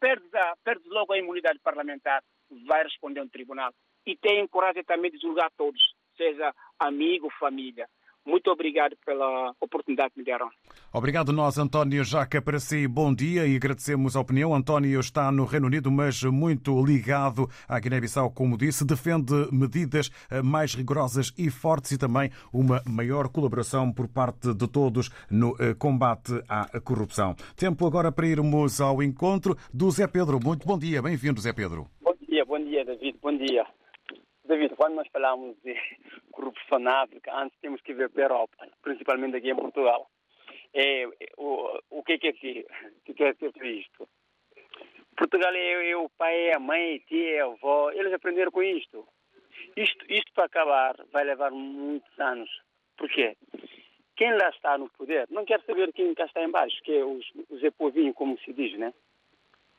perde, 0.00 0.28
perde 0.62 0.88
logo 0.88 1.12
a 1.12 1.18
imunidade 1.18 1.58
parlamentar, 1.60 2.22
vai 2.66 2.82
responder 2.82 3.20
a 3.20 3.24
um 3.24 3.28
tribunal. 3.28 3.72
E 4.06 4.16
tem 4.16 4.46
coragem 4.46 4.84
também 4.84 5.10
de 5.10 5.18
julgar 5.18 5.50
todos, 5.56 5.80
seja 6.16 6.54
amigo, 6.78 7.30
família. 7.38 7.88
Muito 8.26 8.50
obrigado 8.50 8.96
pela 9.04 9.54
oportunidade 9.60 10.12
que 10.14 10.18
me 10.18 10.24
deram. 10.24 10.48
Obrigado 10.92 11.32
nós, 11.32 11.58
António 11.58 12.02
Jaca, 12.04 12.40
para 12.40 12.58
si. 12.58 12.88
Bom 12.88 13.14
dia 13.14 13.46
e 13.46 13.56
agradecemos 13.56 14.16
a 14.16 14.20
opinião. 14.20 14.54
António 14.54 14.98
está 14.98 15.30
no 15.30 15.44
Reino 15.44 15.66
Unido, 15.66 15.90
mas 15.90 16.22
muito 16.22 16.82
ligado 16.84 17.48
à 17.68 17.78
Guiné-Bissau, 17.78 18.30
como 18.30 18.56
disse, 18.56 18.84
defende 18.84 19.34
medidas 19.52 20.10
eh, 20.30 20.40
mais 20.40 20.74
rigorosas 20.74 21.34
e 21.36 21.50
fortes 21.50 21.92
e 21.92 21.98
também 21.98 22.30
uma 22.52 22.82
maior 22.86 23.28
colaboração 23.28 23.92
por 23.92 24.08
parte 24.08 24.54
de 24.54 24.68
todos 24.68 25.10
no 25.30 25.54
eh, 25.60 25.74
combate 25.74 26.32
à 26.48 26.80
corrupção. 26.80 27.34
Tempo 27.56 27.86
agora 27.86 28.10
para 28.10 28.26
irmos 28.26 28.80
ao 28.80 29.02
encontro 29.02 29.56
do 29.72 29.90
Zé 29.90 30.06
Pedro. 30.06 30.40
Muito 30.42 30.66
bom 30.66 30.78
dia, 30.78 31.02
bem-vindo, 31.02 31.40
Zé 31.40 31.52
Pedro. 31.52 31.88
Bom 32.02 32.14
dia, 32.26 32.44
bom 32.44 32.58
dia, 32.58 32.84
David, 32.84 33.18
bom 33.20 33.36
dia. 33.36 33.66
Quando 34.76 34.94
nós 34.94 35.08
falamos 35.08 35.56
de 35.62 35.74
corrupção 36.32 36.78
na 36.78 37.02
África, 37.02 37.34
antes 37.34 37.58
temos 37.60 37.80
que 37.80 37.94
ver 37.94 38.10
para 38.10 38.22
a 38.22 38.24
Europa, 38.26 38.68
principalmente 38.82 39.36
aqui 39.36 39.50
em 39.50 39.56
Portugal. 39.56 40.10
É, 40.72 41.06
o, 41.36 41.78
o 41.90 42.02
que, 42.02 42.18
que, 42.18 42.32
que, 42.32 42.66
que 43.04 43.14
quer 43.14 43.36
ser 43.36 43.52
isto? 43.64 44.08
Portugal 45.16 45.54
é, 45.54 45.90
é, 45.90 45.96
o 45.96 46.08
pai, 46.10 46.48
é 46.48 46.56
a 46.56 46.58
mãe, 46.58 46.96
a 46.96 47.08
tia, 47.08 47.44
a 47.44 47.46
avó, 47.46 47.90
eles 47.92 48.12
aprenderam 48.12 48.50
com 48.50 48.62
isto. 48.62 49.06
Isto, 49.76 50.04
isto 50.08 50.32
para 50.32 50.46
acabar 50.46 50.96
vai 51.12 51.24
levar 51.24 51.50
muitos 51.52 52.18
anos. 52.18 52.50
Por 52.96 53.08
quê? 53.08 53.36
Quem 54.16 54.32
lá 54.32 54.48
está 54.50 54.78
no 54.78 54.88
poder 54.90 55.26
não 55.30 55.44
quer 55.44 55.60
saber 55.62 55.92
quem 55.92 56.14
cá 56.14 56.26
está 56.26 56.42
em 56.42 56.50
baixo, 56.50 56.80
que 56.82 56.96
é 56.96 57.04
os, 57.04 57.24
os 57.50 57.62
epovinhos, 57.62 58.14
como 58.14 58.38
se 58.40 58.52
diz, 58.52 58.76
né? 58.78 58.92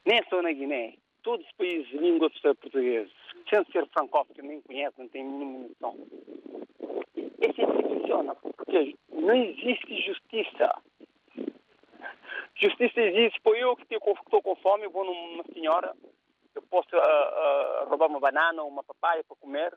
Nem 0.06 0.22
só 0.30 0.42
na 0.42 0.52
Guiné 0.52 0.96
todos 1.26 1.44
os 1.44 1.52
países 1.54 1.88
de 1.88 1.98
língua 1.98 2.30
portuguesa, 2.30 3.12
sem 3.50 3.66
ser 3.72 3.88
francófono, 3.90 4.44
nem 4.44 4.62
conhece, 4.62 4.94
não 5.00 5.10
tem 5.10 5.24
nenhuma 5.26 5.68
noção. 5.68 6.08
É 7.42 7.50
assim 7.50 7.66
que 7.66 7.84
funciona, 7.84 8.36
porque 8.36 8.96
não 9.10 9.34
existe 9.34 10.02
justiça. 10.06 10.82
Justiça 12.54 13.02
existe, 13.02 13.42
por 13.42 13.58
eu 13.58 13.76
que 13.76 13.96
estou 13.96 14.42
com 14.42 14.56
fome, 14.58 14.86
eu 14.86 14.92
vou 14.92 15.04
numa 15.04 15.44
senhora, 15.52 15.96
eu 16.54 16.62
posso 16.62 16.96
uh, 16.96 17.00
uh, 17.00 17.90
roubar 17.90 18.08
uma 18.08 18.20
banana 18.20 18.62
ou 18.62 18.70
uma 18.70 18.84
papaya 18.84 19.24
para 19.24 19.36
comer, 19.38 19.76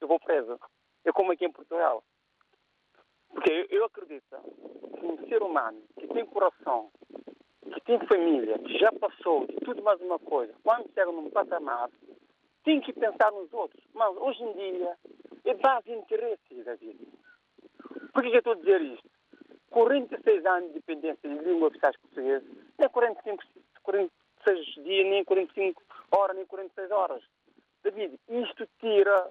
eu 0.00 0.08
vou 0.08 0.18
preso. 0.18 0.58
É 1.04 1.12
como 1.12 1.30
aqui 1.30 1.44
em 1.44 1.52
Portugal. 1.52 2.02
Porque 3.30 3.68
eu 3.70 3.84
acredito 3.84 4.36
que 4.98 5.06
um 5.06 5.28
ser 5.28 5.42
humano 5.42 5.80
que 5.98 6.08
tem 6.08 6.26
coração, 6.26 6.90
que 7.70 7.80
tem 7.82 7.98
família, 8.06 8.58
que 8.58 8.78
já 8.78 8.90
passou 8.92 9.46
de 9.46 9.56
tudo 9.56 9.82
mais 9.82 10.00
uma 10.00 10.18
coisa, 10.18 10.52
quando 10.62 10.92
chega 10.92 11.10
num 11.12 11.30
patamar, 11.30 11.90
tem 12.64 12.80
que 12.80 12.92
pensar 12.92 13.30
nos 13.32 13.52
outros. 13.52 13.82
Mas 13.94 14.16
hoje 14.16 14.42
em 14.42 14.52
dia 14.52 14.96
é 15.44 15.54
base 15.54 15.92
interesses 15.92 16.64
da 16.64 16.74
vida. 16.74 17.04
Por 18.12 18.22
que 18.22 18.28
eu 18.28 18.38
estou 18.38 18.52
a 18.52 18.56
dizer 18.56 18.80
isto? 18.82 19.08
46 19.70 20.46
anos 20.46 20.64
de 20.64 20.70
independência 20.70 21.28
de 21.28 21.38
língua 21.38 21.68
oficiais 21.68 21.96
portuguesa, 21.98 22.46
nem 22.78 22.88
45, 22.88 23.44
46 23.82 24.74
dias, 24.84 25.06
nem 25.06 25.24
45 25.24 25.82
horas, 26.10 26.36
nem 26.36 26.46
46 26.46 26.90
horas. 26.90 27.22
David, 27.82 28.18
isto 28.28 28.68
tira 28.80 29.30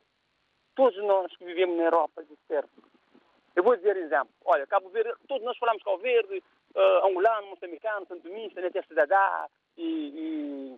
todos 0.76 0.97
nós 1.04 1.36
que 1.36 1.45
vivemos 1.45 1.78
na 1.78 1.86
Europa 1.86 2.23
de 2.23 2.36
certo. 2.47 2.69
Eu 3.56 3.63
vou 3.63 3.76
dizer 3.76 3.97
exemplo. 3.97 4.30
Olha, 4.45 4.67
Cabo 4.67 4.89
Verde, 4.89 5.13
todos 5.28 5.43
nós 5.43 5.58
falamos 5.58 5.84
Cabo 5.84 5.97
Verde, 5.97 6.43
uh, 6.77 7.05
angolano, 7.07 7.47
moçambicano, 7.47 8.05
santomista, 8.07 8.61
né, 8.61 8.69
cidadá 8.87 9.47
e... 9.77 10.77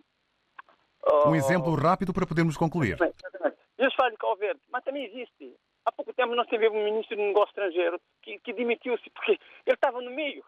e 1.04 1.10
uh, 1.12 1.28
um 1.28 1.36
exemplo 1.36 1.74
rápido 1.74 2.12
para 2.12 2.26
podermos 2.26 2.56
concluir. 2.56 2.94
Exatamente. 2.94 3.58
Eles 3.78 3.94
falam 3.94 4.12
de 4.12 4.18
Cabo 4.18 4.36
Verde, 4.36 4.60
mas 4.70 4.84
também 4.84 5.04
existe. 5.04 5.56
Há 5.86 5.92
pouco 5.92 6.12
tempo 6.12 6.34
nós 6.34 6.46
tivemos 6.48 6.78
um 6.78 6.84
ministro 6.84 7.16
de 7.16 7.22
negócio 7.22 7.48
estrangeiro 7.48 7.98
que, 8.22 8.38
que 8.40 8.52
demitiu-se 8.52 9.08
porque 9.10 9.32
ele 9.32 9.74
estava 9.74 10.00
no 10.02 10.10
meio. 10.10 10.44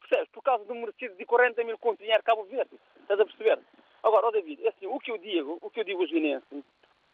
Percebes? 0.00 0.28
Por 0.30 0.42
causa 0.42 0.64
do 0.64 0.74
merecido 0.74 1.14
de 1.16 1.24
40 1.24 1.64
mil 1.64 1.78
contos 1.78 1.98
de 1.98 2.04
dinheiro 2.04 2.22
Cabo 2.22 2.44
Verde. 2.44 2.78
Estás 3.00 3.18
a 3.18 3.24
perceber? 3.24 3.58
Agora, 4.02 4.26
ó 4.26 4.30
David, 4.30 4.66
assim, 4.68 4.86
o 4.86 4.98
que 4.98 5.10
eu 5.10 5.18
digo, 5.18 5.56
o 5.62 5.70
que 5.70 5.80
eu 5.80 5.84
digo 5.84 6.02
aos 6.02 6.10
guinenses, 6.10 6.64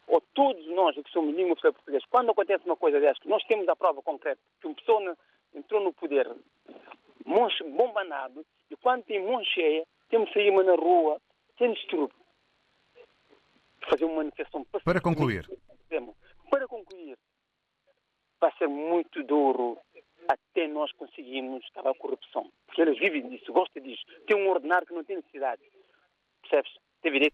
ou 0.08 0.20
todos 0.34 0.66
nós 0.68 0.96
que 0.96 1.10
somos 1.10 1.36
língua 1.36 1.54
portuguesa, 1.54 2.04
quando 2.10 2.30
acontece 2.30 2.64
uma 2.64 2.76
coisa 2.76 2.98
desta, 2.98 3.28
nós 3.28 3.44
temos 3.44 3.68
a 3.68 3.76
prova 3.76 4.02
concreta 4.02 4.40
que 4.60 4.66
uma 4.66 4.74
pessoa 4.74 5.16
entrou 5.54 5.82
no 5.82 5.92
poder 5.92 6.26
bombanado, 7.24 8.44
e 8.70 8.76
quando 8.76 9.04
tem 9.04 9.24
mão 9.24 9.42
cheia, 9.44 9.84
temos 10.08 10.28
que 10.28 10.34
sair 10.34 10.50
na 10.50 10.74
rua, 10.74 11.20
sem 11.56 11.72
distúrbio. 11.72 12.16
Fazer 13.88 14.04
uma 14.04 14.16
manifestação 14.16 14.64
Para 14.84 15.00
concluir. 15.00 15.48
Para 16.50 16.66
concluir, 16.66 17.16
vai 18.40 18.52
ser 18.58 18.68
muito 18.68 19.22
duro 19.22 19.78
até 20.28 20.68
nós 20.68 20.92
conseguirmos 20.92 21.64
acabar 21.70 21.90
a 21.90 21.94
corrupção. 21.94 22.50
Porque 22.66 22.82
eles 22.82 22.98
vivem 22.98 23.28
disso, 23.28 23.52
gostam 23.52 23.82
disso. 23.82 24.04
Tem 24.26 24.36
um 24.36 24.48
ordenado 24.48 24.86
que 24.86 24.92
não 24.92 25.04
tem 25.04 25.16
necessidade. 25.16 25.62
Percebes? 26.42 26.72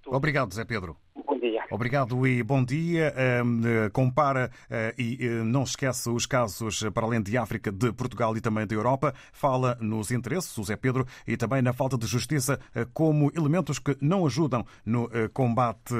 Obrigado, 0.06 0.52
Zé 0.54 0.64
Pedro. 0.64 0.96
Bom 1.26 1.38
dia. 1.38 1.64
Obrigado 1.70 2.26
e 2.26 2.42
bom 2.42 2.64
dia. 2.64 3.14
Um, 3.44 3.90
compara 3.90 4.50
uh, 4.70 5.00
e 5.00 5.26
uh, 5.26 5.44
não 5.44 5.62
esquece 5.62 6.08
os 6.10 6.26
casos 6.26 6.82
para 6.92 7.06
além 7.06 7.22
de 7.22 7.36
África, 7.36 7.72
de 7.72 7.92
Portugal 7.92 8.36
e 8.36 8.40
também 8.40 8.66
da 8.66 8.74
Europa. 8.74 9.14
Fala 9.32 9.76
nos 9.80 10.10
interesses, 10.10 10.56
o 10.58 10.64
Zé 10.64 10.76
Pedro, 10.76 11.06
e 11.26 11.36
também 11.36 11.62
na 11.62 11.72
falta 11.72 11.96
de 11.96 12.06
justiça 12.06 12.60
uh, 12.76 12.86
como 12.92 13.32
elementos 13.34 13.78
que 13.78 13.96
não 14.00 14.26
ajudam 14.26 14.64
no 14.84 15.08
combate 15.32 15.94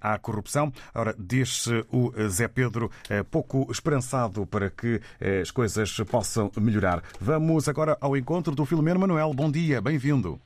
à 0.00 0.18
corrupção. 0.18 0.72
Ora, 0.94 1.14
diz 1.18 1.66
o 1.90 2.12
Zé 2.28 2.48
Pedro 2.48 2.90
pouco 3.30 3.70
esperançado 3.70 4.46
para 4.46 4.70
que 4.70 5.00
as 5.40 5.50
coisas 5.50 5.96
possam 6.10 6.50
melhorar. 6.58 7.02
Vamos 7.20 7.68
agora 7.68 7.96
ao 8.00 8.16
encontro 8.16 8.54
do 8.54 8.64
Filomeno 8.64 9.00
Manuel. 9.00 9.32
Bom 9.34 9.50
dia, 9.50 9.80
bem-vindo. 9.80 10.40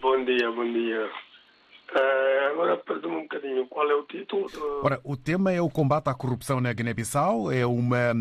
Bom 0.00 0.24
dia, 0.24 0.50
bom 0.50 0.64
dia. 0.64 1.10
Uh, 1.92 2.50
agora 2.50 2.76
perdi-me 2.78 3.16
um 3.16 3.22
bocadinho. 3.22 3.66
Qual 3.68 3.88
é 3.88 3.94
o 3.94 4.02
título? 4.02 4.46
Ora, 4.82 5.00
o 5.04 5.16
tema 5.16 5.52
é 5.52 5.60
o 5.60 5.70
combate 5.70 6.08
à 6.08 6.14
corrupção 6.14 6.60
na 6.60 6.72
Guiné-Bissau. 6.72 7.52
É 7.52 7.64
uma, 7.64 8.12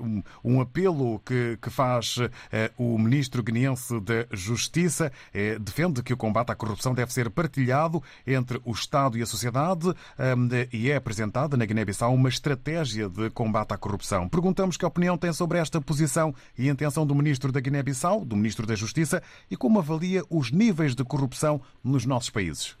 um, 0.00 0.22
um, 0.42 0.60
apelo 0.60 1.20
que, 1.20 1.58
que 1.60 1.68
faz 1.68 2.16
uh, 2.16 2.30
o 2.78 2.98
ministro 2.98 3.42
guineense 3.42 4.00
da 4.00 4.26
Justiça. 4.30 5.12
É, 5.32 5.58
defende 5.58 6.02
que 6.02 6.12
o 6.12 6.16
combate 6.16 6.50
à 6.50 6.54
corrupção 6.54 6.94
deve 6.94 7.12
ser 7.12 7.28
partilhado 7.30 8.02
entre 8.26 8.60
o 8.64 8.72
Estado 8.72 9.18
e 9.18 9.22
a 9.22 9.26
sociedade 9.26 9.88
um, 9.88 10.48
e 10.72 10.90
é 10.90 10.96
apresentada 10.96 11.56
na 11.56 11.66
Guiné-Bissau 11.66 12.14
uma 12.14 12.28
estratégia 12.28 13.08
de 13.08 13.28
combate 13.30 13.72
à 13.72 13.76
corrupção. 13.78 14.28
Perguntamos 14.28 14.76
que 14.76 14.86
opinião 14.86 15.18
tem 15.18 15.32
sobre 15.32 15.58
esta 15.58 15.80
posição 15.80 16.34
e 16.58 16.68
intenção 16.68 17.06
do 17.06 17.14
ministro 17.14 17.52
da 17.52 17.60
Guiné-Bissau, 17.60 18.24
do 18.24 18.36
ministro 18.36 18.66
da 18.66 18.74
Justiça, 18.74 19.22
e 19.50 19.56
como 19.56 19.78
avalia 19.78 20.22
os 20.30 20.50
níveis 20.50 20.94
de 20.94 21.04
corrupção 21.04 21.60
nos 21.84 22.06
nossos 22.06 22.30
países. 22.30 22.76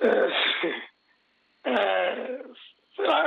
É, 0.00 0.08
é, 1.64 2.40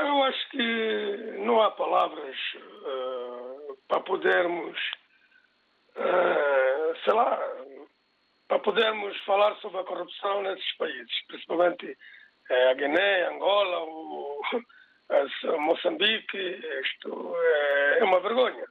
eu 0.09 0.14
acho 0.25 0.49
que 0.49 1.37
não 1.39 1.61
há 1.61 1.71
palavras 1.71 2.35
uh, 2.55 3.77
para 3.87 3.99
podermos, 4.01 4.77
uh, 5.95 6.95
sei 7.03 7.13
lá, 7.13 7.39
para 8.47 8.59
podermos 8.59 9.17
falar 9.25 9.55
sobre 9.57 9.79
a 9.79 9.83
corrupção 9.83 10.41
nesses 10.43 10.77
países, 10.77 11.25
principalmente 11.27 11.85
uh, 11.85 12.69
a 12.69 12.73
Guiné, 12.73 13.27
Angola, 13.27 13.79
o, 13.83 14.41
Moçambique. 15.59 16.37
Isto 16.37 17.35
é, 17.37 17.99
é 17.99 18.03
uma 18.03 18.19
vergonha. 18.19 18.65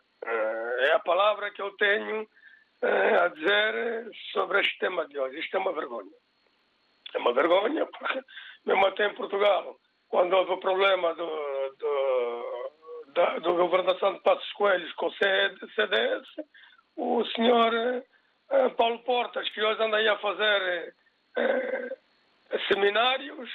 é 0.78 0.92
a 0.92 0.98
palavra 0.98 1.50
que 1.52 1.62
eu 1.62 1.70
tenho 1.76 2.28
a 2.82 3.28
dizer 3.28 4.10
sobre 4.32 4.60
este 4.60 4.78
tema 4.78 5.06
de 5.06 5.18
hoje. 5.18 5.38
Isto 5.38 5.56
é 5.56 5.60
uma 5.60 5.72
vergonha. 5.72 6.12
É 7.14 7.18
uma 7.18 7.32
vergonha, 7.32 7.86
porque 7.86 8.20
mesmo 8.66 8.86
até 8.86 9.06
em 9.06 9.14
Portugal, 9.14 9.78
quando 10.14 10.32
houve 10.32 10.52
o 10.52 10.58
problema 10.58 11.12
do, 11.16 11.26
do, 11.76 12.70
da, 13.14 13.36
da 13.40 13.50
governação 13.50 14.14
de 14.14 14.20
Passos 14.20 14.52
Coelhos 14.52 14.92
com 14.92 15.06
o 15.06 15.12
CDS, 15.12 16.28
o 16.96 17.24
senhor 17.34 17.74
eh, 17.74 18.68
Paulo 18.76 19.00
Portas, 19.00 19.48
que 19.50 19.60
hoje 19.60 19.82
anda 19.82 19.96
aí 19.96 20.06
a 20.06 20.16
fazer 20.18 20.94
eh, 21.36 21.96
seminários, 22.68 23.50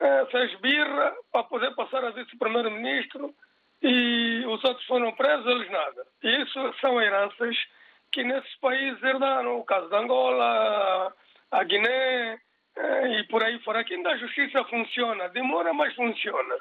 eh, 0.00 0.26
fez 0.30 0.58
birra 0.60 1.14
para 1.30 1.42
poder 1.42 1.74
passar 1.74 2.02
a 2.02 2.10
vice-primeiro-ministro 2.10 3.34
e 3.82 4.44
os 4.46 4.64
outros 4.64 4.86
foram 4.86 5.12
presos, 5.12 5.44
eles 5.44 5.70
nada. 5.70 6.06
Isso 6.22 6.74
são 6.80 7.02
heranças 7.02 7.54
que 8.10 8.24
nesses 8.24 8.54
países 8.60 9.02
herdaram. 9.02 9.58
O 9.58 9.64
caso 9.64 9.90
de 9.90 9.94
Angola, 9.94 11.12
a 11.50 11.64
Guiné, 11.64 12.40
e 13.18 13.24
por 13.24 13.42
aí 13.42 13.58
fora. 13.60 13.80
Aqui 13.80 13.94
ainda 13.94 14.10
a 14.10 14.18
justiça 14.18 14.64
funciona, 14.64 15.28
demora, 15.30 15.72
mas 15.72 15.94
funciona. 15.94 16.54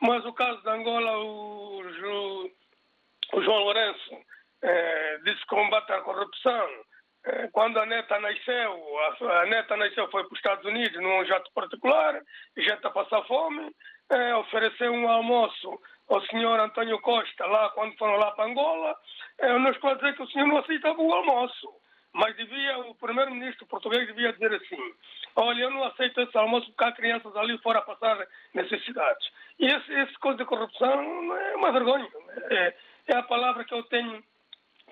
Mas 0.00 0.24
o 0.24 0.32
caso 0.32 0.62
de 0.62 0.70
Angola, 0.70 1.18
o, 1.18 1.82
o 3.32 3.42
João 3.42 3.58
Lourenço 3.64 4.16
é, 4.62 5.18
disse 5.24 5.44
combate 5.46 5.90
à 5.92 6.00
corrupção. 6.00 6.68
É, 7.24 7.48
quando 7.48 7.78
a 7.78 7.86
neta 7.86 8.18
nasceu, 8.20 8.98
a, 9.00 9.40
a, 9.40 9.46
neta 9.46 9.76
nasceu, 9.76 10.08
foi 10.10 10.22
para 10.22 10.32
os 10.32 10.38
Estados 10.38 10.64
Unidos 10.64 11.02
num 11.02 11.24
jato 11.24 11.50
particular, 11.52 12.20
já 12.56 12.74
está 12.74 12.88
a 12.88 12.92
passar 12.92 13.22
fome, 13.24 13.74
é, 14.10 14.34
ofereceu 14.36 14.92
um 14.92 15.08
almoço 15.08 15.80
ao 16.08 16.22
senhor 16.26 16.58
António 16.60 16.98
Costa 17.00 17.44
lá 17.44 17.70
quando 17.70 17.96
foram 17.98 18.16
lá 18.16 18.30
para 18.30 18.44
Angola, 18.46 18.96
é, 19.38 19.58
nos 19.58 19.76
pode 19.78 20.00
dizer 20.00 20.16
que 20.16 20.22
o 20.22 20.28
senhor 20.28 20.46
não 20.46 20.58
aceitava 20.58 21.02
o 21.02 21.12
almoço. 21.12 21.68
Mas 22.18 22.34
devia, 22.34 22.78
o 22.78 22.96
primeiro-ministro 22.96 23.64
português 23.66 24.04
devia 24.08 24.32
dizer 24.32 24.52
assim: 24.52 24.94
olha, 25.36 25.62
eu 25.62 25.70
não 25.70 25.84
aceito 25.84 26.20
esse 26.20 26.36
almoço 26.36 26.66
porque 26.66 26.82
há 26.82 26.90
crianças 26.90 27.34
ali 27.36 27.56
fora 27.58 27.78
a 27.78 27.82
passar 27.82 28.26
necessidades. 28.52 29.30
E 29.56 29.66
esse, 29.66 29.92
esse 29.92 30.14
coisa 30.14 30.38
de 30.38 30.44
corrupção 30.44 31.36
é 31.36 31.54
uma 31.54 31.70
vergonha. 31.70 32.08
É, 32.50 32.74
é, 33.06 33.16
a 33.16 33.22
palavra 33.22 33.64
que 33.64 33.72
eu 33.72 33.84
tenho, 33.84 34.20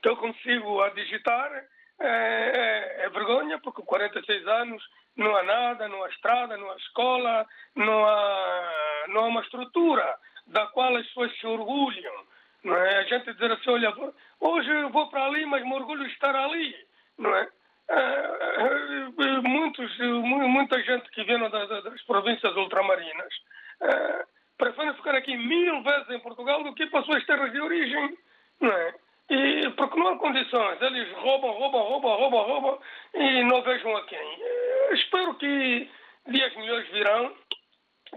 que 0.00 0.08
eu 0.08 0.16
consigo 0.16 0.80
a 0.82 0.90
digitar. 0.90 1.50
É, 1.98 2.06
é, 2.06 3.06
é, 3.06 3.08
vergonha, 3.08 3.58
porque 3.58 3.82
46 3.82 4.46
anos 4.46 4.84
não 5.16 5.34
há 5.34 5.42
nada, 5.42 5.88
não 5.88 6.04
há 6.04 6.08
estrada, 6.10 6.56
não 6.56 6.70
há 6.70 6.76
escola, 6.76 7.46
não 7.74 8.06
há, 8.06 9.04
não 9.08 9.24
há 9.24 9.26
uma 9.28 9.40
estrutura 9.40 10.16
da 10.46 10.66
qual 10.66 10.94
as 10.94 11.06
pessoas 11.06 11.36
se 11.38 11.46
orgulham. 11.46 12.24
Não 12.62 12.76
é? 12.76 12.98
A 12.98 13.02
gente 13.04 13.32
dizer 13.32 13.50
assim, 13.50 13.70
olha, 13.70 13.92
hoje 14.38 14.70
eu 14.70 14.90
vou 14.90 15.08
para 15.08 15.24
ali, 15.24 15.44
mas 15.46 15.64
me 15.64 15.72
orgulho 15.72 16.04
de 16.04 16.12
estar 16.12 16.36
ali 16.36 16.86
não 17.18 17.34
é? 17.34 17.48
Uh, 17.88 19.42
muitos, 19.42 19.98
muita 19.98 20.82
gente 20.82 21.08
que 21.10 21.22
vem 21.22 21.38
das 21.38 22.02
províncias 22.02 22.56
ultramarinas 22.56 23.32
uh, 23.80 24.26
prefere 24.58 24.92
ficar 24.94 25.14
aqui 25.14 25.36
mil 25.36 25.82
vezes 25.84 26.10
em 26.10 26.18
Portugal 26.18 26.64
do 26.64 26.74
que 26.74 26.86
para 26.86 27.00
as 27.00 27.06
suas 27.06 27.24
terras 27.26 27.52
de 27.52 27.60
origem, 27.60 28.18
não 28.60 28.72
é? 28.72 28.94
E, 29.28 29.70
porque 29.70 29.98
não 29.98 30.08
há 30.08 30.18
condições, 30.18 30.80
eles 30.82 31.12
roubam, 31.18 31.50
roubam, 31.52 31.82
roubam, 31.82 32.16
roubam, 32.16 32.42
roubam 32.42 32.78
e 33.14 33.44
não 33.44 33.62
vejam 33.62 33.96
a 33.96 34.04
quem. 34.04 34.18
Uh, 34.18 34.94
espero 34.94 35.34
que 35.36 35.88
dias 36.26 36.56
melhores 36.56 36.88
virão, 36.90 37.32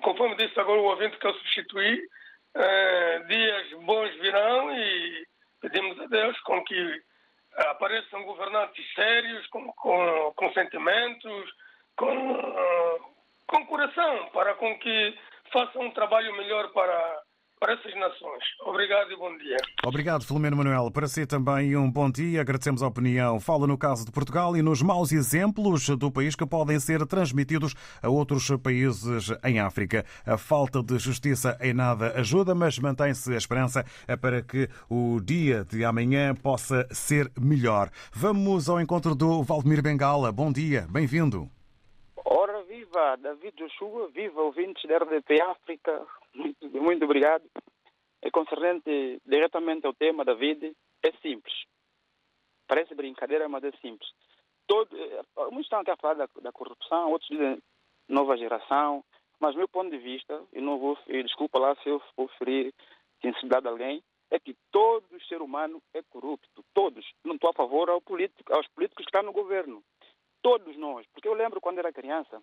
conforme 0.02 0.36
disse 0.36 0.60
agora 0.60 0.82
o 0.82 0.86
ouvinte 0.86 1.18
que 1.18 1.28
eu 1.28 1.34
substituí, 1.34 2.02
dias 3.28 3.72
bons 3.84 4.16
virão 4.16 4.76
e 4.76 5.28
pedimos 5.62 6.00
a 6.00 6.08
Deus 6.08 6.40
com 6.42 6.64
que 6.64 7.02
apareçam 7.58 8.24
governantes 8.24 8.94
sérios, 8.94 9.48
com, 9.48 9.72
com, 9.74 10.34
com 10.36 10.54
sentimentos, 10.54 11.52
com, 11.98 13.00
com 13.48 13.66
coração, 13.66 14.30
para 14.34 14.54
com 14.56 14.78
que 14.80 15.18
façam 15.52 15.82
um 15.82 15.92
trabalho 15.92 16.36
melhor 16.38 16.72
para, 16.72 17.22
para 17.60 17.74
essas 17.74 17.94
nações. 17.96 18.44
Obrigado 18.62 19.12
e 19.12 19.18
bom 19.18 19.38
dia. 19.38 19.58
Obrigado, 19.86 20.26
Filomeno 20.26 20.56
Manuel. 20.56 20.90
Para 20.92 21.08
si 21.08 21.26
também 21.26 21.76
um 21.76 21.92
bom 21.92 22.10
dia. 22.10 22.42
Agradecemos 22.42 22.82
a 22.82 22.88
opinião. 22.88 23.40
Fala 23.40 23.68
no 23.68 23.78
caso 23.78 24.06
de 24.06 24.12
Portugal 24.12 24.56
e 24.56 24.62
nos 24.62 24.82
maus 24.82 25.12
exemplos 25.12 25.90
do 25.90 26.12
país 26.12 26.36
que 26.36 26.46
podem 26.46 26.80
ser 26.80 27.06
transmitidos 27.06 27.76
a 28.02 28.10
outros 28.10 28.50
países 28.64 29.30
em 29.44 29.60
África. 29.60 30.06
A 30.26 30.38
falta 30.38 30.82
de 30.82 30.98
justiça 30.98 31.58
em 31.62 31.74
nada 31.74 32.14
ajuda, 32.20 32.56
mas 32.56 32.80
mantém-se 32.80 33.34
a 33.34 33.38
esperança 33.38 33.84
para 34.22 34.42
que 34.42 34.70
o 34.90 35.20
dia 35.20 35.66
de 35.66 35.84
amanhã 35.84 36.34
possa 36.34 36.88
ser 36.92 37.32
melhor. 37.38 37.90
Vamos 38.14 38.70
ao 38.70 38.80
encontro 38.80 39.14
do 39.14 39.44
Valdemir 39.44 39.84
Bengala. 39.84 40.32
Bom 40.32 40.52
dia, 40.52 40.88
bem-vindo. 40.90 41.50
Ora, 42.26 42.64
viva 42.64 43.18
David 43.18 43.56
Joshua, 43.58 44.10
viva 44.14 44.42
ouvintes 44.42 44.88
da 44.88 44.98
RDP 44.98 45.42
África, 45.42 46.06
muito, 46.34 46.70
muito 46.82 47.06
obrigado. 47.06 47.44
É 48.22 48.30
concernente 48.30 49.22
diretamente 49.26 49.86
ao 49.86 49.94
tema, 49.94 50.26
David, 50.26 50.76
é 51.04 51.12
simples. 51.22 51.54
Parece 52.68 52.94
brincadeira, 52.94 53.48
mas 53.48 53.64
é 53.64 53.72
simples. 53.82 54.10
Todo, 54.68 54.96
eh, 54.96 55.24
muitos 55.52 55.66
estão 55.66 55.80
aqui 55.80 55.92
a 55.92 55.98
falar 55.98 56.14
da, 56.16 56.30
da, 56.42 56.52
corrupção, 56.52 57.12
outros 57.12 57.30
dizem 57.30 57.60
nova 58.08 58.38
geração, 58.38 59.04
mas 59.40 59.56
meu 59.56 59.68
ponto 59.68 59.90
de 59.90 59.98
vista, 59.98 60.44
e 60.54 60.62
não 60.62 60.78
vou, 60.78 60.98
e 61.08 61.24
desculpa 61.24 61.58
lá 61.58 61.76
se 61.78 61.90
eu 61.90 62.02
vou 62.16 62.28
ferir 62.38 62.74
sensibilidade 63.22 63.64
de 63.64 63.70
alguém, 63.70 64.04
é 64.30 64.40
que 64.40 64.56
todo 64.72 65.04
ser 65.28 65.42
humano 65.42 65.82
é 65.94 66.04
corrupto. 66.04 66.64
Todos. 66.74 67.06
Não 67.24 67.36
estou 67.36 67.50
a 67.50 67.54
favor 67.54 67.90
ao 67.90 68.02
político, 68.02 68.54
aos 68.54 68.68
políticos 68.68 69.06
que 69.06 69.10
estão 69.10 69.24
no 69.24 69.34
governo. 69.34 69.84
Todos 70.42 70.78
nós. 70.78 71.06
Porque 71.14 71.28
eu 71.28 71.34
lembro 71.34 71.60
quando 71.60 71.80
era 71.80 71.92
criança, 71.92 72.42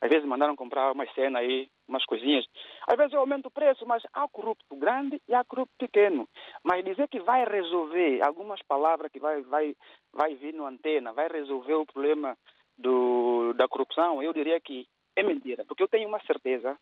às 0.00 0.10
vezes 0.10 0.26
mandaram 0.26 0.54
comprar 0.54 0.92
umas 0.92 1.12
cenas 1.14 1.42
aí, 1.42 1.68
umas 1.88 2.04
coisinhas. 2.04 2.44
Às 2.86 2.96
vezes 2.96 3.12
eu 3.12 3.20
aumento 3.20 3.46
o 3.46 3.50
preço, 3.50 3.86
mas 3.86 4.02
há 4.12 4.28
corrupto 4.28 4.76
grande 4.76 5.20
e 5.28 5.34
há 5.34 5.44
corrupto 5.44 5.74
pequeno. 5.78 6.28
Mas 6.62 6.84
dizer 6.84 7.08
que 7.08 7.20
vai 7.20 7.44
resolver 7.44 8.22
algumas 8.22 8.62
palavras 8.62 9.10
que 9.10 9.18
vai, 9.18 9.42
vai, 9.42 9.74
vai 10.12 10.34
vir 10.34 10.54
no 10.54 10.66
antena, 10.66 11.12
vai 11.12 11.28
resolver 11.28 11.74
o 11.74 11.86
problema 11.86 12.36
do, 12.76 13.52
da 13.54 13.66
corrupção, 13.68 14.22
eu 14.22 14.32
diria 14.32 14.60
que 14.60 14.86
é 15.16 15.22
mentira. 15.22 15.64
Porque 15.64 15.82
eu 15.82 15.88
tenho 15.88 16.08
uma 16.08 16.20
certeza 16.26 16.78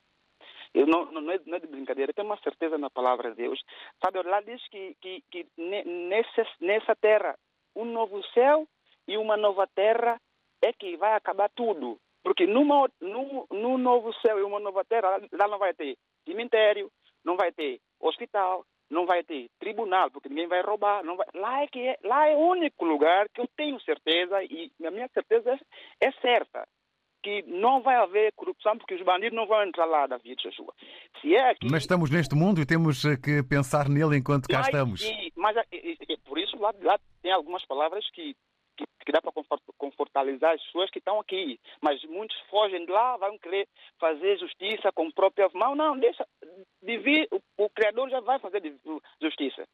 Eu 0.74 0.86
não, 0.88 1.04
não, 1.12 1.30
é, 1.30 1.38
não 1.46 1.56
é 1.56 1.60
de 1.60 1.68
brincadeira, 1.68 2.10
eu 2.10 2.14
tenho 2.14 2.26
uma 2.26 2.40
certeza 2.42 2.76
na 2.76 2.90
palavra 2.90 3.30
de 3.30 3.36
Deus. 3.36 3.62
Sabe, 4.02 4.20
lá 4.22 4.40
diz 4.40 4.60
que, 4.68 4.96
que, 5.00 5.22
que 5.30 5.46
nessa 6.60 6.96
terra, 6.96 7.38
um 7.76 7.84
novo 7.84 8.20
céu 8.32 8.66
e 9.06 9.16
uma 9.16 9.36
nova 9.36 9.68
terra 9.68 10.20
é 10.60 10.72
que 10.72 10.96
vai 10.96 11.14
acabar 11.14 11.48
tudo. 11.54 12.00
Porque 12.24 12.46
numa, 12.46 12.88
num, 13.00 13.44
num 13.52 13.76
novo 13.76 14.10
céu 14.14 14.38
e 14.38 14.42
uma 14.42 14.58
nova 14.58 14.82
terra, 14.84 15.20
lá 15.30 15.46
não 15.46 15.58
vai 15.58 15.74
ter 15.74 15.96
cemitério, 16.26 16.90
não 17.22 17.36
vai 17.36 17.52
ter 17.52 17.78
hospital, 18.00 18.64
não 18.90 19.04
vai 19.04 19.22
ter 19.22 19.48
tribunal, 19.60 20.10
porque 20.10 20.30
ninguém 20.30 20.48
vai 20.48 20.62
roubar. 20.62 21.04
Não 21.04 21.16
vai... 21.16 21.26
Lá, 21.34 21.62
é 21.62 21.66
que 21.66 21.80
é, 21.80 21.98
lá 22.02 22.26
é 22.28 22.34
o 22.34 22.38
único 22.38 22.84
lugar 22.84 23.28
que 23.28 23.42
eu 23.42 23.48
tenho 23.54 23.78
certeza, 23.80 24.42
e 24.42 24.72
a 24.84 24.90
minha 24.90 25.08
certeza 25.08 25.50
é, 25.50 26.06
é 26.08 26.12
certa, 26.12 26.66
que 27.22 27.42
não 27.42 27.82
vai 27.82 27.96
haver 27.96 28.32
corrupção, 28.34 28.76
porque 28.78 28.94
os 28.94 29.02
bandidos 29.02 29.36
não 29.36 29.46
vão 29.46 29.62
entrar 29.62 29.86
lá, 29.86 30.06
David 30.06 30.42
Joshua. 30.42 30.74
Se 31.20 31.34
é 31.34 31.50
aqui... 31.50 31.66
Mas 31.70 31.82
estamos 31.82 32.10
neste 32.10 32.34
mundo 32.34 32.60
e 32.60 32.66
temos 32.66 33.04
eh, 33.04 33.16
que 33.16 33.42
pensar 33.42 33.88
nele 33.88 34.16
enquanto 34.16 34.46
cá 34.46 34.58
mas, 34.58 34.66
estamos. 34.66 35.02
E, 35.02 35.32
mas 35.36 35.56
é, 35.56 35.64
é, 35.72 36.16
por 36.24 36.38
isso 36.38 36.56
lá, 36.58 36.72
lá 36.82 36.98
tem 37.22 37.32
algumas 37.32 37.64
palavras 37.66 38.08
que 38.10 38.36
que, 39.04 39.12
dá 39.12 39.20
para 39.20 39.32
confortalizar 39.78 40.54
as 40.54 40.62
pessoas 40.64 40.90
que 40.90 40.98
estão 40.98 41.20
aqui. 41.20 41.58
Mas 41.82 42.02
muitos 42.04 42.38
fogem 42.50 42.84
de 42.84 42.92
lá, 42.92 43.16
vão 43.16 43.38
querer 43.38 43.68
fazer 43.98 44.38
justiça 44.38 44.90
com 44.92 45.10
própria 45.10 45.48
mão. 45.54 45.74
Não, 45.74 45.98
deixa. 45.98 46.26
Devia, 46.82 47.26
o, 47.30 47.64
o 47.64 47.70
Criador 47.70 48.10
já 48.10 48.20
vai 48.20 48.38
fazer 48.38 48.62
justiça. 49.20 49.64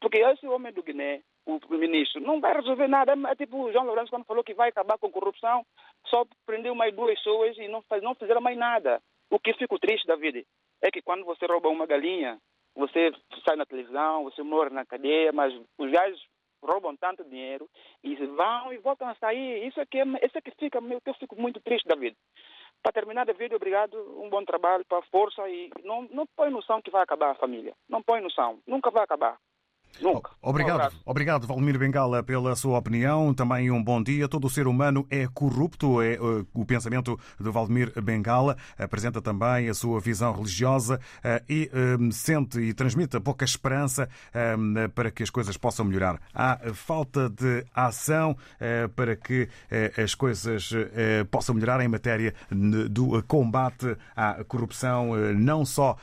Porque 0.00 0.18
esse 0.18 0.46
homem 0.46 0.72
do 0.72 0.82
Guiné, 0.82 1.22
o 1.46 1.58
ministro, 1.70 2.20
não 2.20 2.40
vai 2.40 2.54
resolver 2.54 2.88
nada. 2.88 3.14
É 3.28 3.34
tipo 3.34 3.64
o 3.64 3.72
João 3.72 3.86
Lourenço 3.86 4.10
quando 4.10 4.26
falou 4.26 4.44
que 4.44 4.54
vai 4.54 4.68
acabar 4.68 4.98
com 4.98 5.10
corrupção, 5.10 5.64
só 6.06 6.24
prendeu 6.46 6.74
mais 6.74 6.94
duas 6.94 7.14
pessoas 7.14 7.56
e 7.58 7.68
não, 7.68 7.82
faz, 7.82 8.02
não 8.02 8.14
fizeram 8.14 8.40
mais 8.40 8.56
nada. 8.56 9.00
O 9.30 9.38
que 9.38 9.54
fico 9.54 9.78
triste, 9.78 10.06
David, 10.06 10.44
é 10.82 10.90
que 10.90 11.02
quando 11.02 11.24
você 11.24 11.46
rouba 11.46 11.68
uma 11.68 11.86
galinha, 11.86 12.38
você 12.74 13.12
sai 13.46 13.56
na 13.56 13.66
televisão, 13.66 14.24
você 14.24 14.42
morre 14.42 14.70
na 14.70 14.84
cadeia, 14.84 15.32
mas 15.32 15.54
os 15.78 15.90
gajos 15.90 16.20
roubam 16.62 16.96
tanto 16.96 17.24
dinheiro 17.24 17.68
e 18.02 18.14
vão 18.14 18.72
e 18.72 18.78
voltam 18.78 19.08
a 19.08 19.14
sair. 19.16 19.66
Isso 19.66 19.80
é 19.80 19.86
que, 19.86 19.98
isso 19.98 20.38
é 20.38 20.40
que 20.40 20.50
fica, 20.52 20.78
eu 20.78 21.14
fico 21.14 21.40
muito 21.40 21.60
triste, 21.60 21.86
David. 21.86 22.16
Para 22.82 22.92
terminar, 22.92 23.26
David, 23.26 23.54
obrigado, 23.54 23.94
um 24.22 24.30
bom 24.30 24.44
trabalho, 24.44 24.84
para 24.86 25.02
força 25.02 25.46
e 25.48 25.70
não, 25.84 26.02
não 26.10 26.26
põe 26.36 26.50
noção 26.50 26.80
que 26.80 26.90
vai 26.90 27.02
acabar 27.02 27.32
a 27.32 27.34
família. 27.34 27.74
Não 27.88 28.02
põe 28.02 28.20
noção, 28.20 28.58
nunca 28.66 28.90
vai 28.90 29.04
acabar. 29.04 29.38
Nunca. 30.00 30.30
Obrigado, 30.42 30.92
um 31.06 31.10
obrigado, 31.10 31.46
Valdemir 31.46 31.78
Bengala, 31.78 32.22
pela 32.22 32.56
sua 32.56 32.78
opinião. 32.78 33.34
Também 33.34 33.70
um 33.70 33.82
bom 33.82 34.02
dia. 34.02 34.26
Todo 34.28 34.46
o 34.46 34.50
ser 34.50 34.66
humano 34.66 35.06
é 35.10 35.26
corrupto, 35.26 36.00
é 36.00 36.18
uh, 36.18 36.46
o 36.54 36.64
pensamento 36.64 37.18
de 37.38 37.50
Valdemir 37.50 37.92
Bengala. 38.02 38.56
Apresenta 38.78 39.20
também 39.20 39.68
a 39.68 39.74
sua 39.74 40.00
visão 40.00 40.32
religiosa 40.32 40.98
uh, 41.18 41.44
e 41.48 41.70
uh, 41.74 42.12
sente 42.12 42.58
e 42.60 42.72
transmite 42.72 43.20
pouca 43.20 43.44
esperança 43.44 44.08
para 44.94 45.10
que 45.10 45.22
as 45.22 45.30
coisas 45.30 45.56
possam 45.56 45.84
melhorar. 45.84 46.20
Há 46.34 46.58
falta 46.72 47.28
de 47.28 47.64
ação 47.74 48.36
para 48.94 49.16
que 49.16 49.48
as 50.02 50.14
coisas 50.14 50.70
possam 51.30 51.54
melhorar 51.54 51.80
em 51.82 51.88
matéria 51.88 52.34
do 52.50 53.22
combate 53.24 53.96
à 54.16 54.44
corrupção, 54.44 55.14
não 55.34 55.64
só 55.64 55.96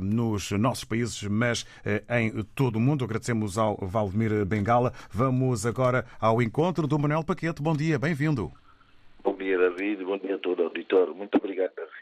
nos 0.00 0.50
nossos 0.52 0.84
países, 0.84 1.22
mas 1.24 1.66
em 2.08 2.42
todo 2.54 2.76
o 2.76 2.80
mundo. 2.80 3.04
Agradecemos 3.04 3.31
agradecemos 3.32 3.58
ao 3.58 3.76
Valdemir 3.76 4.44
Bengala. 4.44 4.92
Vamos 5.10 5.64
agora 5.64 6.04
ao 6.20 6.42
encontro 6.42 6.86
do 6.86 6.98
Manuel 6.98 7.24
Paquete. 7.24 7.62
Bom 7.62 7.74
dia, 7.74 7.98
bem-vindo. 7.98 8.52
Bom 9.24 9.34
dia, 9.34 9.58
David. 9.58 10.04
Bom 10.04 10.18
dia 10.18 10.34
a 10.34 10.38
todo 10.38 10.60
o 10.60 10.64
auditório. 10.64 11.14
Muito 11.14 11.36
obrigado, 11.36 11.72
David. 11.74 11.92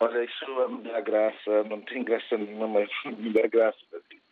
Olha, 0.00 0.24
isso 0.24 0.68
me 0.68 0.82
dá 0.82 1.00
graça, 1.00 1.64
não 1.70 1.80
tem 1.80 2.02
graça 2.02 2.36
nenhuma, 2.36 2.66
mas 2.66 2.90
me 3.18 3.30
dá 3.30 3.46
graça, 3.46 3.78
David. 3.92 4.22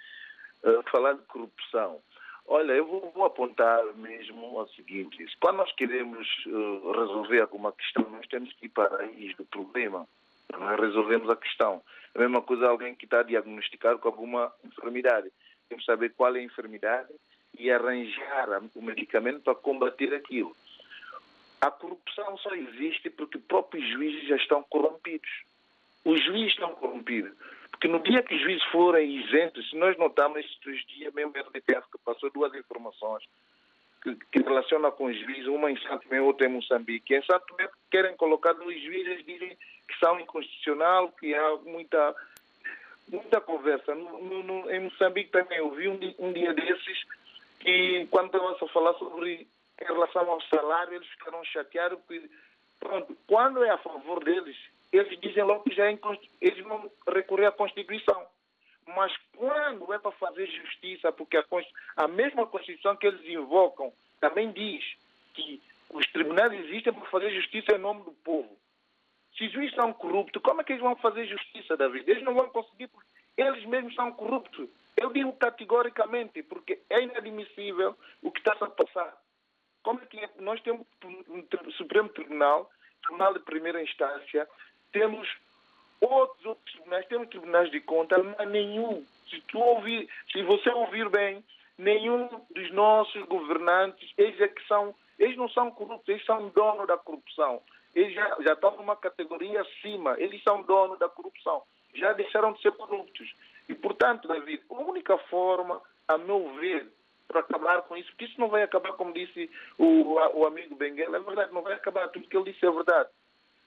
Uh, 0.64 0.90
falar 0.90 1.12
de 1.12 1.22
corrupção. 1.22 2.00
Olha, 2.46 2.72
eu 2.72 2.86
vou, 2.86 3.12
vou, 3.14 3.24
apontar 3.24 3.82
mesmo 3.96 4.58
o 4.58 4.66
seguinte: 4.68 5.24
quando 5.40 5.58
nós 5.58 5.72
queremos 5.72 6.26
uh, 6.46 6.92
resolver 6.92 7.40
alguma 7.40 7.72
questão, 7.72 8.06
nós 8.10 8.26
temos 8.26 8.52
que 8.54 8.66
ir 8.66 8.70
para 8.70 8.92
a 8.92 8.98
raiz 8.98 9.36
do 9.36 9.44
problema. 9.44 10.06
Nós 10.52 10.80
resolvemos 10.80 11.30
a 11.30 11.36
questão. 11.36 11.80
A 12.14 12.18
mesma 12.18 12.42
coisa 12.42 12.68
alguém 12.68 12.94
que 12.94 13.06
está 13.06 13.22
diagnosticado 13.22 13.98
com 13.98 14.08
alguma 14.08 14.52
enfermidade 14.64 15.30
temos 15.74 15.84
que 15.84 15.84
saber 15.84 16.12
qual 16.16 16.34
é 16.36 16.38
a 16.38 16.42
enfermidade 16.42 17.08
e 17.58 17.70
arranjar 17.70 18.62
o 18.74 18.82
medicamento 18.82 19.40
para 19.40 19.54
combater 19.54 20.14
aquilo. 20.14 20.56
A 21.60 21.70
corrupção 21.70 22.36
só 22.38 22.54
existe 22.54 23.10
porque 23.10 23.38
os 23.38 23.44
próprios 23.44 23.86
juízes 23.90 24.28
já 24.28 24.36
estão 24.36 24.62
corrompidos. 24.64 25.30
Os 26.04 26.22
juízes 26.24 26.52
estão 26.52 26.74
corrompidos. 26.74 27.32
Porque 27.70 27.88
no 27.88 28.00
dia 28.00 28.22
que 28.22 28.34
os 28.34 28.40
juízes 28.40 28.64
forem 28.64 29.24
isentos, 29.24 29.68
se 29.70 29.76
nós 29.76 29.96
notamos 29.96 30.38
estes 30.38 30.86
dias, 30.86 31.12
mesmo 31.14 31.32
a 31.36 31.40
RDTF 31.40 31.90
que 31.90 31.98
passou 32.04 32.30
duas 32.30 32.54
informações 32.54 33.24
que, 34.02 34.14
que 34.30 34.38
relacionam 34.40 34.92
com 34.92 35.06
os 35.06 35.18
juízes, 35.18 35.46
uma 35.46 35.70
em 35.70 35.78
Santo 35.80 36.06
Tomé, 36.06 36.20
outra 36.20 36.46
em 36.46 36.50
Moçambique. 36.50 37.14
Em 37.14 37.22
Santo 37.24 37.46
Tomé 37.46 37.68
querem 37.90 38.16
colocar 38.16 38.52
dois 38.52 38.80
juízes, 38.82 39.24
dizem 39.24 39.56
que 39.88 39.98
são 39.98 40.20
inconstitucional, 40.20 41.10
que 41.12 41.34
há 41.34 41.56
muita 41.64 42.14
muita 43.08 43.40
conversa. 43.40 43.94
No, 43.94 44.42
no, 44.42 44.70
em 44.70 44.80
Moçambique 44.80 45.30
também 45.30 45.58
eu 45.58 45.70
vi 45.70 45.88
um, 45.88 45.98
um 46.18 46.32
dia 46.32 46.52
desses 46.52 47.04
que 47.60 48.06
quando 48.10 48.26
estava 48.26 48.52
a 48.52 48.68
falar 48.68 48.94
sobre 48.94 49.46
em 49.80 49.84
relação 49.84 50.30
ao 50.30 50.40
salário, 50.42 50.94
eles 50.94 51.08
ficaram 51.08 51.42
chateados 51.44 51.98
porque, 52.06 52.28
pronto, 52.78 53.16
quando 53.26 53.64
é 53.64 53.70
a 53.70 53.78
favor 53.78 54.22
deles, 54.22 54.56
eles 54.92 55.18
dizem 55.20 55.42
logo 55.42 55.64
que 55.64 55.74
já 55.74 55.90
é 55.90 55.98
eles 56.40 56.64
vão 56.64 56.90
recorrer 57.08 57.46
à 57.46 57.52
Constituição. 57.52 58.26
Mas 58.86 59.12
quando 59.36 59.92
é 59.92 59.98
para 59.98 60.12
fazer 60.12 60.46
justiça, 60.46 61.10
porque 61.10 61.36
a, 61.36 61.44
a 61.96 62.06
mesma 62.06 62.46
Constituição 62.46 62.96
que 62.96 63.06
eles 63.06 63.24
invocam 63.26 63.92
também 64.20 64.52
diz 64.52 64.84
que 65.32 65.60
os 65.90 66.06
tribunais 66.12 66.52
existem 66.52 66.92
para 66.92 67.06
fazer 67.06 67.30
justiça 67.30 67.74
em 67.74 67.78
nome 67.78 68.04
do 68.04 68.12
povo. 68.12 68.56
Se 69.36 69.46
os 69.46 69.52
juízes 69.52 69.74
são 69.74 69.92
corruptos, 69.92 70.40
como 70.42 70.60
é 70.60 70.64
que 70.64 70.72
eles 70.72 70.82
vão 70.82 70.94
fazer 70.96 71.26
justiça, 71.26 71.76
David? 71.76 72.08
Eles 72.08 72.22
não 72.22 72.34
vão 72.34 72.48
conseguir, 72.50 72.86
porque 72.88 73.08
eles 73.36 73.64
mesmos 73.66 73.94
são 73.94 74.12
corruptos. 74.12 74.68
Eu 74.96 75.12
digo 75.12 75.32
categoricamente, 75.32 76.42
porque 76.44 76.80
é 76.88 77.02
inadmissível 77.02 77.96
o 78.22 78.30
que 78.30 78.38
está 78.38 78.52
a 78.52 78.70
passar. 78.70 79.16
Como 79.82 80.00
é 80.00 80.06
que 80.06 80.18
é? 80.18 80.30
nós 80.38 80.60
temos 80.62 80.86
um 81.04 81.70
Supremo 81.72 82.08
Tribunal, 82.10 82.70
Tribunal 83.02 83.34
de 83.34 83.40
Primeira 83.40 83.82
Instância, 83.82 84.48
temos 84.92 85.28
outros, 86.00 86.46
outros 86.46 86.72
tribunais, 86.72 87.06
temos 87.06 87.28
tribunais 87.28 87.70
de 87.70 87.80
conta, 87.80 88.22
mas 88.22 88.48
nenhum, 88.48 89.04
se, 89.28 89.40
tu 89.42 89.58
ouvir, 89.58 90.08
se 90.30 90.42
você 90.44 90.70
ouvir 90.70 91.08
bem, 91.08 91.44
nenhum 91.76 92.28
dos 92.50 92.70
nossos 92.70 93.20
governantes, 93.24 94.12
eles 94.16 94.40
é 94.40 94.46
que 94.46 94.64
são, 94.68 94.94
eles 95.18 95.36
não 95.36 95.48
são 95.48 95.72
corruptos, 95.72 96.08
eles 96.08 96.24
são 96.24 96.48
donos 96.50 96.86
da 96.86 96.96
corrupção 96.96 97.60
eles 97.94 98.14
já, 98.14 98.36
já 98.40 98.52
estão 98.54 98.76
numa 98.76 98.96
categoria 98.96 99.60
acima, 99.60 100.16
eles 100.18 100.42
são 100.42 100.62
donos 100.62 100.98
da 100.98 101.08
corrupção, 101.08 101.62
já 101.94 102.12
deixaram 102.12 102.52
de 102.52 102.60
ser 102.60 102.72
corruptos. 102.72 103.32
E, 103.68 103.74
portanto, 103.74 104.28
David, 104.28 104.62
a 104.70 104.74
única 104.74 105.16
forma, 105.18 105.80
a 106.08 106.18
meu 106.18 106.52
ver, 106.54 106.90
para 107.26 107.40
acabar 107.40 107.82
com 107.82 107.96
isso, 107.96 108.10
porque 108.10 108.26
isso 108.26 108.40
não 108.40 108.48
vai 108.48 108.62
acabar, 108.62 108.92
como 108.92 109.12
disse 109.12 109.50
o, 109.78 110.14
o 110.34 110.46
amigo 110.46 110.76
Benguela, 110.76 111.16
é 111.16 111.20
verdade, 111.20 111.52
não 111.52 111.62
vai 111.62 111.74
acabar, 111.74 112.08
tudo 112.08 112.28
que 112.28 112.36
ele 112.36 112.52
disse 112.52 112.66
é 112.66 112.70
verdade. 112.70 113.08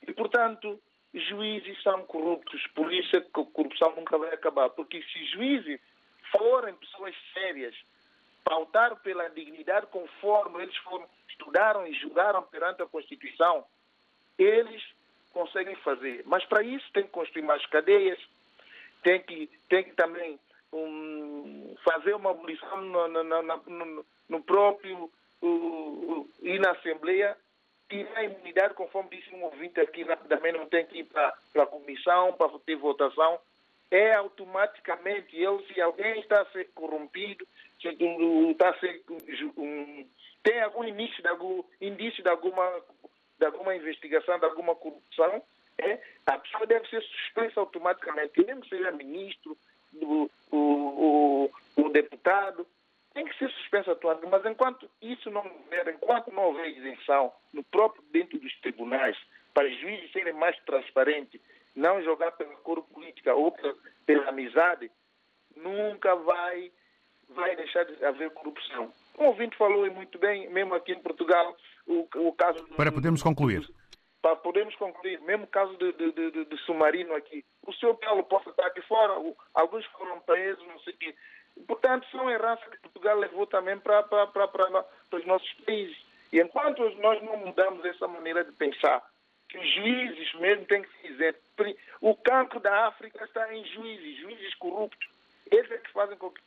E, 0.07 0.13
portanto, 0.13 0.79
juízes 1.13 1.81
são 1.81 2.03
corruptos, 2.03 2.65
por 2.75 2.93
isso 2.93 3.15
é 3.15 3.21
que 3.21 3.41
a 3.41 3.45
corrupção 3.45 3.95
nunca 3.95 4.17
vai 4.17 4.33
acabar, 4.33 4.69
porque 4.69 5.01
se 5.01 5.25
juízes 5.27 5.79
forem 6.31 6.75
pessoas 6.75 7.15
sérias, 7.33 7.75
pautar 8.43 8.95
pela 8.97 9.29
dignidade 9.29 9.87
conforme 9.87 10.63
eles 10.63 10.77
foram, 10.77 11.07
estudaram 11.29 11.87
e 11.87 11.93
julgaram 11.93 12.43
perante 12.43 12.81
a 12.81 12.85
Constituição, 12.85 13.65
eles 14.37 14.83
conseguem 15.33 15.75
fazer. 15.77 16.23
Mas 16.25 16.45
para 16.45 16.63
isso 16.63 16.91
tem 16.93 17.03
que 17.03 17.09
construir 17.09 17.43
mais 17.43 17.65
cadeias, 17.67 18.19
tem 19.03 19.21
que, 19.21 19.49
tem 19.69 19.83
que 19.83 19.93
também 19.93 20.39
um, 20.73 21.75
fazer 21.83 22.15
uma 22.15 22.31
abolição 22.31 22.81
no, 22.81 23.07
no, 23.07 23.23
no, 23.23 24.05
no 24.29 24.43
próprio 24.43 25.11
uh, 25.41 26.29
e 26.41 26.59
na 26.59 26.71
Assembleia 26.71 27.37
tirar 27.89 28.17
a 28.19 28.23
imunidade, 28.23 28.73
conforme 28.73 29.17
disse 29.17 29.33
um 29.33 29.43
ouvinte 29.43 29.79
aqui 29.79 30.03
rapidamente, 30.03 30.57
não 30.57 30.67
tem 30.67 30.85
que 30.85 30.99
ir 30.99 31.03
para 31.05 31.33
a 31.55 31.65
comissão 31.65 32.33
para 32.33 32.49
ter 32.59 32.75
votação. 32.75 33.39
É 33.89 34.13
automaticamente, 34.15 35.37
ele, 35.37 35.65
se 35.73 35.79
alguém 35.79 36.19
está 36.19 36.41
a 36.41 36.45
ser 36.47 36.69
corrompido, 36.75 37.47
se 37.81 37.87
está 37.87 38.69
a 38.69 38.79
ser, 38.79 39.01
um, 39.55 40.05
tem 40.43 40.61
algum 40.61 40.83
de 40.83 41.27
algum 41.27 41.63
indício 41.79 42.21
de 42.21 42.29
alguma 42.29 42.81
de 43.37 43.45
alguma 43.45 43.75
investigação, 43.75 44.39
de 44.39 44.45
alguma 44.45 44.75
corrupção, 44.75 45.41
é, 45.77 45.99
a 46.25 46.37
pessoa 46.39 46.65
deve 46.65 46.87
ser 46.89 47.01
suspensa 47.01 47.59
automaticamente, 47.59 48.43
mesmo 48.43 48.65
seja 48.67 48.91
ministro, 48.91 49.57
do, 49.91 50.29
o, 50.51 50.57
o, 50.57 51.51
o 51.77 51.89
deputado, 51.89 52.65
tem 53.13 53.25
que 53.25 53.37
ser 53.37 53.49
suspensa 53.51 53.91
atualmente. 53.91 54.29
Mas 54.29 54.45
enquanto 54.45 54.89
isso 55.01 55.29
não 55.29 55.45
houver, 55.45 55.87
enquanto 55.89 56.31
não 56.31 56.45
houver 56.45 56.69
isenção 56.69 57.31
no 57.53 57.63
próprio 57.63 58.03
dentro 58.11 58.39
dos 58.39 58.55
tribunais, 58.61 59.17
para 59.53 59.67
os 59.67 59.79
juízes 59.79 60.11
serem 60.11 60.33
mais 60.33 60.57
transparentes 60.65 61.41
não 61.75 62.01
jogar 62.03 62.31
pela 62.31 62.55
cor 62.57 62.81
política 62.83 63.33
ou 63.35 63.51
pela, 63.51 63.75
pela 64.05 64.29
amizade, 64.29 64.91
nunca 65.55 66.15
vai, 66.15 66.71
vai 67.29 67.55
deixar 67.55 67.85
de 67.85 68.03
haver 68.03 68.31
corrupção. 68.31 68.91
O 69.15 69.25
ouvinte 69.25 69.57
falou 69.57 69.89
muito 69.91 70.17
bem, 70.17 70.49
mesmo 70.49 70.73
aqui 70.73 70.91
em 70.91 71.01
Portugal, 71.01 71.55
o, 71.87 72.07
o 72.15 72.33
caso... 72.33 72.63
Para 72.75 72.91
podermos 72.91 73.23
concluir. 73.23 73.67
Para 74.21 74.35
podermos 74.35 74.75
concluir, 74.75 75.19
mesmo 75.21 75.45
o 75.45 75.47
caso 75.47 75.75
de, 75.77 75.91
de, 75.93 76.11
de, 76.11 76.45
de 76.45 76.57
submarino 76.65 77.15
aqui. 77.15 77.45
O 77.65 77.73
senhor 77.73 77.95
Paulo 77.95 78.23
pode 78.23 78.49
estar 78.49 78.65
aqui 78.67 78.81
fora, 78.81 79.17
o, 79.19 79.35
alguns 79.53 79.85
foram 79.87 80.19
presos, 80.21 80.65
não 80.67 80.79
sei 80.79 80.93
o 80.93 80.97
quê. 80.97 81.15
Portanto, 81.65 82.05
são 82.11 82.29
heranças 82.29 82.67
que 82.69 82.79
Portugal 82.79 83.17
levou 83.17 83.47
também 83.47 83.79
para, 83.79 84.03
para, 84.03 84.27
para, 84.27 84.47
para, 84.47 84.83
para 84.83 85.19
os 85.19 85.25
nossos 85.25 85.51
países. 85.65 85.97
E 86.31 86.39
enquanto 86.39 86.87
nós 86.97 87.23
não 87.23 87.37
mudamos 87.37 87.83
essa 87.85 88.07
maneira 88.07 88.43
de 88.43 88.51
pensar, 88.51 89.01
que 89.49 89.57
os 89.57 89.73
juízes 89.75 90.33
mesmo 90.35 90.65
têm 90.65 90.83
que 90.83 90.89
se 90.97 91.07
dizer, 91.07 91.39
o 92.01 92.15
cancro 92.15 92.59
da 92.59 92.87
África 92.87 93.23
está 93.23 93.53
em 93.53 93.65
juízes, 93.65 94.17
juízes 94.17 94.53
corruptos. 94.55 95.07
Eles 95.49 95.71
é 95.71 95.77
que 95.77 95.91
fazem 95.91 96.17
com 96.17 96.29
que 96.29 96.41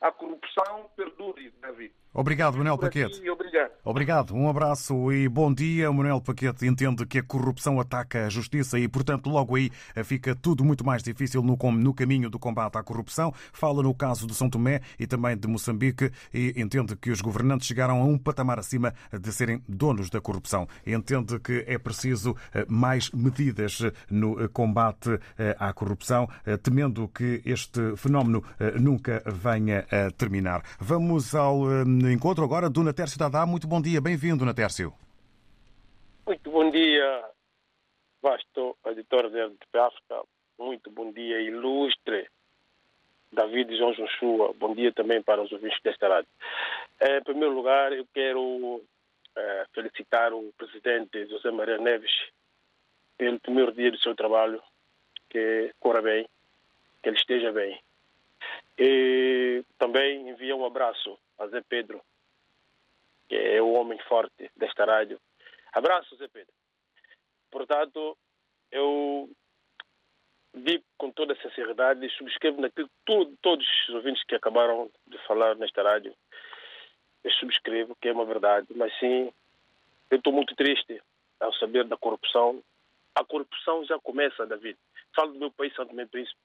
a 0.00 0.10
corrupção 0.10 0.90
perdure, 0.96 1.50
David. 1.60 1.92
Obrigado, 2.16 2.56
Manuel 2.56 2.78
Paquete. 2.78 3.20
Obrigado. 3.30 3.70
Obrigado, 3.84 4.34
um 4.34 4.48
abraço 4.48 5.12
e 5.12 5.28
bom 5.28 5.52
dia. 5.52 5.92
Manuel 5.92 6.20
Paquete 6.20 6.66
entende 6.66 7.06
que 7.06 7.18
a 7.18 7.22
corrupção 7.22 7.78
ataca 7.78 8.26
a 8.26 8.28
justiça 8.28 8.78
e, 8.78 8.88
portanto, 8.88 9.28
logo 9.28 9.54
aí 9.54 9.70
fica 10.02 10.34
tudo 10.34 10.64
muito 10.64 10.84
mais 10.84 11.02
difícil 11.02 11.40
no, 11.42 11.56
no 11.72 11.94
caminho 11.94 12.28
do 12.28 12.38
combate 12.38 12.76
à 12.78 12.82
corrupção. 12.82 13.32
Fala 13.52 13.82
no 13.82 13.94
caso 13.94 14.26
de 14.26 14.34
São 14.34 14.50
Tomé 14.50 14.80
e 14.98 15.06
também 15.06 15.36
de 15.36 15.46
Moçambique 15.46 16.10
e 16.34 16.52
entende 16.56 16.96
que 16.96 17.10
os 17.10 17.20
governantes 17.20 17.68
chegaram 17.68 18.00
a 18.00 18.04
um 18.04 18.18
patamar 18.18 18.58
acima 18.58 18.92
de 19.12 19.32
serem 19.32 19.62
donos 19.68 20.10
da 20.10 20.20
corrupção. 20.20 20.66
Entende 20.84 21.38
que 21.38 21.64
é 21.68 21.78
preciso 21.78 22.34
eh, 22.52 22.64
mais 22.68 23.10
medidas 23.12 23.82
no 24.10 24.42
eh, 24.42 24.48
combate 24.48 25.20
eh, 25.38 25.54
à 25.60 25.72
corrupção, 25.72 26.28
temendo 26.62 27.06
que 27.08 27.40
este 27.44 27.94
fenómeno 27.96 28.42
nunca 28.80 29.22
venha 29.26 29.86
a 29.90 30.10
terminar. 30.10 30.62
Vamos 30.80 31.34
ao 31.34 31.84
encontro 32.10 32.44
agora 32.44 32.68
do 32.68 32.82
Natércio 32.82 33.18
Dadá. 33.18 33.46
Muito 33.46 33.66
bom 33.66 33.80
dia, 33.80 34.00
bem-vindo, 34.00 34.44
Natércio. 34.44 34.92
Muito 36.26 36.50
bom 36.50 36.70
dia, 36.70 37.24
vasto 38.22 38.76
editor 38.86 39.30
de 39.30 39.78
África. 39.78 40.22
Muito 40.58 40.90
bom 40.90 41.12
dia, 41.12 41.40
ilustre 41.40 42.28
David 43.32 43.76
João 43.76 43.92
Joshua. 43.92 44.52
Bom 44.54 44.74
dia 44.74 44.92
também 44.92 45.22
para 45.22 45.42
os 45.42 45.52
ouvintes 45.52 45.80
desta 45.82 46.08
rádio. 46.08 46.30
Em 47.00 47.22
primeiro 47.22 47.54
lugar, 47.54 47.92
eu 47.92 48.06
quero 48.12 48.82
é, 49.36 49.66
felicitar 49.74 50.32
o 50.32 50.52
presidente 50.56 51.26
José 51.26 51.50
Maria 51.50 51.78
Neves 51.78 52.12
pelo 53.18 53.40
primeiro 53.40 53.72
dia 53.72 53.90
do 53.90 53.98
seu 53.98 54.14
trabalho, 54.14 54.62
que 55.30 55.72
corra 55.78 56.02
bem, 56.02 56.28
que 57.02 57.08
ele 57.08 57.16
esteja 57.16 57.52
bem. 57.52 57.80
E 58.78 59.64
também 59.78 60.28
envia 60.28 60.56
um 60.56 60.64
abraço 60.64 61.18
a 61.38 61.46
Zé 61.48 61.62
Pedro, 61.68 62.02
que 63.28 63.36
é 63.36 63.60
o 63.60 63.72
homem 63.72 63.98
forte 64.08 64.50
desta 64.56 64.84
rádio. 64.84 65.20
Abraço, 65.72 66.16
Zé 66.16 66.28
Pedro. 66.28 66.52
Portanto, 67.50 68.16
eu 68.70 69.30
digo 70.54 70.84
com 70.96 71.10
toda 71.10 71.34
a 71.34 71.42
sinceridade 71.42 72.04
e 72.04 72.10
subscrevo 72.10 72.60
naquilo 72.60 72.88
que 72.88 73.36
todos 73.42 73.66
os 73.88 73.94
ouvintes 73.94 74.24
que 74.24 74.34
acabaram 74.34 74.90
de 75.06 75.18
falar 75.26 75.54
nesta 75.56 75.82
rádio, 75.82 76.14
eu 77.22 77.30
subscrevo 77.32 77.96
que 78.00 78.08
é 78.08 78.12
uma 78.12 78.24
verdade, 78.24 78.68
mas 78.74 78.96
sim, 78.98 79.32
eu 80.10 80.18
estou 80.18 80.32
muito 80.32 80.54
triste 80.54 81.02
ao 81.40 81.52
saber 81.54 81.84
da 81.84 81.96
corrupção. 81.96 82.62
A 83.14 83.24
corrupção 83.24 83.84
já 83.84 83.98
começa, 83.98 84.46
David. 84.46 84.78
Falo 85.14 85.32
do 85.32 85.38
meu 85.38 85.50
país, 85.50 85.74
Santo 85.74 85.90
Tomé 85.90 86.06
Príncipe 86.06 86.38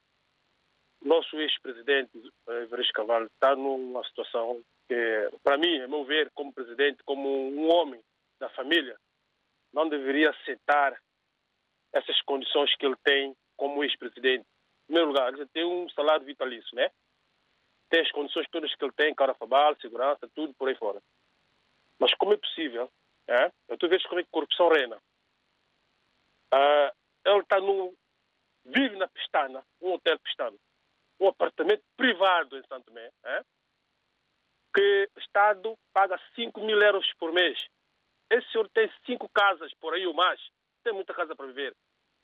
nosso 1.03 1.35
ex-presidente, 1.39 2.11
Everest 2.47 2.93
Carvalho, 2.93 3.25
está 3.25 3.55
numa 3.55 4.03
situação 4.05 4.61
que, 4.91 5.29
para 5.41 5.57
mim, 5.57 5.79
a 5.79 5.87
meu 5.87 6.03
ver, 6.03 6.29
como 6.31 6.51
presidente, 6.51 7.01
como 7.05 7.29
um 7.29 7.71
homem 7.71 8.03
da 8.37 8.49
família, 8.49 8.99
não 9.71 9.87
deveria 9.87 10.31
aceitar 10.31 11.01
essas 11.93 12.21
condições 12.23 12.75
que 12.75 12.85
ele 12.85 12.97
tem 13.01 13.33
como 13.55 13.85
ex-presidente. 13.85 14.43
Em 14.43 14.85
primeiro 14.87 15.07
lugar, 15.07 15.33
ele 15.33 15.45
tem 15.47 15.63
um 15.63 15.87
salário 15.91 16.25
vitalício, 16.25 16.75
né? 16.75 16.91
Tem 17.89 18.01
as 18.01 18.11
condições 18.11 18.45
todas 18.51 18.75
que 18.75 18.83
ele 18.83 18.91
tem, 18.91 19.15
cara 19.15 19.33
fabal, 19.33 19.77
segurança, 19.79 20.29
tudo 20.35 20.53
por 20.55 20.67
aí 20.67 20.75
fora. 20.75 21.01
Mas 21.97 22.13
como 22.15 22.33
é 22.33 22.37
possível? 22.37 22.91
É? 23.27 23.45
Eu 23.69 23.75
estou 23.75 23.87
vendo 23.87 24.03
como 24.09 24.19
é 24.19 24.23
que 24.23 24.29
corrupção 24.29 24.67
reina. 24.67 24.97
Uh, 26.53 26.91
ele 27.25 27.39
está 27.39 27.61
no 27.61 27.95
vive 28.65 28.97
na 28.97 29.07
Pestana, 29.07 29.63
um 29.81 29.93
hotel 29.93 30.19
Pestana 30.19 30.57
um 31.21 31.27
apartamento 31.27 31.83
privado 31.95 32.57
em 32.57 32.63
Santo 32.67 32.85
Tomé, 32.85 33.11
é? 33.23 33.43
Que 34.73 35.09
o 35.15 35.19
Estado 35.19 35.77
paga 35.93 36.19
5 36.35 36.59
mil 36.61 36.81
euros 36.81 37.11
por 37.19 37.31
mês. 37.31 37.57
Esse 38.29 38.49
senhor 38.51 38.69
tem 38.69 38.89
cinco 39.05 39.27
casas, 39.29 39.73
por 39.75 39.93
aí 39.93 40.07
ou 40.07 40.13
mais, 40.13 40.39
tem 40.83 40.93
muita 40.93 41.13
casa 41.13 41.35
para 41.35 41.47
viver. 41.47 41.75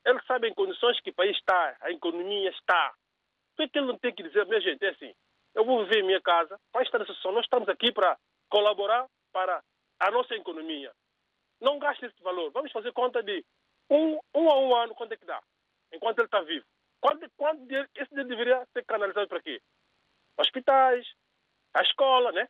Ele 0.06 0.20
sabe 0.26 0.48
em 0.48 0.54
condições 0.54 1.00
que 1.02 1.10
o 1.10 1.14
país 1.14 1.36
está, 1.36 1.76
a 1.82 1.92
economia 1.92 2.50
está. 2.50 2.94
Por 3.56 3.70
que 3.70 3.78
ele 3.78 3.88
não 3.88 3.98
tem 3.98 4.14
que 4.14 4.24
dizer, 4.24 4.46
minha 4.46 4.62
gente, 4.62 4.84
é 4.86 4.90
assim, 4.90 5.14
eu 5.54 5.66
vou 5.66 5.84
viver 5.84 6.00
em 6.00 6.06
minha 6.06 6.22
casa, 6.22 6.58
vai 6.72 6.84
estar 6.84 7.00
nessa 7.00 7.12
situação, 7.12 7.34
nós 7.34 7.44
estamos 7.44 7.68
aqui 7.68 7.92
para 7.92 8.18
colaborar 8.50 9.06
para 9.34 9.62
a 10.00 10.12
nossa 10.12 10.34
economia. 10.36 10.94
Não 11.60 11.80
gaste 11.80 12.06
esse 12.06 12.22
valor, 12.22 12.52
vamos 12.52 12.72
fazer 12.72 12.94
conta 12.94 13.22
de 13.22 13.44
um, 13.90 14.20
um 14.34 14.50
a 14.50 14.60
um 14.60 14.76
ano, 14.76 14.96
quanto 14.96 15.14
é 15.14 15.18
que 15.18 15.26
dá, 15.26 15.42
enquanto 15.92 16.20
ele 16.20 16.28
está 16.28 16.42
vivo. 16.42 16.66
Quando 17.02 17.24
esse 17.24 18.10
dinheiro 18.10 18.30
deveria 18.30 18.66
ser 18.74 18.86
canalizado 18.86 19.28
para 19.28 19.42
quê? 19.42 19.62
Hospitais, 20.38 21.06
a 21.74 21.82
escola, 21.82 22.32
né? 22.32 22.48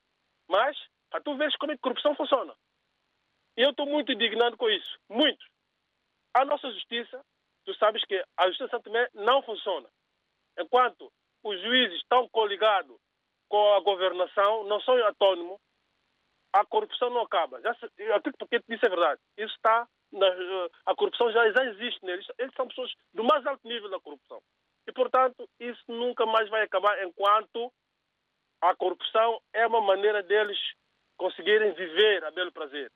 Mas, 0.47 0.77
para 1.09 1.21
tu 1.21 1.35
veres 1.37 1.55
como 1.57 1.71
é 1.71 1.75
que 1.75 1.79
a 1.79 1.83
corrupção 1.83 2.15
funciona. 2.15 2.53
E 3.57 3.61
eu 3.61 3.71
estou 3.71 3.85
muito 3.85 4.11
indignado 4.11 4.55
com 4.57 4.69
isso. 4.69 4.99
Muito. 5.09 5.45
A 6.33 6.45
nossa 6.45 6.71
justiça, 6.71 7.23
tu 7.65 7.73
sabes 7.75 8.03
que 8.05 8.23
a 8.37 8.47
justiça 8.47 8.79
também 8.79 9.07
não 9.13 9.41
funciona. 9.41 9.89
Enquanto 10.57 11.11
os 11.43 11.61
juízes 11.61 11.97
estão 11.97 12.27
coligados 12.29 12.97
com 13.49 13.73
a 13.73 13.79
governação, 13.79 14.63
não 14.65 14.79
são 14.81 14.97
autônomos, 15.05 15.59
a 16.53 16.65
corrupção 16.65 17.09
não 17.09 17.21
acaba. 17.21 17.61
Já, 17.61 17.71
aquilo 18.15 18.33
que 18.49 18.59
disse 18.67 18.85
é 18.85 18.89
verdade. 18.89 19.21
Isso 19.37 19.53
está 19.55 19.87
a 20.85 20.95
corrupção 20.95 21.31
já, 21.31 21.51
já 21.51 21.65
existe 21.65 22.03
neles. 22.05 22.25
Eles 22.37 22.53
são 22.55 22.67
pessoas 22.67 22.93
do 23.13 23.23
mais 23.23 23.45
alto 23.45 23.67
nível 23.67 23.89
da 23.89 23.99
corrupção. 23.99 24.41
E, 24.87 24.91
portanto, 24.91 25.47
isso 25.59 25.83
nunca 25.87 26.25
mais 26.25 26.49
vai 26.49 26.63
acabar 26.63 27.03
enquanto 27.03 27.71
a 28.61 28.75
corrupção 28.75 29.41
é 29.53 29.65
uma 29.67 29.81
maneira 29.81 30.23
deles 30.23 30.57
conseguirem 31.17 31.73
viver 31.73 32.23
a 32.23 32.31
belo 32.31 32.51
prazer. 32.51 32.91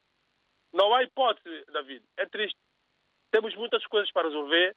Não 0.74 0.94
há 0.94 1.04
hipótese, 1.04 1.66
David. 1.72 2.04
É 2.18 2.26
triste. 2.26 2.58
Temos 3.32 3.56
muitas 3.56 3.86
coisas 3.88 4.12
para 4.12 4.28
resolver, 4.28 4.76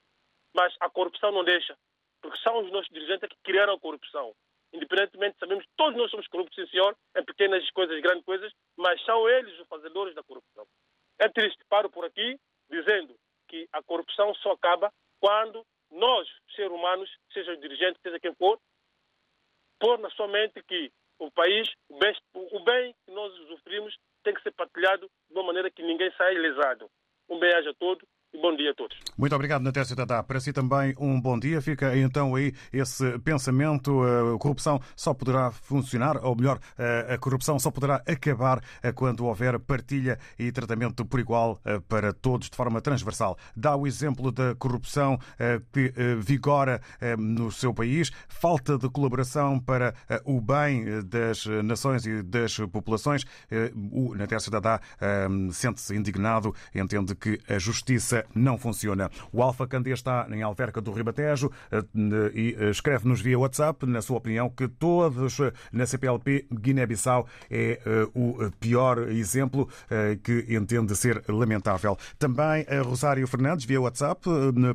mas 0.55 0.75
a 0.81 0.91
corrupção 0.91 1.33
não 1.33 1.45
deixa. 1.45 1.77
Porque 2.21 2.39
são 2.39 2.65
os 2.65 2.71
nossos 2.73 2.89
dirigentes 2.91 3.29
que 3.29 3.37
criaram 3.43 3.75
a 3.75 3.81
corrupção. 3.81 4.35
Independentemente, 4.73 5.39
sabemos 5.39 5.65
que 5.65 5.71
todos 5.77 5.97
nós 5.97 6.11
somos 6.11 6.27
corruptos, 6.27 6.57
sim 6.57 6.69
senhor, 6.71 6.97
em 7.17 7.25
pequenas 7.25 7.69
coisas, 7.71 8.01
grandes 8.01 8.25
coisas, 8.25 8.53
mas 8.77 9.01
são 9.05 9.29
eles 9.29 9.57
os 9.61 9.69
fazedores 9.69 10.15
da 10.15 10.23
corrupção. 10.25 10.67
É 11.19 11.29
triste, 11.29 11.65
paro 11.69 11.89
por 11.89 12.05
aqui, 12.05 12.37
dizendo 12.69 13.15
que 13.49 13.69
a 13.73 13.83
corrupção 13.83 14.35
só 14.37 14.53
acaba 14.53 14.93
quando 15.21 15.65
nós, 15.93 16.29
seres 16.57 16.73
humanos, 16.73 17.09
seja 17.33 17.53
o 17.53 17.57
dirigente, 17.57 18.01
seja 18.03 18.19
quem 18.19 18.35
for, 18.35 18.59
pôr 19.79 19.99
na 19.99 20.11
sua 20.11 20.29
mente 20.29 20.63
que 20.63 20.91
o 21.19 21.31
país, 21.31 21.69
o 21.89 21.99
bem, 21.99 22.15
o 22.35 22.61
bem 22.61 22.95
que 23.05 23.13
nós 23.13 23.33
usufruímos, 23.41 23.97
tem 24.23 24.35
que 24.35 24.43
ser 24.43 24.53
partilhado 24.53 25.09
de 25.29 25.35
uma 25.35 25.45
maneira 25.45 25.71
que 25.71 25.83
ninguém 25.83 26.11
saia 26.17 26.39
lesado. 26.39 26.91
Um 27.29 27.39
beijo 27.39 27.71
a 27.71 27.75
todos 27.75 28.07
bom 28.41 28.57
dia 28.57 28.71
a 28.71 28.75
todos. 28.75 28.97
Muito 29.17 29.35
obrigado, 29.35 29.63
Natércio 29.63 29.97
Dadá. 29.97 30.23
Para 30.23 30.41
si 30.41 30.53
também 30.53 30.95
um 30.99 31.21
bom 31.21 31.39
dia. 31.39 31.61
Fica 31.63 31.97
então 31.97 32.35
aí 32.35 32.53
esse 32.73 33.19
pensamento. 33.21 34.03
A 34.03 34.39
corrupção 34.39 34.81
só 34.97 35.15
poderá 35.15 35.51
funcionar, 35.51 36.25
ou 36.25 36.37
melhor, 36.37 36.59
a 37.09 37.17
corrupção 37.19 37.59
só 37.59 37.71
poderá 37.71 38.03
acabar 38.07 38.61
quando 38.95 39.25
houver 39.25 39.59
partilha 39.59 40.19
e 40.39 40.51
tratamento 40.53 41.05
por 41.05 41.21
igual 41.21 41.61
para 41.89 42.13
todos, 42.13 42.51
de 42.51 42.57
forma 42.57 42.81
transversal. 42.81 43.39
Dá 43.57 43.77
o 43.77 43.87
exemplo 43.87 44.31
da 44.33 44.55
corrupção 44.55 45.19
que 45.73 45.93
vigora 46.19 46.81
no 47.19 47.51
seu 47.51 47.73
país, 47.73 48.11
falta 48.29 48.77
de 48.77 48.89
colaboração 48.91 49.59
para 49.59 49.95
o 50.25 50.41
bem 50.41 50.85
das 51.05 51.47
nações 51.65 52.05
e 52.07 52.23
das 52.23 52.57
populações. 52.73 53.25
O 53.93 54.15
Natércio 54.15 54.51
Dadá 54.51 54.81
sente-se 55.53 55.95
indignado, 55.95 56.55
entende 56.75 57.15
que 57.15 57.41
a 57.49 57.59
justiça 57.59 58.24
não 58.35 58.57
funciona. 58.57 59.11
O 59.33 59.43
Alfa 59.43 59.67
Candê 59.67 59.93
está 59.93 60.27
em 60.31 60.43
Alverca 60.43 60.81
do 60.81 60.93
Ribatejo 60.93 61.51
e 62.35 62.57
escreve-nos 62.71 63.21
via 63.21 63.39
WhatsApp, 63.39 63.87
na 63.87 64.01
sua 64.01 64.19
opinião, 64.19 64.49
que 64.49 64.69
todos 64.69 65.39
na 65.73 65.87
CPLP 65.87 66.47
Guiné-Bissau 66.53 67.27
é 67.51 67.81
o 68.15 68.51
pior 68.61 68.99
exemplo 69.11 69.69
que 70.23 70.47
entende 70.49 70.95
ser 70.95 71.25
lamentável. 71.29 71.99
Também 72.19 72.65
Rosário 72.85 73.27
Fernandes, 73.27 73.65
via 73.65 73.81
WhatsApp, 73.81 74.21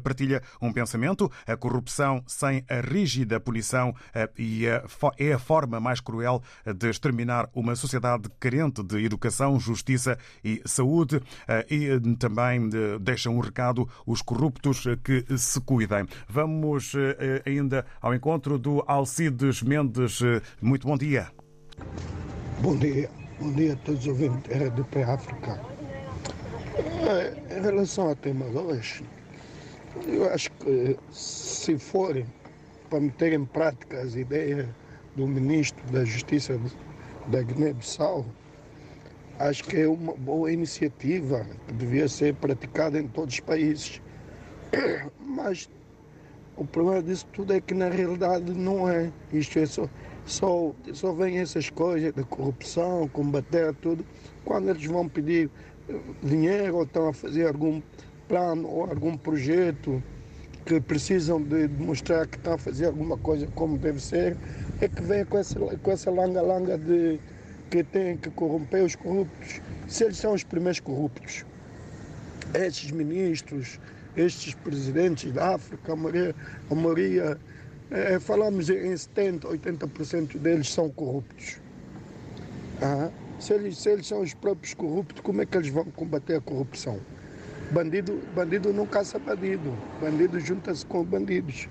partilha 0.03 0.41
um 0.61 0.73
pensamento. 0.73 1.31
A 1.47 1.55
corrupção 1.55 2.23
sem 2.27 2.65
a 2.69 2.81
rígida 2.81 3.39
punição 3.39 3.93
é 4.13 5.33
a 5.33 5.39
forma 5.39 5.79
mais 5.79 5.99
cruel 5.99 6.41
de 6.75 6.89
exterminar 6.89 7.49
uma 7.53 7.75
sociedade 7.75 8.29
carente 8.39 8.83
de 8.83 9.03
educação, 9.03 9.59
justiça 9.59 10.17
e 10.43 10.61
saúde. 10.65 11.21
E 11.69 11.99
também 12.17 12.69
deixa 12.99 13.29
um 13.29 13.38
recado 13.39 13.87
os 14.05 14.21
corruptos 14.21 14.83
que 15.03 15.25
se 15.37 15.59
cuidem. 15.61 16.05
Vamos 16.27 16.93
ainda 17.45 17.85
ao 18.01 18.13
encontro 18.13 18.57
do 18.57 18.83
Alcides 18.87 19.61
Mendes. 19.61 20.19
Muito 20.61 20.87
bom 20.87 20.97
dia. 20.97 21.31
Bom 22.61 22.75
dia. 22.77 23.09
Bom 23.39 23.53
dia 23.53 23.73
a 23.73 23.75
todos 23.77 24.01
os 24.01 24.07
ouvintes 24.07 24.49
da 24.49 24.65
RDP 24.65 25.03
África. 25.03 25.61
Em 27.49 27.61
relação 27.61 28.09
ao 28.09 28.15
tema 28.15 28.49
de 28.49 28.57
hoje, 28.57 29.03
eu 30.05 30.29
acho 30.29 30.51
que 30.51 30.97
se 31.11 31.77
forem 31.77 32.25
para 32.89 32.99
meter 32.99 33.33
em 33.33 33.45
prática 33.45 34.01
as 34.01 34.15
ideias 34.15 34.67
do 35.15 35.27
Ministro 35.27 35.81
da 35.91 36.03
Justiça 36.03 36.59
da 37.27 37.41
Guiné-Bissau, 37.41 38.25
acho 39.39 39.63
que 39.63 39.77
é 39.77 39.87
uma 39.87 40.13
boa 40.13 40.51
iniciativa 40.51 41.45
que 41.65 41.73
devia 41.73 42.07
ser 42.07 42.35
praticada 42.35 42.99
em 42.99 43.07
todos 43.07 43.35
os 43.35 43.39
países. 43.39 44.01
Mas 45.25 45.69
o 46.57 46.65
problema 46.65 47.01
disso 47.01 47.25
tudo 47.31 47.53
é 47.53 47.61
que 47.61 47.73
na 47.73 47.87
realidade 47.87 48.51
não 48.51 48.89
é. 48.89 49.09
Isto 49.31 49.59
é 49.59 49.65
só, 49.65 49.89
só, 50.25 50.75
só 50.93 51.13
vem 51.13 51.39
essas 51.39 51.69
coisas 51.69 52.13
de 52.13 52.23
corrupção, 52.25 53.07
combater 53.07 53.73
tudo, 53.75 54.05
quando 54.43 54.69
eles 54.69 54.85
vão 54.85 55.07
pedir 55.07 55.49
dinheiro 56.21 56.75
ou 56.75 56.83
estão 56.83 57.07
a 57.07 57.13
fazer 57.13 57.47
algum 57.47 57.81
plano 58.27 58.67
ou 58.67 58.83
algum 58.83 59.17
projeto 59.17 60.03
que 60.65 60.79
precisam 60.81 61.41
de 61.41 61.67
demonstrar 61.67 62.27
que 62.27 62.37
estão 62.37 62.53
a 62.53 62.57
fazer 62.57 62.87
alguma 62.87 63.17
coisa 63.17 63.47
como 63.55 63.77
deve 63.77 63.99
ser, 64.01 64.37
é 64.81 64.87
que 64.87 65.01
vem 65.01 65.25
com 65.25 65.37
essa, 65.37 65.57
com 65.59 65.91
essa 65.91 66.11
langa-langa 66.11 66.77
de 66.77 67.19
que 67.69 67.83
tem 67.83 68.17
que 68.17 68.29
corromper 68.31 68.83
os 68.83 68.95
corruptos. 68.95 69.61
Se 69.87 70.03
eles 70.03 70.17
são 70.17 70.33
os 70.33 70.43
primeiros 70.43 70.79
corruptos, 70.79 71.45
estes 72.53 72.91
ministros, 72.91 73.79
estes 74.15 74.53
presidentes 74.55 75.31
da 75.31 75.55
África, 75.55 75.93
a 75.93 75.95
maioria, 75.95 76.35
a 76.69 76.75
maioria 76.75 77.37
é, 77.91 78.19
falamos 78.19 78.69
em 78.69 78.93
70%, 78.93 79.41
80% 79.41 80.37
deles 80.37 80.71
são 80.71 80.89
corruptos. 80.89 81.59
Ah, 82.81 83.09
se, 83.39 83.53
eles, 83.53 83.77
se 83.77 83.89
eles 83.89 84.07
são 84.07 84.21
os 84.21 84.33
próprios 84.33 84.73
corruptos, 84.73 85.21
como 85.21 85.41
é 85.41 85.45
que 85.45 85.57
eles 85.57 85.69
vão 85.69 85.85
combater 85.85 86.35
a 86.35 86.41
corrupção? 86.41 86.99
Bandido, 87.71 88.19
bandido 88.33 88.73
não 88.73 88.85
caça 88.87 89.19
bandido, 89.19 89.71
bandido 90.01 90.39
junta-se 90.39 90.85
com 90.85 91.03
bandidos. 91.03 91.67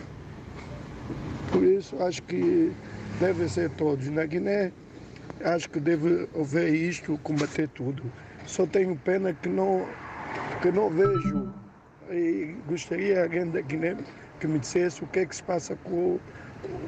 Por 1.50 1.64
isso 1.64 2.00
acho 2.02 2.22
que 2.22 2.72
devem 3.18 3.48
ser 3.48 3.70
todos. 3.70 4.08
Na 4.08 4.24
Guiné 4.24 4.70
acho 5.44 5.70
que 5.70 5.80
deve 5.80 6.28
haver 6.38 6.74
isto, 6.74 7.18
combater 7.18 7.68
tudo. 7.68 8.02
Só 8.46 8.66
tenho 8.66 8.96
pena 8.96 9.32
que 9.32 9.48
não, 9.48 9.86
que 10.62 10.70
não 10.70 10.90
vejo 10.90 11.52
e 12.10 12.56
gostaria 12.66 13.22
alguém 13.22 13.48
da 13.50 13.60
Guiné 13.60 13.96
que 14.40 14.46
me 14.46 14.58
dissesse 14.58 15.02
o 15.02 15.06
que 15.06 15.20
é 15.20 15.26
que 15.26 15.36
se 15.36 15.42
passa 15.42 15.76
com 15.76 16.18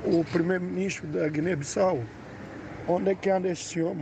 o, 0.07 0.21
o 0.21 0.25
primeiro-ministro 0.33 1.07
da 1.09 1.29
Guiné-Bissau. 1.29 2.03
Onde 2.89 3.11
é 3.11 3.15
que 3.15 3.31
anda 3.31 3.49
este 3.49 3.75
senhor, 3.75 3.97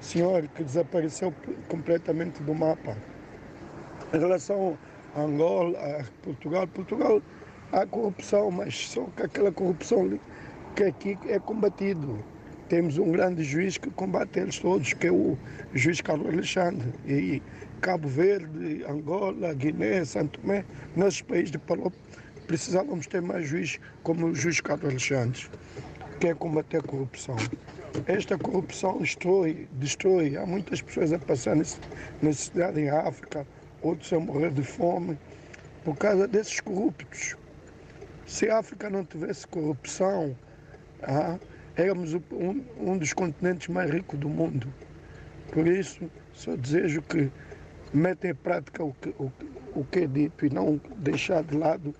senhor 0.00 0.48
que 0.48 0.64
desapareceu 0.64 1.32
completamente 1.68 2.42
do 2.42 2.54
mapa? 2.54 2.96
Em 4.12 4.18
relação 4.18 4.76
a 5.14 5.22
Angola, 5.22 5.78
a 5.78 6.04
Portugal, 6.22 6.66
Portugal 6.68 7.22
há 7.72 7.86
corrupção, 7.86 8.50
mas 8.50 8.88
só 8.88 9.04
que 9.16 9.22
aquela 9.22 9.52
corrupção 9.52 10.18
que 10.76 10.84
aqui 10.84 11.18
é 11.28 11.38
combatido. 11.38 12.18
Temos 12.72 12.96
um 12.96 13.12
grande 13.12 13.44
juiz 13.44 13.76
que 13.76 13.90
combate 13.90 14.38
eles 14.38 14.58
todos, 14.58 14.94
que 14.94 15.08
é 15.08 15.12
o 15.12 15.36
juiz 15.74 16.00
Carlos 16.00 16.26
Alexandre. 16.32 16.88
E 17.06 17.42
Cabo 17.82 18.08
Verde, 18.08 18.82
Angola, 18.88 19.52
Guiné, 19.52 20.02
Santo 20.06 20.40
Tomé, 20.40 20.64
nesses 20.96 21.20
países 21.20 21.50
de 21.50 21.58
Palop, 21.58 21.94
precisávamos 22.46 23.06
ter 23.06 23.20
mais 23.20 23.46
juiz 23.46 23.78
como 24.02 24.28
o 24.28 24.34
juiz 24.34 24.58
Carlos 24.62 24.88
Alexandre, 24.88 25.50
que 26.18 26.28
é 26.28 26.34
combater 26.34 26.78
a 26.78 26.82
corrupção. 26.82 27.36
Esta 28.06 28.38
corrupção 28.38 29.00
destrói, 29.00 29.68
destrói. 29.72 30.38
Há 30.38 30.46
muitas 30.46 30.80
pessoas 30.80 31.12
a 31.12 31.18
passar 31.18 31.54
necessidade 32.22 32.80
em 32.80 32.88
África, 32.88 33.46
outros 33.82 34.10
a 34.14 34.18
morrer 34.18 34.50
de 34.50 34.62
fome, 34.62 35.18
por 35.84 35.94
causa 35.98 36.26
desses 36.26 36.58
corruptos. 36.58 37.36
Se 38.26 38.48
a 38.48 38.60
África 38.60 38.88
não 38.88 39.04
tivesse 39.04 39.46
corrupção, 39.46 40.34
ah, 41.02 41.38
éramos 41.76 42.14
um, 42.14 42.20
um, 42.78 42.98
dos 42.98 43.12
continentes 43.12 43.68
mais 43.68 43.90
ricos 43.90 44.18
do 44.18 44.28
mundo. 44.28 44.72
Por 45.52 45.66
isso, 45.66 46.10
só 46.32 46.56
desejo 46.56 47.02
que 47.02 47.30
metam 47.92 48.30
em 48.30 48.34
prática 48.34 48.84
o 48.84 48.92
que, 48.94 49.10
o, 49.18 49.32
o 49.74 49.84
que 49.84 50.00
é 50.00 50.06
dito 50.06 50.46
e 50.46 50.50
não 50.50 50.80
deixar 50.96 51.42
de 51.42 51.56
lado 51.56 51.94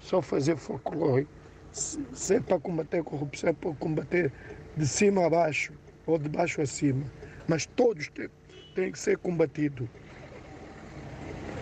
só 0.00 0.20
fazer 0.22 0.56
folclore. 0.56 1.26
Se 1.72 2.34
é 2.34 2.40
para 2.40 2.58
combater 2.58 3.00
a 3.00 3.04
corrupção, 3.04 3.50
é 3.50 3.52
para 3.52 3.72
combater 3.74 4.32
de 4.76 4.86
cima 4.86 5.26
a 5.26 5.30
baixo 5.30 5.72
ou 6.06 6.18
de 6.18 6.28
baixo 6.28 6.60
a 6.60 6.66
cima. 6.66 7.04
Mas 7.46 7.66
todos 7.66 8.08
têm, 8.08 8.28
têm 8.74 8.92
que 8.92 8.98
ser 8.98 9.18
combatidos. 9.18 9.88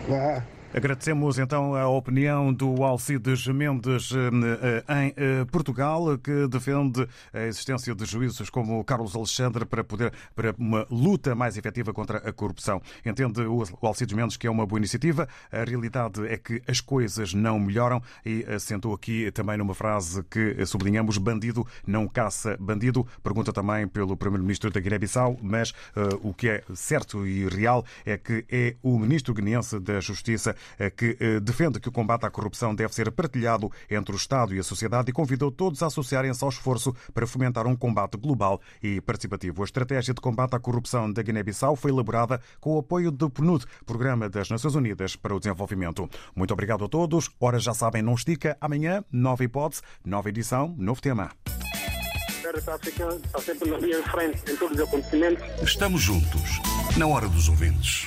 Vá. 0.07 0.43
Agradecemos 0.77 1.39
então 1.39 1.73
a 1.73 1.89
opinião 1.89 2.53
do 2.53 2.83
Alcides 2.83 3.47
Mendes 3.47 4.11
em 4.11 5.45
Portugal, 5.47 6.15
que 6.19 6.47
defende 6.47 7.07
a 7.33 7.45
existência 7.47 7.95
de 7.95 8.05
juízes 8.05 8.47
como 8.51 8.83
Carlos 8.83 9.15
Alexandre 9.15 9.65
para 9.65 9.83
poder 9.83 10.13
para 10.35 10.53
uma 10.55 10.85
luta 10.91 11.33
mais 11.33 11.57
efetiva 11.57 11.91
contra 11.91 12.19
a 12.19 12.31
corrupção. 12.31 12.79
Entende 13.03 13.41
o 13.41 13.63
Alcides 13.81 14.15
Mendes 14.15 14.37
que 14.37 14.45
é 14.45 14.51
uma 14.51 14.67
boa 14.67 14.77
iniciativa. 14.77 15.27
A 15.51 15.63
realidade 15.63 16.23
é 16.27 16.37
que 16.37 16.61
as 16.67 16.79
coisas 16.79 17.33
não 17.33 17.59
melhoram 17.59 17.99
e 18.23 18.45
assentou 18.45 18.93
aqui 18.93 19.31
também 19.31 19.57
numa 19.57 19.73
frase 19.73 20.21
que 20.29 20.63
sublinhamos: 20.63 21.17
bandido 21.17 21.65
não 21.87 22.07
caça 22.07 22.55
bandido. 22.59 23.03
Pergunta 23.23 23.51
também 23.51 23.87
pelo 23.87 24.15
primeiro-ministro 24.15 24.69
da 24.69 24.79
Guiné-Bissau, 24.79 25.39
mas 25.41 25.71
uh, 25.71 26.19
o 26.21 26.35
que 26.35 26.49
é 26.49 26.63
certo 26.75 27.25
e 27.25 27.47
real 27.47 27.83
é 28.05 28.15
que 28.15 28.45
é 28.47 28.75
o 28.83 28.99
ministro 28.99 29.33
guineense 29.33 29.79
da 29.79 29.99
Justiça 29.99 30.55
que 30.95 31.39
defende 31.41 31.79
que 31.79 31.89
o 31.89 31.91
combate 31.91 32.25
à 32.25 32.29
corrupção 32.29 32.73
deve 32.73 32.93
ser 32.93 33.11
partilhado 33.11 33.71
entre 33.89 34.13
o 34.13 34.17
Estado 34.17 34.53
e 34.55 34.59
a 34.59 34.63
sociedade 34.63 35.09
e 35.09 35.13
convidou 35.13 35.51
todos 35.51 35.81
a 35.83 35.87
associarem-se 35.87 36.43
ao 36.43 36.49
esforço 36.49 36.95
para 37.13 37.27
fomentar 37.27 37.67
um 37.67 37.75
combate 37.75 38.17
global 38.17 38.61
e 38.81 39.01
participativo. 39.01 39.61
A 39.61 39.65
estratégia 39.65 40.13
de 40.13 40.21
combate 40.21 40.55
à 40.55 40.59
corrupção 40.59 41.11
da 41.11 41.21
Guiné-Bissau 41.21 41.75
foi 41.75 41.91
elaborada 41.91 42.41
com 42.59 42.75
o 42.75 42.79
apoio 42.79 43.11
do 43.11 43.29
PNUD, 43.29 43.65
Programa 43.85 44.29
das 44.29 44.49
Nações 44.49 44.75
Unidas 44.75 45.15
para 45.15 45.35
o 45.35 45.39
Desenvolvimento. 45.39 46.09
Muito 46.35 46.53
obrigado 46.53 46.85
a 46.85 46.87
todos. 46.87 47.29
Ora, 47.39 47.59
já 47.59 47.73
sabem, 47.73 48.01
não 48.01 48.13
estica. 48.13 48.57
Amanhã, 48.59 49.03
nova 49.11 49.43
hipótese, 49.43 49.81
nova 50.05 50.29
edição, 50.29 50.73
novo 50.77 51.01
tema. 51.01 51.31
Estamos 55.63 56.01
juntos, 56.01 56.61
na 56.97 57.07
hora 57.07 57.27
dos 57.27 57.49
ouvintes. 57.49 58.05